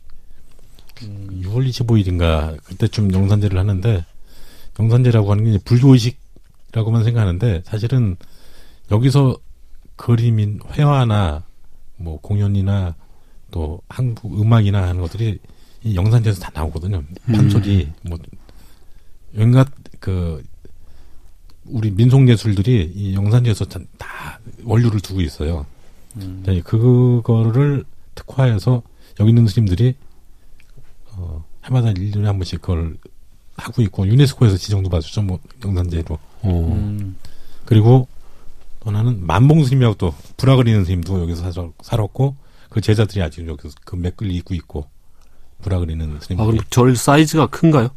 6월 0.95 1.67
25일인가 1.69 2.61
그때쯤 2.63 3.13
영산제를 3.13 3.57
하는데 3.57 4.05
영산제라고 4.79 5.31
하는 5.31 5.51
게 5.51 5.57
불교 5.63 5.93
의식이라고만 5.93 7.03
생각하는데 7.03 7.63
사실은 7.65 8.17
여기서 8.91 9.37
그림인 9.95 10.59
회화나 10.71 11.43
뭐 11.97 12.19
공연이나 12.21 12.95
또 13.51 13.81
한국 13.89 14.39
음악이나 14.39 14.83
하는 14.87 15.01
것들이 15.01 15.39
이 15.83 15.95
영산제에서 15.95 16.39
다 16.41 16.51
나오거든요. 16.53 17.03
판소리 17.25 17.89
뭐 18.03 18.17
온갖 19.37 19.67
그 19.99 20.43
우리 21.65 21.91
민속 21.91 22.27
예술들이 22.27 22.91
이 22.95 23.13
영산제에서 23.13 23.65
다- 23.65 23.79
다 23.97 24.39
원료를 24.63 24.99
두고 25.01 25.21
있어요. 25.21 25.65
네, 26.43 26.61
그거를 26.61 27.83
특화해서 28.15 28.81
여기 29.19 29.29
있는 29.29 29.47
스님들이 29.47 29.95
어, 31.13 31.43
해마다 31.65 31.91
1년에 31.93 32.23
한 32.23 32.37
번씩 32.37 32.61
그걸 32.61 32.97
하고 33.55 33.81
있고 33.81 34.07
유네스코에서 34.07 34.57
지정도 34.57 34.89
받았죠. 34.89 35.21
뭐 35.23 35.39
영산제로. 35.63 36.15
어. 36.41 36.49
음. 36.75 37.17
그리고 37.65 38.07
또 38.79 38.89
하나는 38.91 39.25
만봉 39.25 39.63
스님이라고 39.65 39.95
또 39.95 40.13
불화 40.37 40.55
그리는 40.55 40.85
스님도 40.85 41.21
여기서 41.23 41.51
사- 41.51 41.69
살았고 41.81 42.35
그 42.69 42.81
제자들이 42.81 43.21
아직 43.21 43.47
여기서 43.47 43.75
그 43.85 43.95
맥을 43.95 44.31
입고 44.31 44.53
있고 44.55 44.87
불화 45.61 45.79
그리는 45.79 46.05
아, 46.05 46.19
스님들이 46.19 46.35
그럼 46.35 46.59
절 46.69 46.95
사이즈가 46.95 47.47
큰가요? 47.47 47.89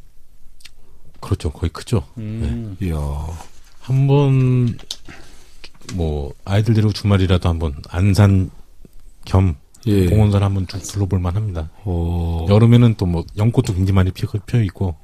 그렇죠. 1.20 1.50
거의 1.50 1.70
크죠. 1.70 2.04
음. 2.18 2.76
이야. 2.80 2.96
한번 3.80 4.76
뭐 5.94 6.32
아이들 6.44 6.74
데리고 6.74 6.92
주말이라도 6.92 7.48
한번 7.48 7.74
안산 7.88 8.50
겸 9.24 9.56
예. 9.86 10.06
봉원산 10.08 10.42
한번 10.42 10.66
쭉 10.66 10.78
둘러볼 10.82 11.18
만합니다. 11.18 11.70
어. 11.84 12.46
여름에는 12.48 12.94
또 12.94 13.06
뭐 13.06 13.24
연꽃도 13.36 13.74
굉장히 13.74 13.94
많이 13.94 14.10
피, 14.12 14.26
피어 14.46 14.62
있고 14.62 14.94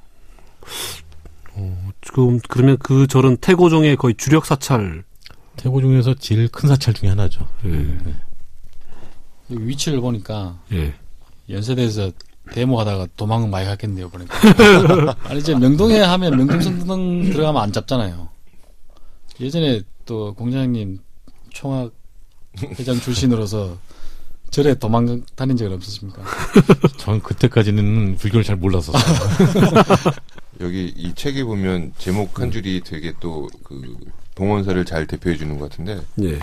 지금 2.01 2.39
그러면 2.47 2.77
그 2.77 3.07
절은 3.07 3.37
태고종의 3.37 3.95
거의 3.97 4.15
주력 4.15 4.45
사찰. 4.45 5.03
태고 5.55 5.81
중에서 5.81 6.13
제일 6.15 6.47
큰 6.47 6.69
사찰 6.69 6.93
중에 6.93 7.09
하나죠. 7.09 7.47
예. 7.65 7.69
여기 7.71 7.95
위치를 9.49 10.01
보니까 10.01 10.59
예. 10.73 10.93
연세대에서 11.49 12.11
데모하다가 12.51 13.07
도망 13.17 13.49
많이 13.49 13.65
갔겠네요 13.65 14.09
보니까. 14.09 14.35
아니 15.25 15.39
이제 15.39 15.53
명동에 15.55 15.99
하면 15.99 16.37
명동선동 16.37 17.29
들어가면 17.31 17.61
안 17.61 17.71
잡잖아요. 17.71 18.29
예전에 19.39 19.81
또 20.05 20.33
공장님 20.33 20.99
총학 21.51 21.91
회장 22.79 22.99
출신으로서 22.99 23.77
절에 24.49 24.73
도망 24.75 25.23
다닌 25.35 25.57
적은 25.57 25.75
없었습니까? 25.75 26.21
전 26.97 27.21
그때까지는 27.21 28.15
불교를 28.15 28.43
잘 28.43 28.55
몰랐었어요. 28.55 29.03
여기 30.61 30.91
이 30.95 31.13
책에 31.13 31.43
보면 31.43 31.93
제목 31.97 32.39
한 32.39 32.49
줄이 32.51 32.81
되게 32.83 33.13
또 33.19 33.47
그 33.63 33.95
봉원사를 34.35 34.85
잘 34.85 35.05
대표해 35.07 35.35
주는 35.35 35.57
것 35.57 35.69
같은데 35.69 35.99
예. 36.21 36.37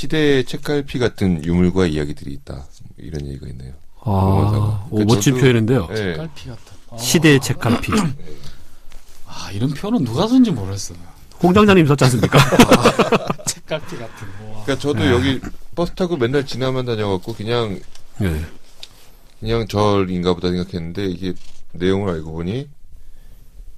시대의 0.00 0.44
책갈피 0.44 0.98
같은 0.98 1.42
유물과 1.42 1.86
이야기들이 1.86 2.30
있다 2.34 2.66
이런 2.98 3.26
얘기가 3.28 3.46
있네요. 3.48 3.72
아. 4.02 4.86
오, 4.90 4.98
그 4.98 5.02
멋진 5.04 5.34
저도- 5.34 5.40
표현인데요. 5.40 5.86
네. 5.86 6.12
깔피 6.16 6.48
같은. 6.50 6.62
아, 6.90 6.98
시대의 6.98 7.40
책갈피. 7.40 7.92
아 9.26 9.50
이런 9.52 9.70
표현은 9.70 10.04
누가 10.04 10.28
쓴지 10.28 10.50
모르겠어요. 10.50 10.98
홍 11.42 11.54
장장님 11.54 11.86
썼지 11.86 12.04
않습니까? 12.04 12.38
책갈피 13.48 13.96
같은. 13.96 14.28
와. 14.50 14.64
그러니까 14.64 14.78
저도 14.78 15.06
여기 15.06 15.40
버스 15.74 15.92
타고 15.94 16.18
맨날 16.18 16.44
지나만 16.44 16.84
다녀갖고 16.84 17.32
그냥 17.32 17.80
예. 18.20 18.44
그냥 19.40 19.66
절인가 19.66 20.34
보다 20.34 20.48
생각했는데 20.50 21.06
이게 21.06 21.32
내용을 21.72 22.12
알고 22.16 22.32
보니 22.32 22.68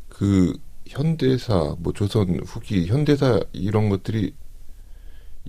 그 0.09 0.53
현대사 0.89 1.77
뭐 1.79 1.93
조선 1.93 2.41
후기 2.45 2.87
현대사 2.89 3.39
이런 3.53 3.89
것들이 3.89 4.35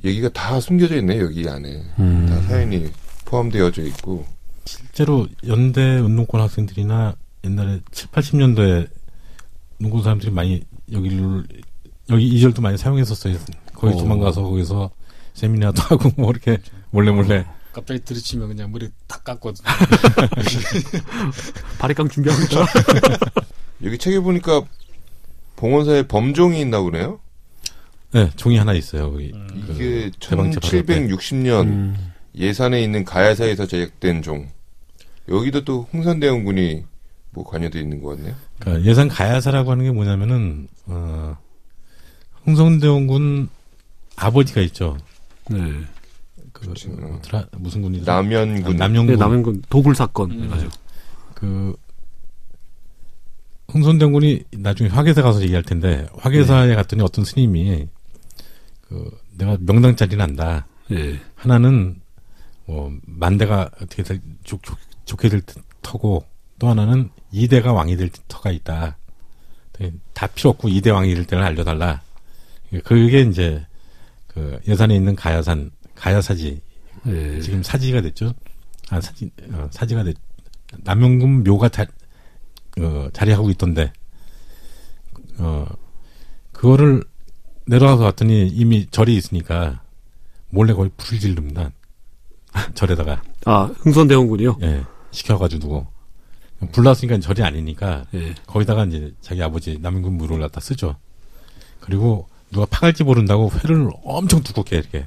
얘기가 0.04 0.30
다 0.30 0.60
숨겨져 0.60 0.98
있네 0.98 1.20
여기 1.20 1.48
안에 1.48 1.84
음. 2.00 2.26
다 2.28 2.42
사연이 2.44 2.90
포함되어져 3.26 3.84
있고 3.84 4.26
실제로 4.66 5.28
연대 5.48 5.98
운동권 5.98 6.42
학생들이나 6.42 7.16
옛날에 7.44 7.80
7, 7.92 8.10
80년도에 8.10 8.88
농군 9.80 10.04
사람들이 10.04 10.32
많이 10.32 10.62
여기를 10.92 11.46
여기 12.10 12.28
이 12.28 12.42
절도 12.42 12.62
많이 12.62 12.78
사용했었어요. 12.78 13.38
거기 13.74 13.94
어. 13.94 13.98
도망가서 13.98 14.44
거기서 14.44 14.92
세미나도 15.34 15.82
하고 15.84 16.12
뭐 16.18 16.32
이렇게 16.32 16.58
몰래 16.92 17.12
몰래 17.12 17.46
갑자기 17.72 18.04
들이치면 18.04 18.50
그냥 18.50 18.72
머리 18.72 18.90
탁 19.08 19.24
깎고 19.24 19.54
바리깡 21.80 22.10
준비합니다. 22.10 22.66
여기 23.84 23.98
책에 23.98 24.20
보니까 24.20 24.64
봉원사에 25.56 26.04
범종이 26.08 26.60
있나 26.60 26.82
보네요. 26.82 27.20
네 28.12 28.30
종이 28.36 28.58
하나 28.58 28.74
있어요. 28.74 29.12
거기 29.12 29.32
음. 29.34 29.48
그 29.68 29.74
이게 29.74 30.12
대방제 30.20 30.60
받을 30.60 30.86
때. 30.86 31.08
1760년 31.08 31.64
음. 31.66 32.12
예산에 32.36 32.82
있는 32.82 33.04
가야사에서 33.04 33.68
제작된 33.68 34.22
종. 34.22 34.48
여기도 35.28 35.64
또 35.64 35.88
홍산대원군이 35.94 36.84
뭐 37.32 37.44
관여돼 37.44 37.80
있는 37.80 38.02
것 38.02 38.16
같네요. 38.16 38.36
그러니까 38.60 38.90
예산 38.90 39.08
가야사라고 39.08 39.72
하는 39.72 39.86
게 39.86 39.92
뭐냐면은 39.92 40.68
어, 40.88 41.38
흥성대원군 42.44 43.50
아버지가 44.16 44.62
있죠. 44.62 44.98
네. 45.50 45.58
그 46.52 46.62
그렇지. 46.62 46.88
뭐더라? 46.90 47.46
무슨 47.58 47.82
군이죠? 47.84 48.06
남연군. 48.12 48.76
남영군. 48.76 49.16
네, 49.16 49.20
남행군 49.20 49.62
도굴 49.70 49.96
사건. 49.96 50.32
음. 50.32 50.50
맞아. 50.50 50.68
그 51.36 51.76
흥선대원군이 53.70 54.46
나중에 54.58 54.90
화계사 54.90 55.22
가서 55.22 55.42
얘기할 55.44 55.64
텐데 55.64 56.08
화계사에 56.18 56.74
갔더니 56.76 57.04
어떤 57.04 57.24
스님이 57.24 57.88
그 58.90 59.18
내가 59.38 59.56
명당 59.62 59.96
자리는 59.96 60.22
안다. 60.22 60.68
예. 60.92 61.20
하나는 61.36 62.02
뭐 62.66 62.92
만대가 63.06 63.70
어떻게 63.82 64.04
될, 64.04 64.20
좋, 64.44 64.62
좋, 64.64 64.76
좋게 65.06 65.30
될 65.30 65.42
터고 65.82 66.26
또 66.58 66.68
하나는 66.68 67.10
이대가 67.32 67.72
왕이 67.72 67.96
될 67.98 68.10
터가 68.28 68.52
있다. 68.52 68.98
다 70.14 70.28
필요 70.28 70.50
없고 70.50 70.68
이대 70.68 70.90
왕이 70.90 71.14
될 71.16 71.26
때를 71.26 71.44
알려달라. 71.44 72.02
그게 72.84 73.22
이제 73.22 73.66
그 74.28 74.60
예산에 74.68 74.96
있는 74.96 75.16
가야산 75.16 75.72
가야사지 75.96 76.62
예. 77.08 77.40
지금 77.42 77.64
사지가 77.64 78.02
됐죠. 78.02 78.34
아 78.90 79.00
사지 79.00 79.32
어, 79.52 79.68
사지가 79.72 80.04
됐. 80.04 80.18
남영금 80.84 81.44
묘가 81.44 81.70
자, 81.70 81.86
어, 82.80 83.08
자리하고 83.14 83.50
있던데 83.52 83.92
어 85.38 85.66
그거를 86.52 87.04
내려가서 87.70 88.04
봤더니 88.04 88.48
이미 88.48 88.88
절이 88.90 89.16
있으니까 89.16 89.82
몰래 90.50 90.74
거기 90.74 90.90
불을 90.98 91.20
지릅니다. 91.20 91.72
절에다가 92.74 93.22
아, 93.46 93.72
흥선대원군이요? 93.78 94.58
예 94.64 94.84
시켜가지고 95.12 95.86
불났으니까 96.72 97.20
절이 97.20 97.44
아니니까 97.44 98.06
예. 98.16 98.34
거기다가 98.48 98.86
이제 98.86 99.14
자기 99.22 99.42
아버지 99.44 99.78
남영금 99.80 100.18
묘를 100.18 100.40
갖다 100.40 100.60
쓰죠. 100.60 100.96
그리고 101.80 102.28
누가 102.52 102.66
파갈지 102.66 103.04
모른다고 103.04 103.52
회를 103.52 103.90
엄청 104.04 104.42
두껍게 104.42 104.78
이렇게 104.78 105.06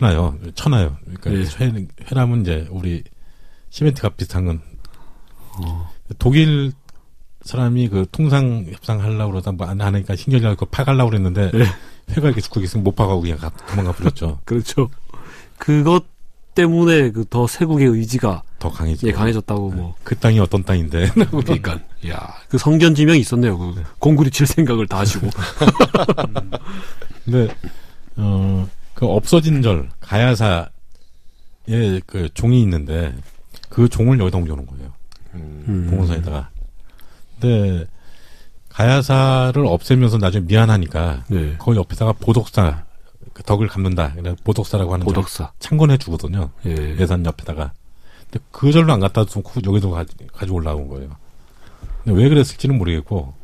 해놔요. 0.00 0.38
쳐놔요. 0.54 0.96
그러니까 1.04 1.32
예. 1.32 1.64
회, 1.64 1.86
회라면 2.10 2.42
이제 2.42 2.66
우리 2.70 3.02
시멘트가 3.70 4.10
비슷한 4.10 4.44
건 4.44 4.62
독일 6.18 6.72
사람이 7.42 7.88
그 7.88 8.06
통상 8.12 8.66
협상 8.70 9.00
하려고 9.02 9.32
그러다 9.32 9.52
뭐 9.52 9.66
안 9.66 9.80
하니까 9.80 10.14
신경이 10.16 10.42
나서 10.42 10.56
파가려고 10.66 11.10
그랬는데 11.10 11.50
예. 11.54 11.60
회가 12.14 12.28
이렇게 12.28 12.40
두껍게 12.40 12.64
있으면 12.64 12.84
못 12.84 12.94
파가고 12.94 13.20
그냥 13.22 13.38
가- 13.38 13.50
도망가 13.68 13.92
버렸죠. 13.92 14.38
그렇죠. 14.44 14.90
그것 15.58 16.04
때문에 16.54 17.10
그 17.12 17.24
더 17.30 17.46
세국의 17.46 17.86
의지가 17.86 18.42
더 18.58 18.70
강해지. 18.70 19.06
예, 19.06 19.12
강해졌다고 19.12 19.70
뭐. 19.70 19.94
그 20.04 20.16
땅이 20.18 20.38
어떤 20.40 20.62
땅인데. 20.64 21.08
그러니까. 21.30 21.78
야, 22.08 22.34
그 22.48 22.58
성견 22.58 22.94
지명이 22.94 23.20
있었네요. 23.20 23.56
그 23.56 23.82
공구리 23.98 24.30
칠 24.30 24.46
생각을 24.46 24.86
다 24.86 24.98
하시고. 24.98 25.28
근데 27.24 27.48
어그 28.16 29.06
없어진 29.06 29.62
절 29.62 29.88
가야사에 30.00 30.66
그 32.06 32.28
종이 32.34 32.60
있는데 32.62 33.14
그 33.68 33.88
종을 33.88 34.18
여기다 34.18 34.38
옮겨놓은 34.38 34.66
거예요. 34.66 34.92
음. 35.34 35.64
음. 35.68 35.86
봉원사에다가. 35.90 36.50
근데 37.40 37.86
가야사를 38.68 39.64
없애면서 39.66 40.18
나중에 40.18 40.44
미안하니까 40.46 41.24
네. 41.28 41.56
거기 41.58 41.78
옆에다가 41.78 42.12
보덕사 42.12 42.84
그 43.32 43.42
덕을 43.42 43.68
갚는다. 43.68 44.14
보덕사라고 44.44 44.92
하는 44.92 45.04
보덕사. 45.04 45.52
창건해 45.58 45.98
주거든요. 45.98 46.50
예. 46.66 46.96
예산 46.98 47.24
옆에다가. 47.24 47.72
근데 48.30 48.44
그 48.50 48.72
절로 48.72 48.92
안 48.92 49.00
갖다 49.00 49.22
놓고 49.22 49.60
여기도 49.66 49.90
가, 49.90 50.04
가지고 50.32 50.58
올라온 50.58 50.88
거예요. 50.88 51.10
근데 52.04 52.20
왜 52.20 52.28
그랬을지는 52.28 52.78
모르겠고 52.78 53.34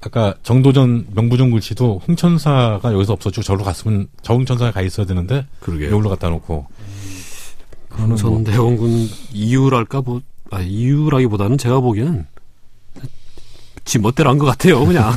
아까 0.00 0.34
정도전 0.42 1.06
명부정 1.14 1.50
글씨도 1.50 2.02
흥천사가 2.04 2.92
여기서 2.92 3.14
없어지고 3.14 3.42
절로 3.42 3.64
갔으면 3.64 4.08
저흥천사가 4.22 4.70
가 4.70 4.82
있어야 4.82 5.06
되는데 5.06 5.46
그러게요. 5.60 5.90
여기로 5.92 6.10
갖다 6.10 6.28
놓고 6.28 6.66
그거는 7.88 8.08
뭐 8.08 8.16
흥선대원군 8.16 9.08
이유랄까 9.32 10.02
보, 10.02 10.20
아, 10.50 10.60
이유라기보다는 10.60 11.56
제가 11.58 11.80
보기에는 11.80 12.26
지 13.84 13.98
멋대로 13.98 14.30
한 14.30 14.38
것 14.38 14.46
같아요, 14.46 14.84
그냥. 14.84 15.12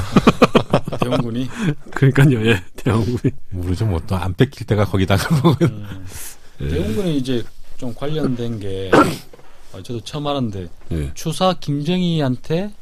대원군이 0.99 1.47
그러니까요, 1.91 2.45
예. 2.47 2.63
대원군이. 2.75 3.33
모르죠 3.51 3.85
뭐 3.85 3.99
또 4.05 4.15
안 4.15 4.33
뺏길 4.33 4.67
때가 4.67 4.85
거기다가 4.85 5.35
뭐 5.41 5.55
예. 6.61 6.67
대원군이 6.69 7.17
이제 7.17 7.43
좀 7.77 7.93
관련된 7.93 8.59
게 8.59 8.91
아, 9.73 9.81
저도 9.83 10.01
처음 10.01 10.27
알았는데 10.27 10.67
예. 10.91 11.11
추사 11.13 11.53
김정희한테 11.59 12.73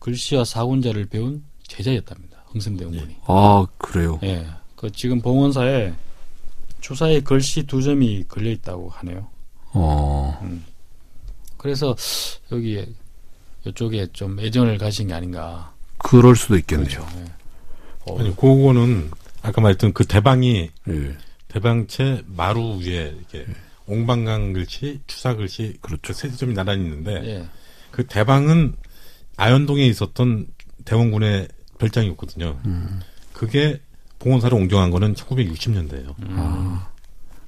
글씨와 0.00 0.44
사군자를 0.44 1.06
배운 1.06 1.42
제자였답니다. 1.66 2.44
흥선대원군이. 2.48 3.16
아, 3.26 3.66
그래요. 3.78 4.18
예. 4.22 4.46
그 4.76 4.90
지금 4.92 5.20
봉원사에 5.20 5.92
추사의 6.80 7.22
글씨 7.22 7.64
두 7.64 7.82
점이 7.82 8.24
걸려 8.28 8.50
있다고 8.50 8.90
하네요. 8.90 9.26
어, 9.72 10.38
그래서 11.56 11.94
여기에 12.52 12.86
이쪽에 13.66 14.06
좀 14.12 14.38
애정을 14.40 14.78
가신 14.78 15.08
게 15.08 15.14
아닌가. 15.14 15.72
그럴 15.98 16.36
수도 16.36 16.56
있겠네요. 16.56 16.86
그렇죠. 16.86 17.06
예. 17.18 17.24
어, 18.06 18.20
아니, 18.20 18.30
그거는 18.36 19.10
아까 19.42 19.60
말했던 19.60 19.92
그 19.92 20.04
대방이 20.06 20.70
예. 20.88 21.16
대방채 21.48 22.22
마루 22.26 22.78
위에 22.78 23.14
이렇게 23.16 23.46
옹방강 23.86 24.52
글씨, 24.52 25.00
추사 25.06 25.34
글씨 25.34 25.76
그렇죠. 25.80 26.12
세 26.12 26.30
점이 26.30 26.54
나란히 26.54 26.84
있는데 26.84 27.12
예. 27.24 27.48
그 27.90 28.06
대방은 28.06 28.74
아현동에 29.36 29.86
있었던 29.86 30.46
대원군의 30.84 31.48
별장이었거든요. 31.78 32.58
그게 33.32 33.80
봉원사로 34.18 34.56
옹정한 34.56 34.90
거는 34.90 35.14
1960년대예요. 35.14 36.14
아, 36.30 36.88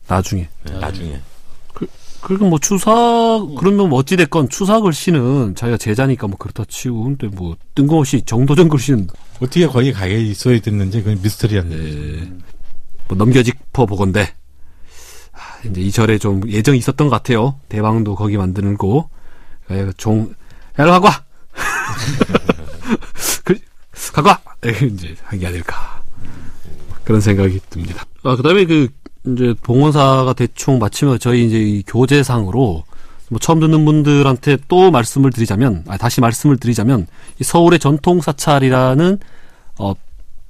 나중에. 0.07 0.49
나중에. 0.65 1.21
그리고 2.29 2.47
뭐 2.47 2.59
추사 2.59 2.91
그러면 3.59 3.89
뭐 3.89 3.99
어찌 4.01 4.15
됐건 4.17 4.51
추사 4.51 4.81
글씨는 4.83 5.55
자기가 5.55 5.79
제자니까 5.79 6.27
뭐 6.27 6.37
그렇다 6.37 6.65
치고 6.69 7.05
근데 7.05 7.27
뭐 7.29 7.57
뜬금없이 7.75 8.21
정도전 8.23 8.69
글씨는 8.69 9.09
어떻게 9.37 9.67
거기 9.67 9.93
가게 9.95 10.21
있어야 10.21 10.61
됐는지 10.61 11.03
그건 11.03 11.23
미스터리한 11.23 11.73
얘기죠. 11.73 11.99
예, 11.99 12.33
뭐 13.09 13.17
넘겨짚어 13.17 13.87
보건데 13.87 14.35
아, 15.33 15.39
이제 15.67 15.81
이 15.81 15.91
절에 15.91 16.19
좀 16.19 16.43
예정이 16.47 16.77
있었던 16.79 17.09
것 17.09 17.17
같아요. 17.17 17.59
대방도 17.71 18.15
거기 18.15 18.37
만드는고 18.37 19.09
예, 19.71 19.91
종 19.97 20.35
야로 20.79 20.91
와. 21.03 21.25
그, 23.45 23.59
와. 24.23 24.39
예, 24.67 24.87
이제 24.87 25.17
한 25.25 25.41
게 25.41 25.47
아닐까 25.47 26.03
그런 27.05 27.23
생각이 27.23 27.59
듭니다. 27.71 28.05
아 28.23 28.37
그다음에 28.37 28.67
그 28.67 28.89
이제 29.33 29.55
봉원사가 29.63 30.33
대충 30.35 30.79
마치면 30.79 31.19
저희 31.19 31.47
이제 31.47 31.59
이 31.59 31.83
교재상으로 31.87 32.85
뭐 33.31 33.39
처음 33.41 33.61
듣는 33.61 33.85
분들한테 33.85 34.57
또 34.69 34.91
말씀을 34.91 35.31
드리자면 35.31 35.85
아 35.89 35.97
다시 35.97 36.21
말씀을 36.21 36.57
드리자면 36.57 37.07
이 37.41 37.45
서울의 37.45 37.79
전통 37.79 38.21
사찰이라는 38.21 39.19
어 39.79 39.95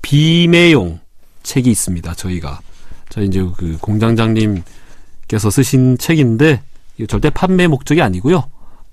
비매용 0.02 1.00
책이 1.42 1.70
있습니다. 1.70 2.14
저희가 2.14 2.60
저희 3.08 3.26
이제 3.26 3.44
그 3.56 3.78
공장장님께서 3.80 5.50
쓰신 5.50 5.98
책인데 5.98 6.62
절대 7.08 7.30
판매 7.30 7.66
목적이 7.66 8.02
아니고요. 8.02 8.44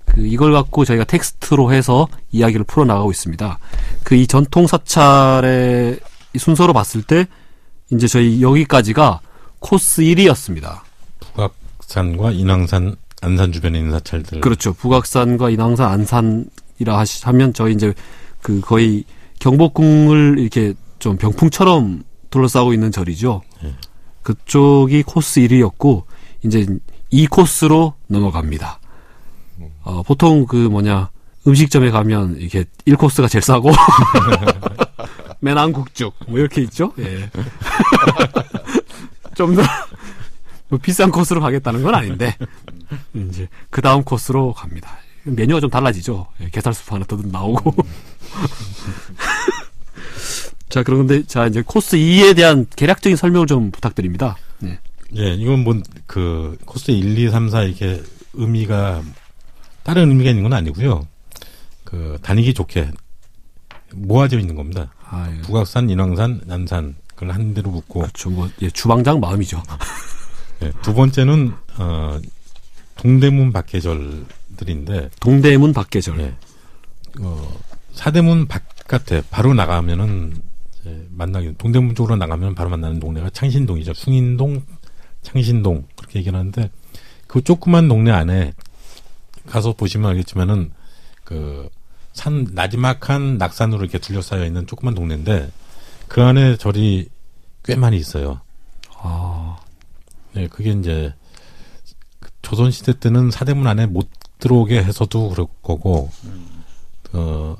그 0.04 0.20
이걸 0.26 0.52
갖고 0.52 0.84
저희가 0.84 1.04
텍스트로 1.04 1.72
해서 1.72 2.08
이야기를 2.32 2.64
풀어 2.64 2.84
나가고 2.84 3.10
있습니다. 3.10 3.58
그 4.04 4.14
이 4.14 4.26
전통 4.26 4.66
사찰의 4.66 5.98
이 6.34 6.38
순서로 6.38 6.72
봤을 6.72 7.02
때 7.02 7.26
이제 7.90 8.06
저희 8.06 8.42
여기까지가 8.42 9.20
코스 9.60 10.02
1이었습니다. 10.02 10.80
북악산과 11.20 12.32
인왕산, 12.32 12.96
안산 13.22 13.52
주변에 13.52 13.78
있는 13.78 13.92
사찰들. 13.92 14.40
그렇죠. 14.40 14.72
북악산과 14.72 15.50
인왕산, 15.50 15.90
안산이라 15.90 16.98
하시, 16.98 17.24
하면 17.24 17.52
저희 17.52 17.74
이제 17.74 17.92
그 18.42 18.60
거의 18.60 19.04
경복궁을 19.40 20.38
이렇게 20.38 20.74
좀 20.98 21.16
병풍처럼 21.16 22.04
둘러싸고 22.30 22.72
있는 22.72 22.90
절이죠. 22.90 23.42
그쪽이 24.22 25.02
코스 25.04 25.40
1위였고 25.40 26.04
이제 26.42 26.66
이 27.10 27.26
코스로 27.26 27.94
넘어갑니다. 28.08 28.80
어, 29.82 30.02
보통 30.02 30.46
그 30.46 30.56
뭐냐 30.56 31.10
음식점에 31.46 31.90
가면 31.90 32.36
이게 32.40 32.64
1코스가 32.86 33.30
제일 33.30 33.42
싸고 33.42 33.70
매낭국죽 35.40 36.14
뭐 36.26 36.38
이렇게 36.40 36.62
있죠. 36.62 36.92
예. 36.98 37.30
좀더 39.36 39.62
뭐 40.68 40.78
비싼 40.82 41.12
코스로 41.12 41.40
가겠다는 41.40 41.82
건 41.82 41.94
아닌데 41.94 42.36
이제 43.14 43.48
그 43.70 43.80
다음 43.80 44.02
코스로 44.02 44.52
갑니다. 44.52 44.98
메뉴가 45.24 45.60
좀 45.60 45.70
달라지죠. 45.70 46.26
예, 46.40 46.48
게살수프 46.50 46.94
하나 46.94 47.04
더 47.04 47.16
나오고. 47.16 47.74
자, 50.68 50.82
그런데 50.82 51.24
자 51.24 51.46
이제 51.46 51.62
코스 51.66 51.96
2에 51.96 52.36
대한 52.36 52.66
개략적인 52.76 53.16
설명을 53.16 53.46
좀 53.46 53.70
부탁드립니다. 53.72 54.36
네. 54.58 54.78
예, 55.16 55.34
이건 55.34 55.64
뭐, 55.64 55.80
그, 56.06 56.56
코스 56.64 56.90
1, 56.90 57.18
2, 57.18 57.30
3, 57.30 57.48
4 57.48 57.62
이렇게 57.62 58.02
의미가, 58.34 59.02
다른 59.82 60.08
의미가 60.10 60.30
있는 60.30 60.42
건 60.44 60.52
아니고요. 60.52 61.06
그, 61.84 62.18
다니기 62.22 62.54
좋게 62.54 62.90
모아져 63.92 64.38
있는 64.38 64.54
겁니다. 64.54 64.92
아, 65.08 65.28
예. 65.32 65.40
북악산, 65.42 65.90
인왕산, 65.90 66.42
난산, 66.46 66.96
그걸 67.16 67.32
한 67.32 67.52
대로 67.52 67.70
묶고, 67.70 68.00
그렇죠. 68.00 68.30
뭐 68.30 68.48
예, 68.62 68.70
주방장 68.70 69.18
마음이죠. 69.20 69.62
예, 70.62 70.72
두 70.82 70.94
번째는, 70.94 71.52
어, 71.78 72.18
동대문 72.96 73.52
박계절들인데, 73.52 75.10
동대문 75.20 75.72
박계절. 75.72 76.20
예. 76.20 76.34
어, 77.20 77.58
사대문 77.92 78.46
바깥에 78.46 79.22
바로 79.30 79.54
나가면은 79.54 80.40
만나기 81.10 81.54
동대문 81.58 81.96
쪽으로 81.96 82.14
나가면 82.14 82.54
바로 82.54 82.70
만나는 82.70 83.00
동네가 83.00 83.30
창신동이죠. 83.30 83.94
숭인동, 83.94 84.62
창신동 85.22 85.84
그렇게 85.96 86.20
얘기를 86.20 86.38
하는데 86.38 86.70
그 87.26 87.42
조그만 87.42 87.88
동네 87.88 88.12
안에 88.12 88.52
가서 89.46 89.72
보시면 89.72 90.10
알겠지만은 90.10 90.70
그 91.24 91.68
산 92.16 92.46
나지막한 92.52 93.36
낙산으로 93.36 93.82
이렇게 93.82 93.98
둘러싸여 93.98 94.46
있는 94.46 94.66
조그만 94.66 94.94
동네인데 94.94 95.50
그 96.08 96.22
안에 96.22 96.56
절이 96.56 97.08
꽤 97.64 97.74
많이 97.76 97.96
있어요. 97.96 98.40
아, 98.98 99.56
네, 100.34 100.46
그게 100.48 100.70
이제 100.70 101.12
그 102.20 102.30
조선 102.42 102.70
시대 102.70 102.98
때는 102.98 103.30
사대문 103.30 103.66
안에 103.66 103.86
못 103.86 104.08
들어오게 104.38 104.82
해서도 104.82 105.30
그럴 105.30 105.46
거고, 105.62 106.10
어, 107.12 107.56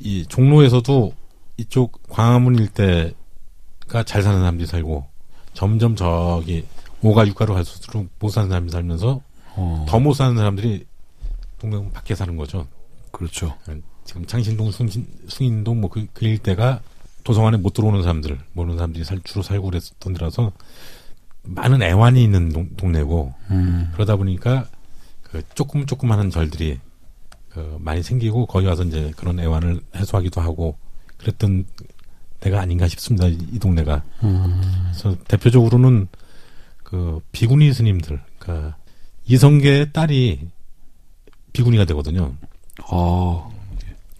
이 0.00 0.26
종로에서도 0.28 1.12
이쪽 1.56 2.00
광화문 2.08 2.56
일대가 2.56 4.02
잘 4.04 4.22
사는 4.22 4.38
사람들이 4.38 4.66
살고, 4.66 5.06
점점 5.54 5.96
저기 5.96 6.66
오가 7.02 7.26
육가로 7.26 7.54
갈수록 7.54 8.08
못 8.18 8.28
사는 8.28 8.48
사람이 8.48 8.70
살면서 8.70 9.20
어, 9.56 9.86
더못 9.88 10.16
사는 10.16 10.36
사람들이 10.36 10.86
동네 11.58 11.90
밖에 11.92 12.14
사는 12.14 12.36
거죠. 12.36 12.66
그렇죠. 13.10 13.56
지금 14.04 14.24
창신동, 14.26 14.70
숭신, 14.70 15.06
숭인동 15.26 15.80
뭐 15.80 15.90
그 15.90 16.06
그 16.12 16.24
일대가 16.26 16.80
도성 17.28 17.46
안에 17.46 17.58
못 17.58 17.74
들어오는 17.74 18.00
사람들, 18.00 18.38
모르는 18.54 18.78
사람들이 18.78 19.04
살, 19.04 19.20
주로 19.22 19.42
살고 19.42 19.66
그랬던 19.68 20.14
데라서 20.14 20.50
많은 21.42 21.82
애환이 21.82 22.24
있는 22.24 22.48
동, 22.48 22.74
동네고, 22.74 23.34
음, 23.50 23.90
그러다 23.92 24.16
보니까 24.16 24.66
그 25.22 25.42
조금 25.54 25.84
조그마한 25.84 26.30
절들이 26.30 26.80
그 27.50 27.76
많이 27.80 28.02
생기고 28.02 28.46
거기 28.46 28.66
와서 28.66 28.82
이제 28.82 29.12
그런 29.18 29.38
애환을 29.38 29.82
해소하기도 29.94 30.40
하고 30.40 30.78
그랬던 31.18 31.66
데가 32.40 32.62
아닌가 32.62 32.88
싶습니다. 32.88 33.26
이, 33.26 33.36
이 33.52 33.58
동네가. 33.58 34.02
음, 34.22 34.62
그래서 34.84 35.14
대표적으로는 35.28 36.08
그 36.82 37.20
비구니 37.32 37.74
스님들, 37.74 38.22
그 38.38 38.72
이성계의 39.26 39.92
딸이 39.92 40.48
비구니가 41.52 41.84
되거든요. 41.84 42.32
어, 42.90 43.52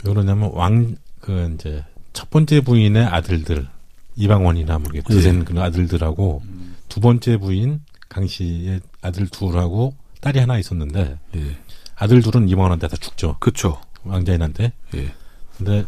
왜 0.04 0.12
그러냐면 0.12 0.50
왕 0.52 0.94
그 1.20 1.52
이제 1.54 1.84
첫 2.18 2.30
번째 2.30 2.62
부인의 2.62 3.04
아들들 3.04 3.68
이방원이나 4.16 4.78
뭐 4.80 4.90
드센 5.06 5.44
그런 5.44 5.62
아들들하고 5.62 6.42
두 6.88 6.98
번째 6.98 7.36
부인 7.36 7.80
강 8.08 8.26
씨의 8.26 8.80
아들 9.02 9.28
둘하고 9.28 9.94
딸이 10.20 10.40
하나 10.40 10.58
있었는데 10.58 11.16
예, 11.36 11.56
아들 11.94 12.20
둘은 12.20 12.48
이방원한테 12.48 12.88
다 12.88 12.96
죽죠. 12.98 13.36
그렇죠. 13.38 13.80
왕자인한테. 14.02 14.72
예, 14.96 15.12
근데 15.56 15.84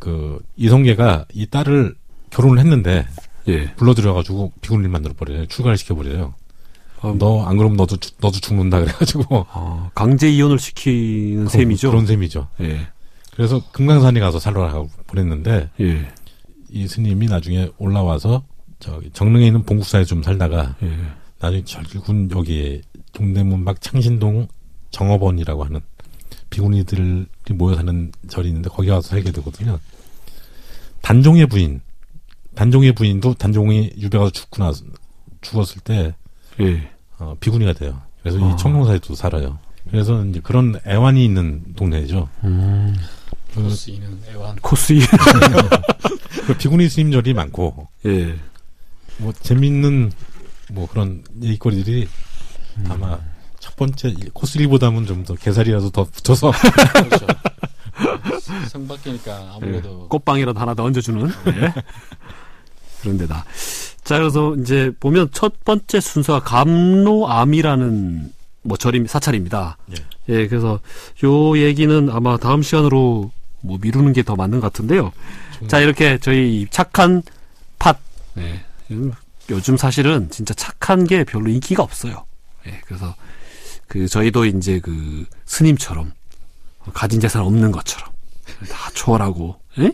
그 0.00 0.42
이성계가 0.56 1.26
이 1.32 1.46
딸을 1.46 1.94
결혼을 2.30 2.58
했는데 2.58 3.06
예. 3.46 3.72
불러들여가지고 3.74 4.50
비군일 4.60 4.88
만들어 4.88 5.14
버려요. 5.16 5.46
출가를 5.46 5.76
시켜 5.78 5.94
버려요. 5.94 6.34
아, 7.02 7.14
너안 7.16 7.56
그러면 7.56 7.76
너도 7.76 7.98
죽- 7.98 8.16
너도 8.20 8.40
죽는다 8.40 8.80
그래가지고. 8.80 9.46
어, 9.50 9.92
강제 9.94 10.28
이혼을 10.28 10.58
시키는 10.58 11.46
셈이죠. 11.46 11.90
그런 11.92 12.04
셈이죠. 12.04 12.48
예, 12.62 12.88
그래서 13.36 13.62
금강산에 13.72 14.18
가서 14.18 14.38
살라고 14.38 14.88
보냈는데 15.06 15.68
예, 15.80 16.08
이 16.70 16.88
스님이 16.88 17.26
나중에 17.26 17.70
올라와서 17.76 18.42
저기 18.78 19.10
정릉에 19.10 19.46
있는 19.46 19.62
봉국사에 19.62 20.04
좀 20.04 20.22
살다가 20.22 20.74
예. 20.82 20.96
나중에 21.38 21.62
결국은 21.66 22.30
여기 22.30 22.80
동대문 23.12 23.66
밖 23.66 23.82
창신동 23.82 24.48
정업원이라고 24.90 25.64
하는 25.64 25.80
비구니들이 26.48 27.26
모여 27.50 27.76
사는 27.76 28.10
절이 28.28 28.48
있는데 28.48 28.70
거기 28.70 28.88
와서 28.88 29.08
살게 29.08 29.32
되거든요. 29.32 29.78
단종의 31.02 31.46
부인, 31.46 31.82
단종의 32.54 32.92
부인도 32.92 33.34
단종이 33.34 33.92
유배가서 33.98 34.30
죽고 34.30 34.64
나서 34.64 34.82
죽었을 35.42 35.82
때 35.82 36.14
예. 36.60 36.90
어, 37.18 37.36
비구니가 37.38 37.74
돼요. 37.74 38.00
그래서 38.22 38.42
아. 38.42 38.50
이 38.50 38.56
청룡사에도 38.56 39.14
살아요. 39.14 39.58
그래서 39.90 40.24
이제 40.24 40.40
그런 40.42 40.80
애환이 40.86 41.24
있는 41.24 41.74
동네죠. 41.76 42.28
음, 42.44 42.96
코스이는 43.62 44.20
애완. 44.28 44.56
코스 44.62 44.92
2. 44.92 45.00
그 46.46 46.56
비구니 46.56 46.88
스님 46.88 47.10
절이 47.10 47.34
많고 47.34 47.88
예. 48.06 48.36
뭐 49.18 49.32
재밌는 49.32 50.12
뭐 50.70 50.88
그런 50.88 51.22
얘기거리들이 51.42 52.08
아마 52.88 53.18
첫 53.58 53.74
번째 53.76 54.14
코스 54.32 54.58
1보다는 54.58 55.06
좀더 55.06 55.34
게살이라도 55.34 55.90
더 55.90 56.04
붙여서 56.04 56.52
그렇죠. 56.92 57.26
성 58.68 58.86
밖이니까 58.86 59.54
아무래도 59.54 60.02
예, 60.04 60.08
꽃빵이라도 60.08 60.60
하나 60.60 60.74
더 60.74 60.84
얹어주는 60.84 61.30
예. 61.48 61.74
그런 63.00 63.18
데다. 63.18 63.44
자 64.04 64.18
그래서 64.18 64.54
이제 64.56 64.92
보면 65.00 65.30
첫 65.32 65.64
번째 65.64 66.00
순서가 66.00 66.40
감로암이라는 66.40 68.32
뭐 68.62 68.76
절임 68.76 69.06
사찰입니다. 69.06 69.78
예. 69.92 69.94
예, 70.28 70.46
그래서 70.48 70.80
요 71.24 71.58
얘기는 71.58 72.10
아마 72.10 72.36
다음 72.36 72.62
시간으로 72.62 73.30
뭐 73.66 73.78
미루는 73.80 74.12
게 74.12 74.22
더 74.22 74.36
맞는 74.36 74.60
것 74.60 74.72
같은데요. 74.72 75.12
자 75.68 75.78
이렇게 75.80 76.18
저희 76.18 76.66
착한 76.70 77.22
팥. 77.78 77.98
예. 78.38 78.64
음, 78.90 79.12
요즘 79.50 79.76
사실은 79.76 80.30
진짜 80.30 80.54
착한 80.54 81.04
게 81.04 81.24
별로 81.24 81.48
인기가 81.50 81.82
없어요. 81.82 82.24
예, 82.66 82.80
그래서 82.86 83.14
그 83.86 84.08
저희도 84.08 84.44
이제 84.46 84.80
그 84.80 85.24
스님처럼 85.44 86.12
가진 86.92 87.20
재산 87.20 87.42
없는 87.42 87.70
것처럼 87.72 88.08
다 88.70 88.90
초월하고 88.94 89.56
예? 89.78 89.92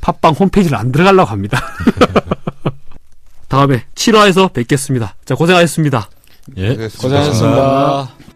팟빵 0.00 0.34
홈페이지를 0.34 0.76
안 0.76 0.90
들어가려고 0.92 1.30
합니다. 1.30 1.60
다음에 3.48 3.84
7화에서 3.94 4.52
뵙겠습니다. 4.52 5.14
자 5.24 5.34
고생하셨습니다. 5.34 6.08
예. 6.56 6.68
고생하셨습니다. 6.74 7.02
고생하셨습니다. 7.02 8.31